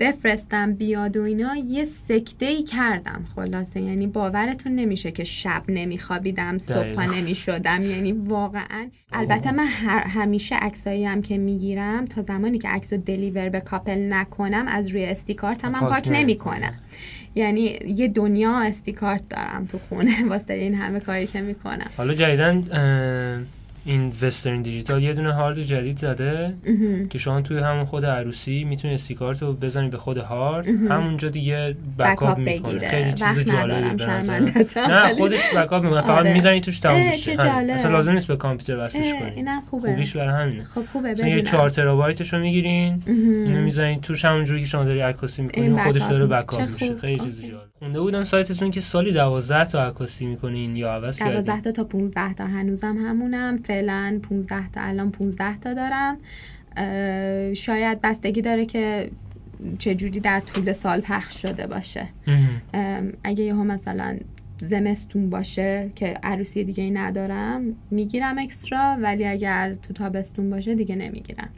بفرستم 0.00 0.72
بیاد 0.72 1.16
و 1.16 1.22
اینا 1.22 1.56
یه 1.56 1.84
سکته 1.84 2.46
ای 2.46 2.62
کردم 2.62 3.24
خلاصه. 3.36 3.80
یعنی 3.80 4.06
باورتون 4.06 4.72
نمیشه 4.72 5.10
که 5.10 5.24
شب 5.24 5.62
نمیخوابیدم 5.68 6.58
صبح 6.58 7.16
نمی‌شدم. 7.16 7.82
یعنی 7.82 8.12
واقعا. 8.12 8.88
البته 9.12 9.52
من 9.52 9.66
همیشه 10.06 10.54
عکسایی 10.54 11.04
هم 11.04 11.22
که 11.22 11.38
می‌گیرم 11.38 12.04
تا 12.04 12.22
زمانی 12.22 12.58
که 12.58 12.68
عکس 12.68 12.92
deliver 12.92 13.48
به 13.48 13.60
couple 13.60 14.12
نکنم 14.12 14.64
از 14.68 14.88
روی 14.88 15.04
SD 15.04 15.24
card 15.24 15.64
هم, 15.64 15.74
هم 15.74 15.88
پاک 15.88 16.08
نمی‌کنم. 16.12 16.74
یعنی 17.34 17.78
یه 17.96 18.08
دنیا 18.08 18.58
SD 18.58 18.81
card 18.81 19.28
دارم 19.28 19.66
تو 19.66 19.78
خونه 19.78 20.24
واسه 20.30 20.54
این 20.54 20.74
همه 20.74 21.00
کاری 21.00 21.26
که 21.26 21.40
می‌کنم. 21.40 21.90
حالا 21.96 22.14
جدیدا 22.14 22.68
این 23.84 24.12
Western 24.22 24.62
Digital 24.62 25.02
یه 25.02 25.12
دونه 25.12 25.32
هارد 25.32 25.62
جدید 25.62 25.98
زده 25.98 26.54
که 27.10 27.18
شما 27.18 27.40
توی 27.40 27.58
همون 27.58 27.84
خود 27.84 28.04
عروسی 28.04 28.64
می‌تونی 28.64 28.94
SD 28.94 29.10
card 29.10 29.42
رو 29.42 29.52
بزنی 29.52 29.88
به 29.88 29.96
خود 29.96 30.18
هارد. 30.18 30.66
همونجا 30.68 31.28
دیگه 31.28 31.76
backup 31.98 32.38
می‌کنه. 32.38 32.88
خیلی 32.88 33.12
چیز 33.12 33.38
جالبی 33.52 34.04
نه 34.76 35.14
خودش 35.14 35.54
backup 35.56 35.84
می‌کنه. 35.84 36.00
فقط 36.00 36.10
آره. 36.10 36.32
می‌زنی 36.32 36.60
توش 36.60 36.80
تموم 36.80 37.10
میشه. 37.10 37.32
اصلا 37.32 37.90
لازم 37.90 38.12
نیست 38.12 38.26
به 38.26 38.36
کامپیوتر 38.36 38.84
وصلش 38.84 39.12
کنی. 39.12 39.30
اینم 39.30 39.60
خوبه. 39.60 39.88
خوبیش 39.88 40.16
برای 40.16 40.42
همینه. 40.42 40.64
خب 40.64 40.82
خوبه. 40.92 41.14
یه 41.28 41.42
4 41.42 41.70
ترابایتش 41.70 42.32
رو 42.32 42.38
می‌گیرین. 42.38 43.02
اینو 43.06 43.60
می‌زنید 43.60 44.00
توش 44.00 44.24
همونجوری 44.24 44.60
که 44.60 44.66
شما 44.66 44.84
داری 44.84 45.00
عکاسی 45.00 45.42
می‌کنی 45.42 45.78
خودش 45.78 46.02
داره 46.02 46.26
بکاپ 46.26 46.70
میشه. 46.70 46.96
خیلی 46.96 47.18
چیز 47.18 47.40
جالب 47.40 47.71
خونده 47.82 48.00
بودم 48.00 48.24
سایتتون 48.24 48.70
که 48.70 48.80
سالی 48.80 49.12
12 49.12 49.64
تا 49.64 49.86
عکاسی 49.86 50.26
می‌کنین 50.26 50.76
یا 50.76 50.92
عوض 50.92 51.18
کردین 51.18 51.40
12 51.40 51.72
تا 51.72 51.84
15 51.84 52.34
تا. 52.34 52.46
هنوزم 52.46 52.96
همونم. 53.06 53.56
فعلا 53.56 54.20
15 54.22 54.68
تا. 54.68 54.80
الان 54.80 55.10
15 55.10 55.58
تا 55.58 55.74
دارم. 55.74 56.16
شاید 57.54 58.00
بستگی 58.00 58.42
داره 58.42 58.66
که 58.66 59.10
چجوری 59.78 60.20
در 60.20 60.40
طول 60.40 60.72
سال 60.72 61.00
پخش 61.00 61.42
شده 61.42 61.66
باشه. 61.66 62.08
اگه 63.24 63.44
یه 63.44 63.52
مثلا 63.52 64.16
زمستون 64.58 65.30
باشه 65.30 65.90
که 65.94 66.14
عروسی 66.22 66.64
دیگه 66.64 66.84
ای 66.84 66.90
ندارم 66.90 67.62
می‌گیرم 67.90 68.38
اکسترا 68.38 68.96
ولی 69.02 69.24
اگر 69.24 69.74
تو 69.82 69.92
تابستون 69.92 70.50
باشه 70.50 70.74
دیگه 70.74 70.96
نمی‌گیرم. 70.96 71.48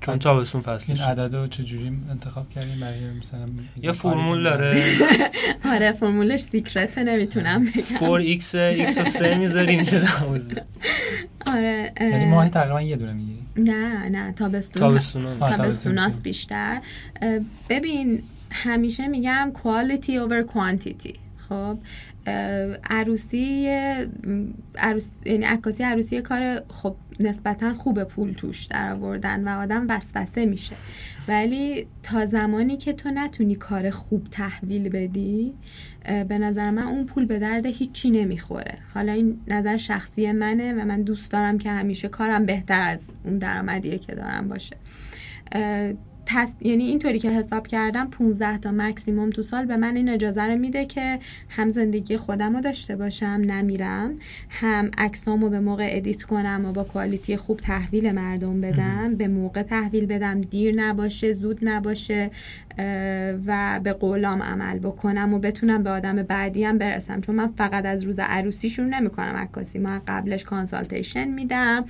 چون 0.00 0.18
تابستون 0.18 0.60
فصلش 0.60 1.00
این 1.00 1.08
عدد 1.08 1.34
رو 1.34 1.46
چجوری 1.46 1.92
انتخاب 2.10 2.50
کردیم؟ 2.50 2.80
برای 2.80 3.10
مثلا 3.10 3.46
یه 3.82 3.92
فرمول 3.92 4.42
داره. 4.42 4.82
آره 5.74 5.92
فرمولش 5.92 6.40
سیکرته 6.40 7.04
نمی‌تونم 7.04 7.64
بگم. 7.64 7.82
4x 7.82 8.42
x 8.94 8.98
و 8.98 9.04
3 9.04 9.38
می‌ذاری 9.38 9.76
میشه 9.76 10.00
12 10.00 10.64
آره 11.46 11.92
یعنی 12.00 12.24
ماه 12.24 12.48
تقریبا 12.48 12.82
یه 12.82 12.96
دونه 12.96 13.12
می‌گیری 13.12 13.38
نه 13.56 14.08
نه 14.08 14.32
تابستون. 14.32 14.80
تابستون 14.80 15.38
تابستوناست 15.38 16.22
بیشتر. 16.22 16.80
ببین 17.68 18.22
همیشه 18.50 19.06
میگم 19.08 19.52
quality 19.54 20.10
over 20.10 20.52
quantity. 20.54 21.14
خب؟ 21.48 21.78
عروسی 22.90 23.68
عروس 24.78 25.06
یعنی 25.24 25.44
عکاسی 25.44 25.82
عروسی 25.82 26.20
کار 26.20 26.62
خب 26.68 26.96
نسبتا 27.20 27.74
خوب 27.74 28.04
پول 28.04 28.32
توش 28.32 28.64
در 28.64 28.92
آوردن 28.92 29.48
و 29.48 29.60
آدم 29.60 29.86
وسوسه 29.88 30.46
میشه. 30.46 30.76
ولی 31.28 31.86
تا 32.02 32.26
زمانی 32.26 32.76
که 32.76 32.92
تو 32.92 33.10
نتونی 33.10 33.54
کار 33.54 33.90
خوب 33.90 34.26
تحویل 34.30 34.88
بدی 34.88 35.54
به 36.28 36.38
نظر 36.38 36.70
من 36.70 36.82
اون 36.82 37.06
پول 37.06 37.26
به 37.26 37.38
درد 37.38 37.66
هیچی 37.66 38.10
نمی‌خوره. 38.10 38.78
حالا 38.94 39.12
این 39.12 39.40
نظر 39.48 39.76
شخصی 39.76 40.32
منه 40.32 40.72
و 40.72 40.84
من 40.84 41.02
دوست 41.02 41.30
دارم 41.30 41.58
که 41.58 41.70
همیشه 41.70 42.08
کارم 42.08 42.46
بهتر 42.46 42.80
از 42.80 43.10
اون 43.24 43.38
درآمدیه 43.38 43.98
که 43.98 44.14
دارم 44.14 44.48
باشه. 44.48 44.76
تس... 46.28 46.52
یعنی 46.60 46.84
اینطوری 46.84 47.18
که 47.18 47.30
حساب 47.30 47.66
کردم 47.66 48.08
15 48.10 48.58
تا 48.58 48.72
مکسیموم 48.72 49.30
تو 49.30 49.42
سال 49.42 49.64
به 49.64 49.76
من 49.76 49.96
این 49.96 50.08
اجازه 50.08 50.42
رو 50.42 50.56
میده 50.56 50.84
که 50.84 51.18
هم 51.48 51.70
زندگی 51.70 52.16
خودم 52.16 52.56
رو 52.56 52.60
داشته 52.60 52.96
باشم 52.96 53.26
نمیرم 53.26 54.14
هم 54.50 54.90
عکسامو 54.98 55.48
به 55.48 55.60
موقع 55.60 55.88
edit 55.92 56.22
کنم 56.22 56.64
و 56.66 56.72
با 56.72 56.84
quality 56.84 57.36
خوب 57.36 57.60
تحویل 57.60 58.12
مردم 58.12 58.60
بدم 58.60 59.14
به 59.14 59.28
موقع 59.28 59.62
تحویل 59.62 60.06
بدم. 60.06 60.40
دیر 60.40 60.74
نباشه 60.76 61.34
زود 61.34 61.58
نباشه. 61.62 62.30
و 63.46 63.80
به 63.82 63.92
قولام 63.92 64.42
عمل 64.42 64.78
بکنم 64.78 65.34
و 65.34 65.38
بتونم 65.38 65.82
به 65.82 65.90
آدم 65.90 66.22
بعدی 66.22 66.64
هم 66.64 66.78
برسم. 66.78 67.20
چون 67.20 67.34
من 67.34 67.52
فقط 67.58 67.86
از 67.86 68.02
روز 68.02 68.18
عروسیشون 68.18 68.94
نمی‌کنم 68.94 69.36
عکاسی. 69.36 69.78
ما 69.78 70.00
قبلش 70.08 70.44
consultation 70.44 71.28
میدم 71.28 71.84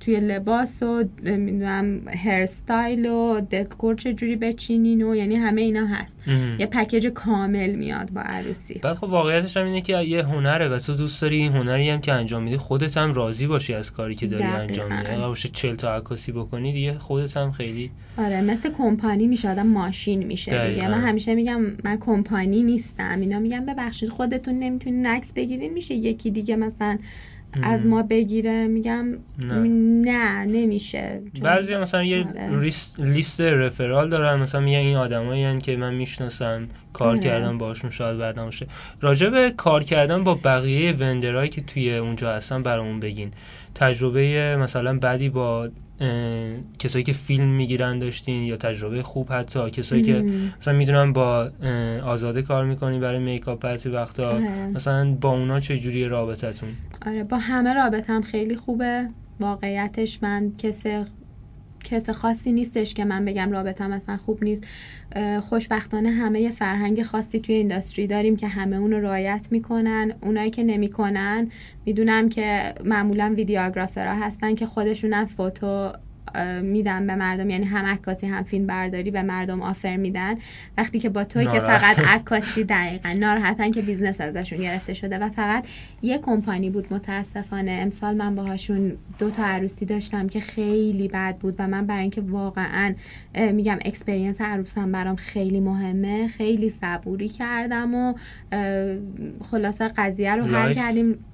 توی 0.00 0.20
لباس 0.20 0.82
و 0.82 1.04
می‌دونم 1.22 2.08
هر 2.08 2.40
استایل 2.40 3.06
و 3.06 3.40
دکور 3.40 3.94
چجوری 3.94 4.36
بچینین 4.36 5.02
و 5.02 5.14
یعنی 5.14 5.36
همه 5.36 5.60
اینا 5.60 5.86
هست. 5.86 6.18
یه 6.58 6.66
پکیج 6.66 7.06
کامل 7.06 7.74
میاد 7.74 8.10
با 8.10 8.20
عروسی. 8.20 8.74
بعد 8.82 8.96
خب 8.96 9.04
واقعیتش 9.04 9.56
هم 9.56 9.66
اینه 9.66 9.80
که 9.80 9.98
یه 9.98 10.22
هنره 10.22 10.68
و 10.68 10.78
تو 10.78 10.94
دوست 10.94 11.22
داری 11.22 11.36
این 11.36 11.52
هنری 11.52 11.90
هم 11.90 12.00
که 12.00 12.12
انجام 12.12 12.42
میدی 12.42 12.56
خودت 12.56 12.96
هم 12.96 13.12
راضی 13.12 13.46
باشی 13.46 13.74
از 13.74 13.92
کاری 13.92 14.14
که 14.14 14.26
داری 14.26 14.42
انجام 14.42 14.92
میدی. 14.92 15.08
اگه 15.08 15.26
باشه 15.26 15.48
40 15.48 15.76
تا 15.76 15.96
عکاسی 15.96 16.32
بکنی 16.32 16.72
دیگه 16.72 16.98
خودت 16.98 17.36
هم 17.36 17.50
خیلی 17.50 17.90
آره 18.20 18.40
مثل 18.40 18.70
کمپانی 18.72 19.26
میشه 19.26 19.50
آدم 19.50 19.66
ماشین 19.66 20.22
میشه 20.22 20.68
دیگه. 20.70 20.88
من 20.88 21.00
همیشه 21.00 21.34
میگم 21.34 21.60
من 21.84 21.98
کمپانی 22.00 22.62
نیستم. 22.62 23.20
اینا 23.20 23.38
میگم 23.38 23.66
ببخشید 23.66 24.08
خودتون 24.08 24.58
نمی‌تونین 24.58 25.06
عکس 25.06 25.32
بگیرین 25.32 25.72
میشه 25.72 25.94
یکی 25.94 26.30
دیگه 26.30 26.56
مثلا 26.56 26.98
از 27.62 27.86
ما 27.86 28.02
بگیره. 28.02 28.66
میگم 28.66 29.06
نه, 29.38 29.54
نه 30.10 30.44
نمیشه. 30.44 31.20
بعضی 31.42 31.76
مثلا 31.76 32.04
یه 32.04 32.24
آره. 32.24 32.70
لیست 32.98 33.40
رفرال 33.40 34.10
دارن. 34.10 34.40
مثلا 34.40 34.60
میگن 34.60 34.78
این 34.78 34.96
آدمایی 34.96 35.58
که 35.58 35.76
من 35.76 35.94
می‌شناسم 35.94 36.68
کار 36.92 37.08
آره. 37.08 37.20
کردن 37.20 37.58
باشون 37.58 37.90
شاید 37.90 38.18
بعد 38.18 38.38
نباشه. 38.38 38.66
راجع 39.00 39.28
به 39.28 39.54
کار 39.56 39.84
کردن 39.84 40.24
با 40.24 40.34
بقیه 40.44 40.92
وندرهایی 40.92 41.48
که 41.50 41.60
توی 41.60 41.96
اونجا 41.96 42.32
هستن 42.32 42.62
برامون 42.62 43.00
بگین. 43.00 43.30
تجربه 43.74 44.56
مثلا 44.56 44.98
بعدی 44.98 45.28
با 45.28 45.68
کسایی 46.78 47.04
که 47.04 47.12
فیلم 47.12 47.48
می‌گیرن 47.48 47.98
داشتین 47.98 48.42
یا 48.42 48.56
تجربه 48.56 49.02
خوب 49.02 49.32
حتی 49.32 49.70
کسایی 49.70 50.02
که 50.02 50.24
مثلا 50.60 50.74
می‌دونن 50.74 51.12
با 51.12 51.50
آزاده 52.04 52.42
کار 52.42 52.64
می‌کنی 52.64 52.98
برای 52.98 53.24
میکاپ 53.24 53.60
بعضی 53.60 53.88
وقتا 53.88 54.30
آره. 54.30 54.66
مثلا 54.66 55.14
با 55.20 55.30
اونا 55.30 55.60
چه 55.60 55.76
جوری 55.76 56.08
رابطتون 56.08 56.68
آره 57.06 57.24
با 57.24 57.38
همه 57.38 57.74
رابطم 57.74 58.22
خیلی 58.22 58.56
خوبه 58.56 59.08
واقعیتش 59.40 60.22
من 60.22 60.52
کسی 60.58 61.04
کس 61.84 62.10
خاصی 62.10 62.52
نیستش 62.52 62.94
که 62.94 63.04
من 63.04 63.24
بگم 63.24 63.52
رابطم 63.52 63.92
اصلا 63.92 64.16
خوب 64.16 64.44
نیست. 64.44 64.64
خوشبختانه 65.40 66.10
همه 66.10 66.50
فرهنگ 66.50 67.02
خاصی 67.02 67.40
توی 67.40 67.54
industry 67.54 68.06
داریم 68.06 68.36
که 68.36 68.48
همه 68.48 68.76
اون 68.76 68.90
رو 68.90 69.00
رعایت 69.00 69.48
می‌کنن. 69.50 70.12
اونایی 70.22 70.50
که 70.50 70.64
نمی‌کنن 70.64 71.50
می‌دونم 71.86 72.28
که 72.28 72.74
معمولا 72.84 73.34
videographer 73.36 74.19
ها 74.19 74.26
هستن 74.26 74.54
که 74.54 74.66
خودشونم 74.66 75.26
photo 75.26 75.92
میدن 76.62 77.06
به 77.06 77.14
مردم 77.14 77.50
یعنی 77.50 77.64
هم 77.64 77.84
عکاسی 77.84 78.26
هم 78.26 78.42
فیلم 78.42 78.66
برداری 78.66 79.10
به 79.10 79.22
مردم 79.22 79.62
offer 79.62 79.96
میدن. 79.96 80.34
وقتی 80.78 80.98
که 80.98 81.08
با 81.08 81.24
توی 81.24 81.44
که 81.44 81.60
فقط 81.60 81.98
عکاسی 81.98 82.64
دقیقا 82.64 83.12
ناراحتن 83.12 83.70
که 83.70 83.82
business 83.82 84.20
ازشون 84.20 84.58
گرفته 84.58 84.94
شده 84.94 85.18
و 85.18 85.28
فقط 85.28 85.66
یه 86.02 86.18
کمپانی 86.18 86.70
بود 86.70 86.86
متاسفانه. 86.90 87.70
امسال 87.70 88.16
من 88.16 88.34
باهاشون 88.34 88.96
دو 89.18 89.30
تا 89.30 89.44
عروسی 89.44 89.84
داشتم 89.84 90.26
که 90.26 90.40
خیلی 90.40 91.08
بد 91.08 91.36
بود 91.36 91.54
و 91.58 91.68
من 91.68 91.86
برای 91.86 92.02
اینکه 92.02 92.20
واقعا 92.20 92.94
میگم 93.34 93.78
experience 93.84 94.40
عروسم 94.40 94.92
برام 94.92 95.16
خیلی 95.16 95.60
مهمه. 95.60 96.28
خیلی 96.28 96.70
صبوری 96.70 97.28
کردم 97.28 97.94
و 97.94 98.14
خلاصه 99.50 99.88
قضیه 99.88 100.34
رو 100.34 100.44
حل 100.44 100.72
کردیم. 100.74 101.24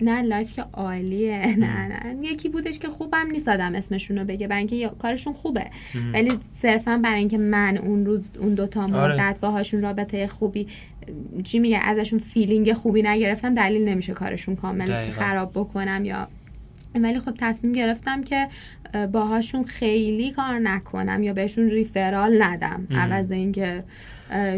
نه؟ 0.00 0.22
Life 0.22 0.52
که 0.52 0.64
عالیه. 0.72 1.56
نه 1.58 1.86
نه. 1.86 2.16
یکی 2.22 2.48
بودش 2.48 2.78
که 2.78 2.88
خوبم 2.88 3.30
نیست 3.32 3.48
اسمشون 3.48 4.18
رو 4.18 4.24
بگه. 4.24 4.41
برای 4.48 4.58
اینکه 4.58 4.90
کارشون 4.98 5.32
خوبه. 5.32 5.66
ولی 6.14 6.32
صرفا 6.52 7.00
برای 7.04 7.18
اینکه 7.18 7.38
من 7.38 7.76
اون 7.76 8.06
روز 8.06 8.20
اون 8.38 8.54
دوتا 8.54 8.82
آره. 8.82 9.14
مدت 9.14 9.36
باهاشون 9.40 9.82
رابطه 9.82 10.26
خوبی 10.26 10.66
چی 11.44 11.58
میگه 11.58 11.78
ازشون 11.78 12.18
feeling 12.18 12.72
خوبی 12.72 13.02
نگرفتم 13.02 13.54
دلیل 13.54 13.88
نمیشه 13.88 14.12
کارشون 14.12 14.56
کامل 14.56 15.10
خراب 15.10 15.50
بکنم 15.54 16.04
یا 16.04 16.28
ولی 16.94 17.18
خب 17.18 17.34
تصمیم 17.38 17.72
گرفتم 17.72 18.22
که 18.22 18.48
باهاشون 19.12 19.64
خیلی 19.64 20.30
کار 20.30 20.58
نکنم 20.58 21.22
یا 21.22 21.32
بهشون 21.32 21.70
referral 21.70 22.42
ندم. 22.42 22.86
عوض 22.90 23.30
اینکه 23.30 23.84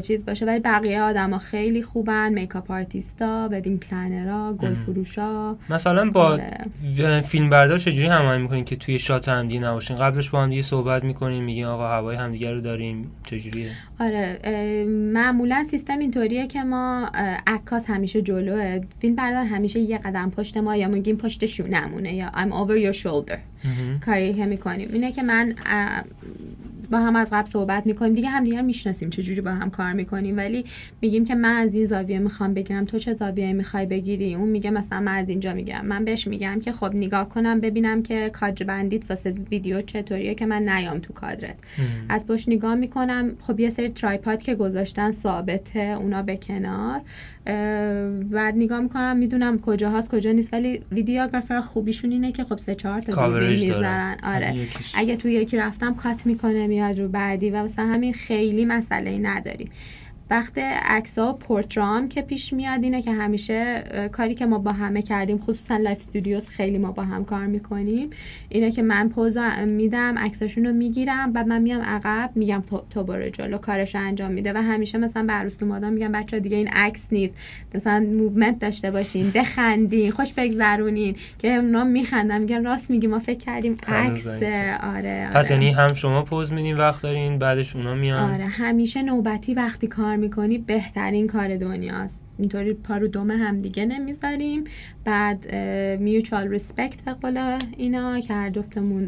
چیز 0.02 0.24
باشه. 0.26 0.46
ولی 0.46 0.60
بقیه 0.60 1.00
آدما 1.02 1.38
خیلی 1.38 1.82
خوبن. 1.82 2.32
makeup 2.32 2.70
artist 2.70 3.37
ا 3.37 3.48
wedding 3.52 3.80
planner 3.80 4.47
ا 4.47 4.56
گل 4.58 4.74
فروشا. 4.74 5.56
مثلا 5.70 6.10
با 6.10 6.24
آره. 6.24 7.20
فیلم 7.20 7.50
بردار 7.50 7.78
چجوری 7.78 8.06
هماهنگ 8.06 8.42
می‌کنین 8.42 8.64
که 8.64 8.76
توی 8.76 8.98
shot 8.98 9.28
همدیگه 9.28 9.58
نباشین؟ 9.58 9.96
قبلش 9.96 10.30
با 10.30 10.42
هم 10.42 10.50
دیگه 10.50 10.62
صحبت 10.62 11.04
می‌کنین 11.04 11.44
میگین 11.44 11.64
آقا 11.64 11.88
هوای 11.88 12.16
همدیگه 12.16 12.52
رو 12.52 12.60
داریم. 12.60 13.10
چجوریه؟ 13.24 13.70
آره. 14.00 14.38
معمولا 15.12 15.64
سیستم 15.64 15.98
اینطوریه 15.98 16.46
که 16.46 16.62
ما 16.62 17.10
عکاس 17.46 17.86
همیشه 17.90 18.22
جلوه. 18.22 18.80
فیلم 19.00 19.16
بردار 19.16 19.44
همیشه 19.44 19.80
یه 19.80 19.98
قدم 19.98 20.30
پشت 20.30 20.56
ما 20.56 20.76
یا 20.76 20.88
میگیم 20.88 21.16
پشت 21.16 21.46
شونمونه 21.46 22.14
یا 22.14 22.28
I'm 22.28 22.50
over 22.50 22.92
your 22.92 22.96
shoulder. 22.98 23.38
کاری 24.06 24.34
که 24.34 24.46
می‌کنیم. 24.46 24.88
اینه 24.92 25.12
که 25.12 25.22
من 25.22 25.54
با 26.90 26.98
هم 26.98 27.16
از 27.16 27.30
قبل 27.32 27.50
صحبت 27.50 27.86
می‌کنیم. 27.86 28.14
دیگه 28.14 28.28
هم 28.28 28.44
دیگه 28.44 28.62
می‌شناسیم 28.62 29.10
چجوری 29.10 29.40
با 29.40 29.50
هم 29.50 29.70
کار 29.70 29.92
می‌کنیم. 29.92 30.36
ولی 30.36 30.64
میگیم 31.00 31.24
که 31.24 31.34
من 31.34 31.56
از 31.56 31.74
این 31.74 31.84
زاویه 31.84 32.18
می‌خوام 32.18 32.54
بگیرم. 32.54 32.84
تو 32.84 32.98
چه 32.98 33.12
زاویه 33.12 33.52
می‌خوای 33.52 33.86
بگیری؟ 33.86 34.34
اون 34.34 34.48
میگه 34.48 34.70
مثلا 34.70 35.00
من 35.00 35.14
از 35.14 35.28
اینجا 35.28 35.54
میگم. 35.54 35.86
من 35.86 36.04
بهش 36.04 36.26
میگم 36.26 36.60
که 36.60 36.72
خب 36.72 36.94
نگاه 36.94 37.28
کنم 37.28 37.60
ببینم 37.60 38.02
که 38.02 38.30
کادر 38.30 38.66
بندیت 38.66 39.10
واسه 39.10 39.34
ویدیو 39.50 39.80
چطوریه 39.80 40.34
که 40.34 40.46
من 40.46 40.68
نیام 40.68 40.98
تو 40.98 41.12
کادرت. 41.12 41.56
از 42.08 42.26
پشت 42.26 42.48
نگاه 42.48 42.74
می‌کنم. 42.74 43.36
خب 43.40 43.60
یه 43.60 43.70
سری 43.70 43.88
tripod 43.88 44.42
که 44.42 44.54
گذاشتن 44.54 45.10
ثابته 45.10 45.80
اونا 45.80 46.22
به 46.22 46.36
کنار. 46.36 47.00
بعد 48.30 48.54
نگاه 48.56 48.80
می‌کنم 48.80 49.16
می‌دونم 49.16 49.60
کجا 49.60 49.90
هست 49.90 50.10
کجا 50.10 50.32
نیست 50.32 50.52
ولی 50.52 50.80
videographer 50.92 51.60
خوبیشون 51.60 52.10
اینه 52.10 52.32
که 52.32 52.44
خب 52.44 52.58
سه 52.58 52.74
چهار 52.74 53.00
تا 53.00 53.12
دوربین 53.28 53.60
می‌ذارن. 53.60 54.16
آره. 54.22 54.54
اگه 54.94 55.16
تو 55.16 55.28
یکی 55.28 55.56
رفتم 55.56 55.94
cut 55.94 56.26
می‌کنه 56.26 56.66
میاد 56.66 57.00
رو 57.00 57.08
بعدی 57.08 57.50
و 57.50 57.62
مثلا 57.62 57.86
همین 57.86 58.12
خیلی 58.12 58.64
مسئله 58.64 59.10
ای 59.10 59.18
نداریم. 59.18 59.70
وقت 60.30 60.58
عکس 60.84 61.18
ها 61.18 61.32
portrait 61.32 62.00
م 62.00 62.08
که 62.08 62.22
پیش 62.22 62.52
میاد 62.52 62.84
اینه 62.84 63.02
که 63.02 63.12
همیشه 63.12 63.84
کاری 64.12 64.34
که 64.34 64.46
ما 64.46 64.58
با 64.58 64.72
همه 64.72 65.02
کردیم 65.02 65.38
خصوصا 65.38 65.76
Life 65.76 65.98
Studios 65.98 66.48
خیلی 66.48 66.78
ما 66.78 66.92
با 66.92 67.02
هم 67.02 67.24
کار 67.24 67.46
می‌کنیم 67.46 68.10
اینه 68.48 68.70
که 68.70 68.82
من 68.82 69.08
pose 69.08 69.38
میدم 69.68 70.18
عکساشون 70.18 70.66
رو 70.66 70.72
می‌گیرم 70.72 71.32
بعد 71.32 71.46
من 71.46 71.62
میام 71.62 71.82
عقب 71.82 72.30
میگم 72.34 72.62
تو, 72.70 72.82
تو 72.90 73.04
برو 73.04 73.28
جلو 73.28 73.58
کارش 73.58 73.96
انجام 73.96 74.32
میده. 74.32 74.52
و 74.52 74.56
همیشه 74.56 74.98
مثلا 74.98 75.22
به 75.22 75.32
عروس 75.32 75.62
میگم 75.62 76.12
بچه 76.12 76.40
دیگه 76.40 76.56
این 76.56 76.68
عکس 76.68 77.06
نیست. 77.12 77.34
مثلا 77.74 78.00
movement 78.00 78.58
داشته 78.58 78.90
باشین 78.90 79.30
بخندین 79.34 80.10
خوش 80.10 80.32
بگذرونین. 80.32 81.16
که 81.38 81.54
اونا 81.54 81.84
میخندن 81.84 82.40
میگن 82.40 82.64
راست 82.64 82.90
میگی 82.90 83.06
ما 83.06 83.18
فکر 83.18 83.38
کردیم 83.38 83.76
عکس 83.88 84.26
آره, 84.26 84.78
آره 84.82 85.30
پس 85.34 85.50
یعنی 85.50 85.70
هم 85.70 85.94
شما 85.94 86.22
pose 86.22 86.52
میدین 86.52 86.76
وقت 86.76 87.02
دارین 87.02 87.38
بعدش 87.38 87.76
اونا 87.76 87.94
میان. 87.94 88.34
آره 88.34 88.46
همیشه 88.46 89.02
نوبتی 89.02 89.54
وقتی 89.54 89.86
کار 89.86 90.13
کار 90.14 90.20
می‌کنی 90.20 90.58
بهترین 90.58 91.26
کار 91.26 91.56
دنیاست. 91.56 92.24
اینطوری 92.38 92.72
پا 92.72 92.96
رو 92.96 93.08
دم 93.08 93.30
هم 93.30 93.58
دیگه 93.58 93.86
نمی‌ذاریم. 93.86 94.64
بعد 95.04 95.54
mutual 96.00 96.48
respect 96.48 97.02
به 97.02 97.12
قول 97.12 97.58
اینا 97.76 98.20
که 98.20 98.34
هر 98.34 98.50
جفتمون 98.50 99.06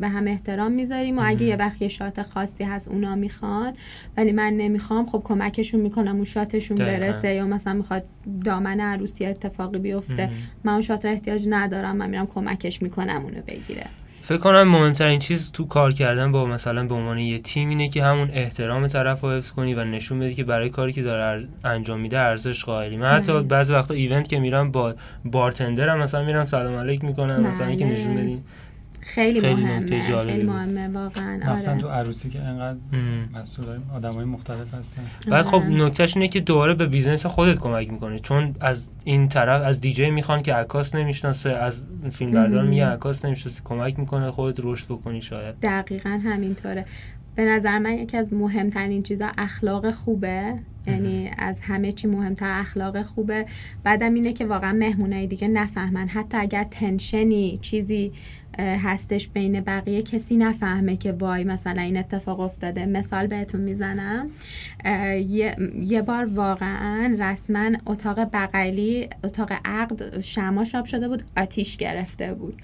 به 0.00 0.08
هم 0.08 0.26
احترام 0.26 0.72
می‌ذاریم 0.72 1.18
و 1.18 1.22
اگه 1.24 1.42
یه 1.42 1.56
وقت 1.56 1.82
یه 1.82 1.88
shot 1.88 2.22
خاصی 2.22 2.64
هست 2.64 2.88
اونا 2.88 3.14
می‌خوان. 3.14 3.72
ولی 4.16 4.32
من 4.32 4.52
نمی‌خوام. 4.52 5.06
خب 5.06 5.22
کمکشون 5.24 5.80
می‌کنم 5.80 6.16
اون 6.16 6.24
shot 6.24 6.50
شون 6.50 6.76
برسه 6.76 7.34
یا 7.34 7.46
مثلا 7.46 7.72
می‌خواد 7.72 8.04
دامن 8.44 8.80
عروسی 8.80 9.26
اتفاقی 9.26 9.78
بیفته. 9.78 10.30
من 10.64 10.72
اون 10.72 10.82
shot 10.82 11.04
احتیاج 11.04 11.46
ندارم. 11.50 11.96
من 11.96 12.10
میرم 12.10 12.26
کمکش 12.26 12.82
می‌کنم 12.82 13.22
اونو 13.24 13.42
بگیره. 13.46 13.86
فکر 14.30 14.38
کنم 14.38 14.62
مهمترین 14.62 15.18
چیز 15.18 15.52
تو 15.52 15.66
کار 15.66 15.92
کردن 15.92 16.32
با 16.32 16.44
مثلا 16.46 16.86
به 16.86 16.94
عنوان 16.94 17.18
یه 17.18 17.38
تیم 17.38 17.68
اینه 17.68 17.88
که 17.88 18.04
همون 18.04 18.30
احترام 18.32 18.86
طرف 18.86 19.20
رو 19.20 19.30
حفظ 19.30 19.50
کنی 19.50 19.74
و 19.74 19.84
نشون 19.84 20.18
بدی 20.18 20.34
که 20.34 20.44
برای 20.44 20.68
کاری 20.68 20.92
که 20.92 21.02
داره 21.02 21.48
انجام 21.64 22.00
میده 22.00 22.18
ارزش 22.18 22.64
قائلی 22.64 22.96
من 22.96 23.08
حتی. 23.08 23.42
بعضی 23.42 23.72
وقتا 23.72 23.94
event 23.94 24.28
که 24.28 24.38
میرم 24.38 24.70
با 24.70 24.94
bartender 25.24 25.91
م 25.91 25.98
مثلا 25.98 26.24
میرم 26.24 26.44
سلام 26.44 26.74
علیک 26.74 27.04
می‌کنم 27.04 27.40
مثلا 27.40 27.66
اینکه. 27.66 27.84
نشون 27.84 28.16
بدی 28.16 28.42
خیلی, 29.00 29.40
خیلی 29.40 29.64
مهمه 29.64 30.00
خیلی 30.00 30.42
مهمه 30.42 30.88
واقعا. 30.88 31.54
مثلا 31.54 31.72
آره. 31.72 31.82
تو 31.82 31.88
عروسی 31.88 32.30
که 32.30 32.40
انقدر 32.40 32.78
مسئول 33.34 33.66
آدمای 33.94 34.24
مختلف 34.24 34.74
هستن. 34.74 35.02
بعد 35.30 35.44
خب 35.44 35.54
آره. 35.54 35.68
نکتهش 35.68 36.16
اینه 36.16 36.28
که 36.28 36.40
دوباره 36.40 36.74
به 36.74 36.86
business 36.86 37.26
خودت 37.26 37.58
کمک 37.58 37.90
می‌کنه 37.90 38.18
چون 38.18 38.54
از 38.60 38.88
این 39.04 39.28
طرف 39.28 39.62
از 39.66 39.80
دیجی 39.80 40.10
می‌خوان 40.10 40.42
که 40.42 40.54
عکاس 40.54 40.94
نمی‌شناسه 40.94 41.50
از 41.50 41.82
فیلم 42.10 42.30
بردار 42.30 42.64
میگه 42.64 42.86
عکاس 42.86 43.24
نمی‌شناسه 43.24 43.62
کمک 43.64 43.98
می‌کنه 43.98 44.30
خودت 44.30 44.60
رشد 44.62 44.86
بکنی 44.86 45.22
شاید. 45.22 45.54
دقیقا 45.62 46.20
همینطوره. 46.24 46.84
به 47.34 47.44
نظر 47.44 47.78
من 47.78 47.92
یکی 47.92 48.16
از 48.16 48.32
مهمترین 48.32 49.02
چیزا 49.02 49.28
اخلاق 49.38 49.90
خوبه. 49.90 50.54
یعنی 50.86 51.30
از 51.38 51.60
همه 51.60 51.92
چی 51.92 52.06
مهمتر 52.06 52.60
اخلاق 52.60 53.02
خوبه. 53.02 53.46
بعدم 53.84 54.14
اینه 54.14 54.32
که 54.32 54.46
واقعا 54.46 54.72
مهمونای 54.72 55.26
دیگه 55.26 55.48
نفهمن. 55.48 56.08
حتی 56.08 56.36
اگر 56.36 56.64
تنشنی 56.64 57.58
چیزی 57.62 58.12
هستش 58.58 59.28
بین 59.28 59.60
بقیه. 59.60 60.02
کسی 60.02 60.36
نفهمه 60.36 60.96
که 60.96 61.12
وای 61.12 61.44
مثلا 61.44 61.82
این 61.82 61.96
اتفاق 61.96 62.40
افتاده. 62.40 62.86
مثال 62.86 63.26
بهتون 63.26 63.60
می‌زنم. 63.60 64.30
یه،, 65.28 65.56
یه 65.80 66.02
بار 66.02 66.24
واقعا 66.24 67.16
رسما 67.18 67.70
اتاق 67.86 68.20
بغلی 68.32 69.08
اتاق 69.24 69.52
عقد 69.64 70.20
شما 70.20 70.64
شاب 70.64 70.84
شده 70.84 71.08
بود 71.08 71.22
آتیش 71.36 71.76
گرفته 71.76 72.34
بود. 72.34 72.54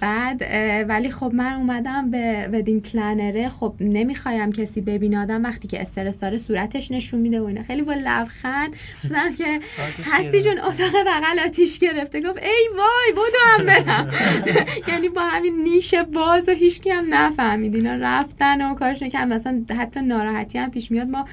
بعد 0.00 0.42
ولی 0.88 1.10
خب 1.10 1.32
من 1.34 1.52
اومدم 1.52 2.10
به 2.10 2.48
ودین 2.52 2.80
پلنره 2.80 3.48
خب 3.48 3.74
نمی‌خوایم 3.80 4.52
کسی 4.52 4.80
ببینه 4.80 5.22
آدم 5.22 5.44
وقتی 5.44 5.68
که 5.68 5.80
استرس 5.80 6.18
داره 6.18 6.38
صورتش 6.38 6.90
نشون 6.90 7.20
میده 7.20 7.40
و 7.40 7.44
اینا. 7.44 7.62
خیلی 7.62 7.82
با 7.82 7.94
لبخند 7.94 8.76
بودم 9.02 9.34
که 9.34 9.60
هستی 10.12 10.42
جون 10.42 10.58
اتاق 10.58 10.92
بغل 11.06 11.38
آتیش 11.46 11.78
گرفته. 11.78 12.20
گفت 12.20 12.42
ای 12.42 12.68
وای 12.76 13.12
بودو 13.14 13.38
هم 13.44 13.66
برم. 13.66 14.10
یعنی 14.88 15.08
با 15.14 15.22
همین 15.22 15.62
نیش 15.62 15.94
باز 15.94 16.48
و 16.48 16.52
هیچکی 16.52 16.90
هم 16.90 17.14
نفهمید. 17.14 17.74
اینا 17.74 17.94
رفتن 17.94 18.70
و 18.70 18.74
کارش 18.74 19.02
نکردن 19.02 19.32
مثلا 19.34 19.64
حتی 19.78 20.00
ناراحتی 20.00 20.58
هم 20.58 20.70
پیش 20.70 20.90
میاد. 20.90 21.08
ما 21.08 21.24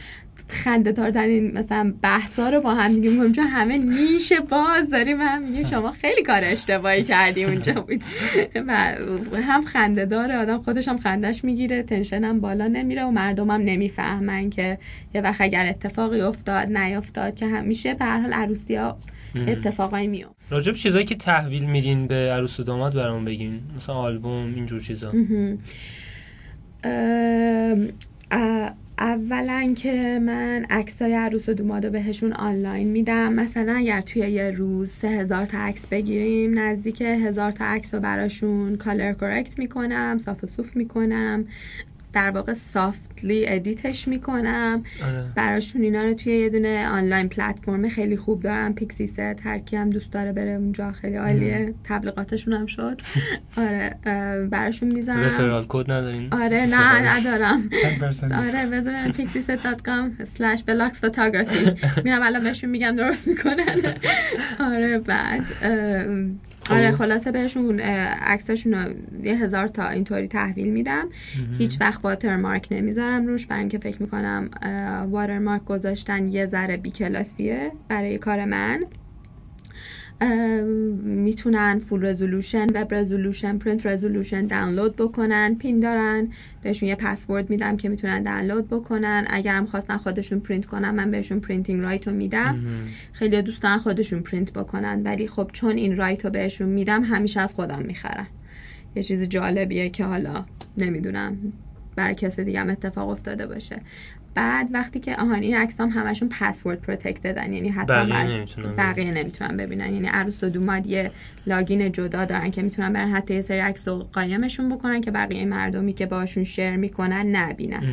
خنده 0.51 1.19
این 1.21 1.57
مثلا 1.57 1.93
بحثا 2.01 2.49
رو 2.49 2.61
با 2.61 2.73
هم 2.73 2.93
دیگه 2.93 3.09
میگم 3.09 3.31
چون 3.31 3.47
همه 3.47 3.77
نیش 3.77 4.33
باز 4.33 4.89
داریم 4.89 5.19
و 5.19 5.23
هم 5.23 5.41
میگیم 5.41 5.63
شما 5.63 5.91
خیلی 5.91 6.23
کار 6.23 6.41
اشتباهی 6.43 7.03
کردی 7.03 7.43
اونجا 7.43 7.73
بود. 7.73 8.03
و 8.67 8.97
هم 9.41 9.61
خنده 9.61 10.05
داره 10.05 10.37
آدم 10.37 10.57
خودش 10.57 10.87
هم 10.87 10.97
خندش 10.97 11.43
می‌گیره. 11.43 11.83
تنشن 11.83 12.23
هم 12.23 12.39
بالا 12.39 12.67
نمیره 12.67 13.03
و 13.03 13.11
مردم 13.11 13.51
هم 13.51 13.61
نمی‌فهمن 13.61 14.49
که 14.49 14.77
یه 15.15 15.21
وقت 15.21 15.41
اگر 15.41 15.65
اتفاقی 15.65 16.21
افتاد 16.21 16.77
نیافتاد 16.77 17.35
که 17.35 17.47
همیشه 17.47 17.93
به 17.93 18.05
هر 18.05 18.19
حال 18.19 18.33
عروسی 18.33 18.75
ها 18.75 18.97
اتفاقایی 19.35 20.07
میاد 20.07 20.35
راجب 20.49 20.73
چیزایی 20.73 21.05
که 21.05 21.15
تحویل 21.15 21.63
میدین 21.63 22.07
به 22.07 22.15
عروس 22.15 22.59
و 22.59 22.63
داماد 22.63 22.93
برامون 22.93 23.25
بگین. 23.25 23.59
مثلا 23.77 23.95
آلبوم 23.95 24.53
اینجور 24.55 24.81
چیزا. 24.81 25.13
اولا 28.99 29.73
که 29.77 30.19
من 30.21 30.65
عکسای 30.69 31.13
عروس 31.13 31.49
و 31.49 31.53
دومادو 31.53 31.89
بهشون 31.89 32.33
آنلاین 32.33 32.87
میدم. 32.87 33.33
مثلا 33.33 33.73
اگر 33.75 34.01
توی 34.01 34.21
یه 34.21 34.51
روز 34.51 34.89
سه 34.89 35.07
هزار 35.07 35.45
تا 35.45 35.57
عکس 35.57 35.85
بگیریم 35.85 36.59
نزدیک 36.59 37.01
هزار 37.01 37.51
تا 37.51 37.65
عکس 37.65 37.93
رو 37.93 37.99
براشون 37.99 38.75
color 38.75 39.13
correct 39.13 39.59
می‌کنم 39.59 40.17
صاف 40.17 40.43
و 40.43 40.47
صوف 40.47 40.75
می‌کنم. 40.75 41.45
در 42.13 42.31
واقع 42.31 42.53
softly 42.53 43.47
edit 43.47 43.87
ش 43.87 44.07
می‌کنم. 44.07 44.83
آره. 45.03 45.23
براشون 45.35 45.81
اینا 45.81 46.03
رو 46.03 46.13
توی 46.13 46.33
یه 46.37 46.49
دونه 46.49 46.87
online 46.87 47.29
platform 47.29 47.89
خیلی 47.89 48.17
خوب 48.17 48.43
دارم. 48.43 48.73
Pixieset 48.73 49.19
هر 49.19 49.59
کی 49.59 49.75
هم 49.75 49.89
دوست 49.89 50.11
داره 50.11 50.31
بره 50.31 50.51
اونجا 50.51 50.91
خیلی 50.91 51.15
عالیه. 51.15 51.73
تبلیغاتشون 51.83 52.53
هم 52.53 52.65
شد. 52.65 53.01
آره 53.57 53.95
براشون 54.51 54.91
می‌ذارم. 54.91 55.19
referral 55.19 55.65
code 55.69 55.91
ندارین؟ 55.91 56.33
آره 56.33 56.65
نه 56.65 57.17
ندارم. 57.19 57.69
آره 58.47 58.65
بذارن 58.65 59.11
pixieset.com 59.13 60.25
slash 60.37 60.63
بلاکس 60.65 61.01
photography 61.01 61.71
میرم 62.03 62.23
الان 62.23 62.43
بهشون 62.43 62.69
میگم 62.69 62.95
درست 62.95 63.27
می‌کنن. 63.27 63.93
آره 64.73 64.99
بعد 64.99 65.41
آره 66.71 66.91
خلاصه 66.91 67.31
بهشون 67.31 67.79
عکساشون 67.79 68.95
یه 69.23 69.35
هزار 69.35 69.67
تا 69.67 69.89
اینطوری 69.89 70.27
تحویل 70.27 70.69
میدم. 70.69 71.09
هیچ 71.57 71.77
وقت 71.81 72.05
watermark 72.05 72.67
نمی‌ذارم 72.71 73.27
روش. 73.27 73.45
برای 73.45 73.59
اینکه 73.59 73.77
فکر 73.77 74.01
می‌کنم 74.01 74.49
watermark 75.11 75.65
گذاشتن 75.65 76.27
یه 76.27 76.45
ذره 76.45 76.77
بی 76.77 76.91
کلاسیه 76.91 77.71
برای 77.87 78.17
کار 78.17 78.45
من. 78.45 78.83
می‌تونن 81.03 81.79
full 81.79 82.05
resolution 82.05 82.67
web 82.75 82.93
resolution 82.93 83.57
print 83.57 83.85
resolution 83.85 84.47
دانلود 84.47 84.95
بکنن 84.95 85.55
پین 85.55 85.79
دارن. 85.79 86.27
بهشون 86.63 86.89
یه 86.89 86.95
پسورد 86.95 87.49
میدم 87.49 87.77
که 87.77 87.89
می‌تونن 87.89 88.23
دانلود 88.23 88.67
بکنن. 88.67 89.25
اگر 89.29 89.55
هم 89.55 89.65
خواستن 89.65 89.97
خودشون 89.97 90.39
پرینت 90.39 90.65
کنن 90.65 90.89
من 90.89 91.11
بهشون 91.11 91.39
printing 91.39 91.83
right 91.83 92.07
رو 92.07 92.13
میدم. 92.13 92.65
خیلی 93.11 93.41
دوست 93.41 93.61
دارن 93.61 93.77
خودشون 93.77 94.19
پرینت 94.19 94.53
بکنن. 94.53 95.03
ولی 95.03 95.27
خب 95.27 95.49
چون 95.53 95.75
این 95.75 95.97
right 95.97 96.25
رو 96.25 96.31
بهشون 96.31 96.69
میدم 96.69 97.03
همیشه 97.03 97.41
از 97.41 97.53
خودم 97.53 97.81
می‌خرن. 97.81 98.27
یه 98.95 99.03
چیز 99.03 99.29
جالبیه 99.29 99.89
که 99.89 100.05
حالا 100.05 100.45
نمی‌دونم 100.77 101.37
برای 101.95 102.15
کسی 102.15 102.43
دیگه 102.43 102.59
هم 102.59 102.69
اتفاق 102.69 103.09
افتاده 103.09 103.47
باشه. 103.47 103.81
بعد 104.33 104.69
وقتی 104.73 104.99
که 104.99 105.15
آهان 105.15 105.39
این 105.39 105.57
عکس 105.57 105.81
هم 105.81 105.89
همشون 105.89 106.29
پسورد 106.29 106.81
پروتکتدن 106.81 107.53
یعنی 107.53 107.69
حتی 107.69 107.93
بقیه 108.77 109.11
نمی‌تونن 109.11 109.57
ببینن. 109.57 109.93
یعنی 109.93 110.07
عروس 110.07 110.43
و 110.43 110.49
دوماد 110.49 110.87
یه 110.87 111.11
لاگین 111.47 111.91
جدا 111.91 112.25
دارن 112.25 112.51
که 112.51 112.61
می‌تونن 112.61 112.93
برن 112.93 113.11
حتی 113.11 113.33
یه 113.33 113.41
سری 113.41 113.59
عکس 113.59 113.87
رو 113.87 114.07
قایمشون 114.13 114.69
بکنن 114.69 115.01
که 115.01 115.11
بقیه 115.11 115.45
مردمی 115.45 115.93
که 115.93 116.05
باشون 116.05 116.43
شیر 116.43 116.75
می‌کنن 116.75 117.35
نبینن. 117.35 117.83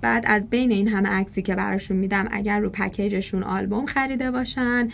بعد 0.00 0.24
از 0.26 0.50
بین 0.50 0.70
این 0.72 0.88
همه 0.88 1.08
عکسی 1.08 1.42
که 1.42 1.54
براشون 1.54 1.96
میدم 1.96 2.28
اگر 2.30 2.58
رو 2.58 2.70
پکیجشون 2.70 3.42
آلبوم 3.42 3.86
خریده 3.86 4.30
باشن 4.30 4.88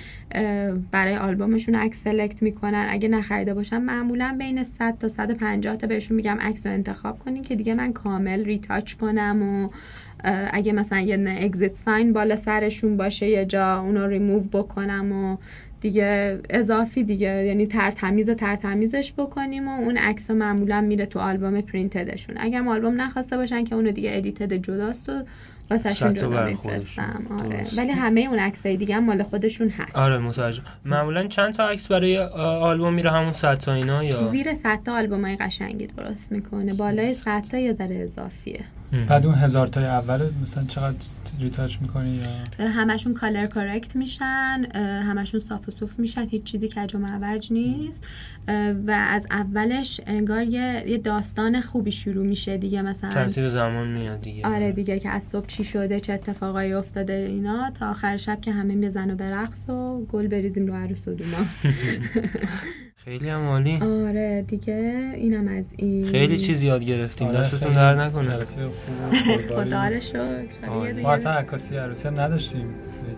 برای 0.90 1.16
آلبومشون 1.16 1.74
عکس 1.74 2.02
select 2.04 2.42
می‌کنن. 2.42 2.86
اگه 2.90 3.08
نخریده 3.08 3.54
باشن 3.54 3.78
معمولا 3.78 4.36
بین 4.38 4.62
100 4.62 4.98
تا 4.98 5.08
150 5.08 5.76
تا 5.76 5.86
بهشون 5.86 6.16
میگم 6.16 6.38
عکس 6.40 6.66
رو 6.66 6.72
انتخاب 6.72 7.18
کنین 7.18 7.42
که 7.42 7.56
دیگه 7.56 7.74
من 7.74 7.92
کامل 7.92 8.44
retouch 8.44 8.94
کنم 8.94 9.42
و 9.42 9.68
اگه 10.52 10.72
مثلا 10.72 11.00
یه 11.00 11.38
exit 11.40 11.74
sign 11.74 12.12
بالا 12.12 12.36
سرشون 12.36 12.96
باشه 12.96 13.28
یه 13.28 13.44
جا 13.44 13.80
اونو 13.80 14.06
ریموو 14.06 14.40
بکنم 14.40 15.12
و 15.12 15.36
دیگه 15.84 16.38
اضافی 16.50 17.04
دیگه 17.04 17.44
یعنی 17.44 17.66
ترتمیز 17.66 18.30
ترتمیزش 18.30 19.12
بکنیم 19.12 19.68
و 19.68 19.70
اون 19.70 19.96
عکس 19.96 20.30
معمولا 20.30 20.80
میره 20.80 21.06
تو 21.06 21.18
آلبوم 21.18 21.60
printed 21.60 22.05
شون. 22.05 22.36
اگر 22.38 22.68
آلبوم 22.68 23.00
نخواسته 23.00 23.36
باشن 23.36 23.64
که 23.64 23.74
اونو 23.74 23.90
دیگه 23.90 24.10
edited 24.12 24.52
جداست 24.52 25.08
و 25.08 25.12
واسهشون 25.70 26.14
جدا 26.14 26.44
میفرستم. 26.44 27.26
آره. 27.44 27.64
ولی 27.76 27.90
همه 27.92 28.20
اون 28.20 28.38
عکسای 28.38 28.76
دیگه 28.76 28.94
هم 28.94 29.04
مال 29.04 29.22
خودشون 29.22 29.68
هست. 29.68 29.96
آره 29.96 30.18
متوجه. 30.18 30.62
معمولا 30.84 31.26
چند 31.26 31.54
تا 31.54 31.68
عکس 31.68 31.86
برای 31.86 32.18
آلبوم 32.38 32.94
میره 32.94 33.10
همون 33.10 33.32
100 33.32 33.58
تا 33.58 33.72
اینا 33.72 34.04
یا؟ 34.04 34.28
زیر 34.30 34.54
100 34.54 34.78
تا 34.84 34.94
آلبومای 34.94 35.36
قشنگی 35.36 35.86
درست 35.86 36.32
می‌کنه. 36.32 36.74
بالای 36.74 37.14
100 37.14 37.44
تا 37.50 37.58
یه 37.58 37.72
ذره 37.72 37.96
اضافیه. 37.96 38.60
بعد 39.08 39.26
اون 39.26 39.34
هزار 39.34 39.66
تای 39.66 39.84
اول 39.84 40.20
مثلا 40.42 40.64
چقدر 40.64 40.96
retouch 41.40 41.76
می‌کنی 41.80 42.20
یا؟ 42.58 42.68
همشون 42.68 43.14
color 43.14 43.46
correct 43.46 43.96
میشن 43.96 44.64
همشون 45.06 45.40
صاف 45.40 45.68
و 45.68 45.70
صوف 45.70 45.98
میشن 45.98 46.28
هیچ 46.28 46.42
چیزی 46.42 46.68
کج 46.68 46.94
و 46.94 46.98
معوج 46.98 47.52
نیست. 47.52 48.08
و 48.86 48.90
از 48.90 49.26
اولش 49.30 50.00
انگار 50.06 50.42
یه, 50.42 50.84
یه 50.86 50.98
داستان 50.98 51.60
خوبی 51.60 51.92
شروع 51.92 52.26
میشه 52.26 52.56
دیگه 52.56 52.82
مثلا 52.82 53.10
ترتیب 53.10 53.48
زمان 53.48 53.88
میاد 53.88 54.20
دیگه. 54.20 54.46
آره 54.46 54.72
دیگه 54.72 54.98
که 54.98 55.08
از 55.08 55.22
صبح 55.22 55.46
چی 55.46 55.64
شده 55.64 56.00
چه 56.00 56.12
اتفاقایی 56.12 56.72
افتاده 56.72 57.12
اینا 57.12 57.70
تا 57.70 57.90
آخر 57.90 58.16
شب 58.16 58.40
که 58.40 58.52
همه 58.52 58.74
میزن 58.74 59.10
و 59.10 59.14
برقص 59.14 59.68
و 59.68 60.04
گل 60.04 60.26
بریزیم 60.26 60.66
رو 60.66 60.74
عروس 60.74 61.08
و 61.08 61.14
دوما 61.14 61.36
خیلی 63.04 63.28
هم 63.28 63.46
عالی. 63.46 63.78
آره 63.82 64.44
دیگه 64.48 65.12
اینم 65.14 65.48
از 65.48 65.64
این. 65.76 66.06
خیلی 66.06 66.38
چیز 66.38 66.62
یاد 66.62 66.84
گرفتیم. 66.84 67.28
آره، 67.28 67.38
دستتون 67.38 67.72
در 67.72 67.94
نکنه. 67.94 68.30
خدا 69.56 69.88
رو 69.88 70.00
شکر. 70.00 70.66
حالا. 70.66 70.86
یه 70.90 71.02
ما 71.02 71.12
اصلا 71.12 71.32
عکاسی 71.32 71.76
عروسی 71.76 72.08
هم 72.08 72.20
نداشتیم. 72.20 72.66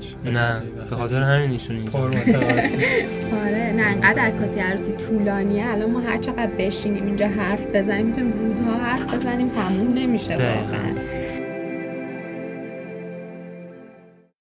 هیچ 0.01 0.35
نه 0.37 0.63
به 0.91 0.97
خاطر 0.97 1.23
همین 1.23 1.51
ایشون 1.51 1.77
اینجا. 1.77 1.99
آره 1.99 3.73
نه 3.77 3.83
انقدر 3.83 4.23
عکاسی 4.23 4.61
عروسی 4.61 4.93
طولانیه. 4.93 5.67
الان 5.67 5.91
ما 5.91 6.01
هر 6.01 6.19
چقدر 6.19 6.51
بشینیم 6.59 7.07
اینجا 7.07 7.29
حرف 7.29 7.67
بزنیم 7.75 8.07
می‌تونیم 8.07 8.33
روزها 8.33 8.79
حرف 8.79 9.15
بزنیم 9.15 9.49
تموم 9.49 9.95
نمیشه. 9.95 10.33
واقعا. 10.33 10.95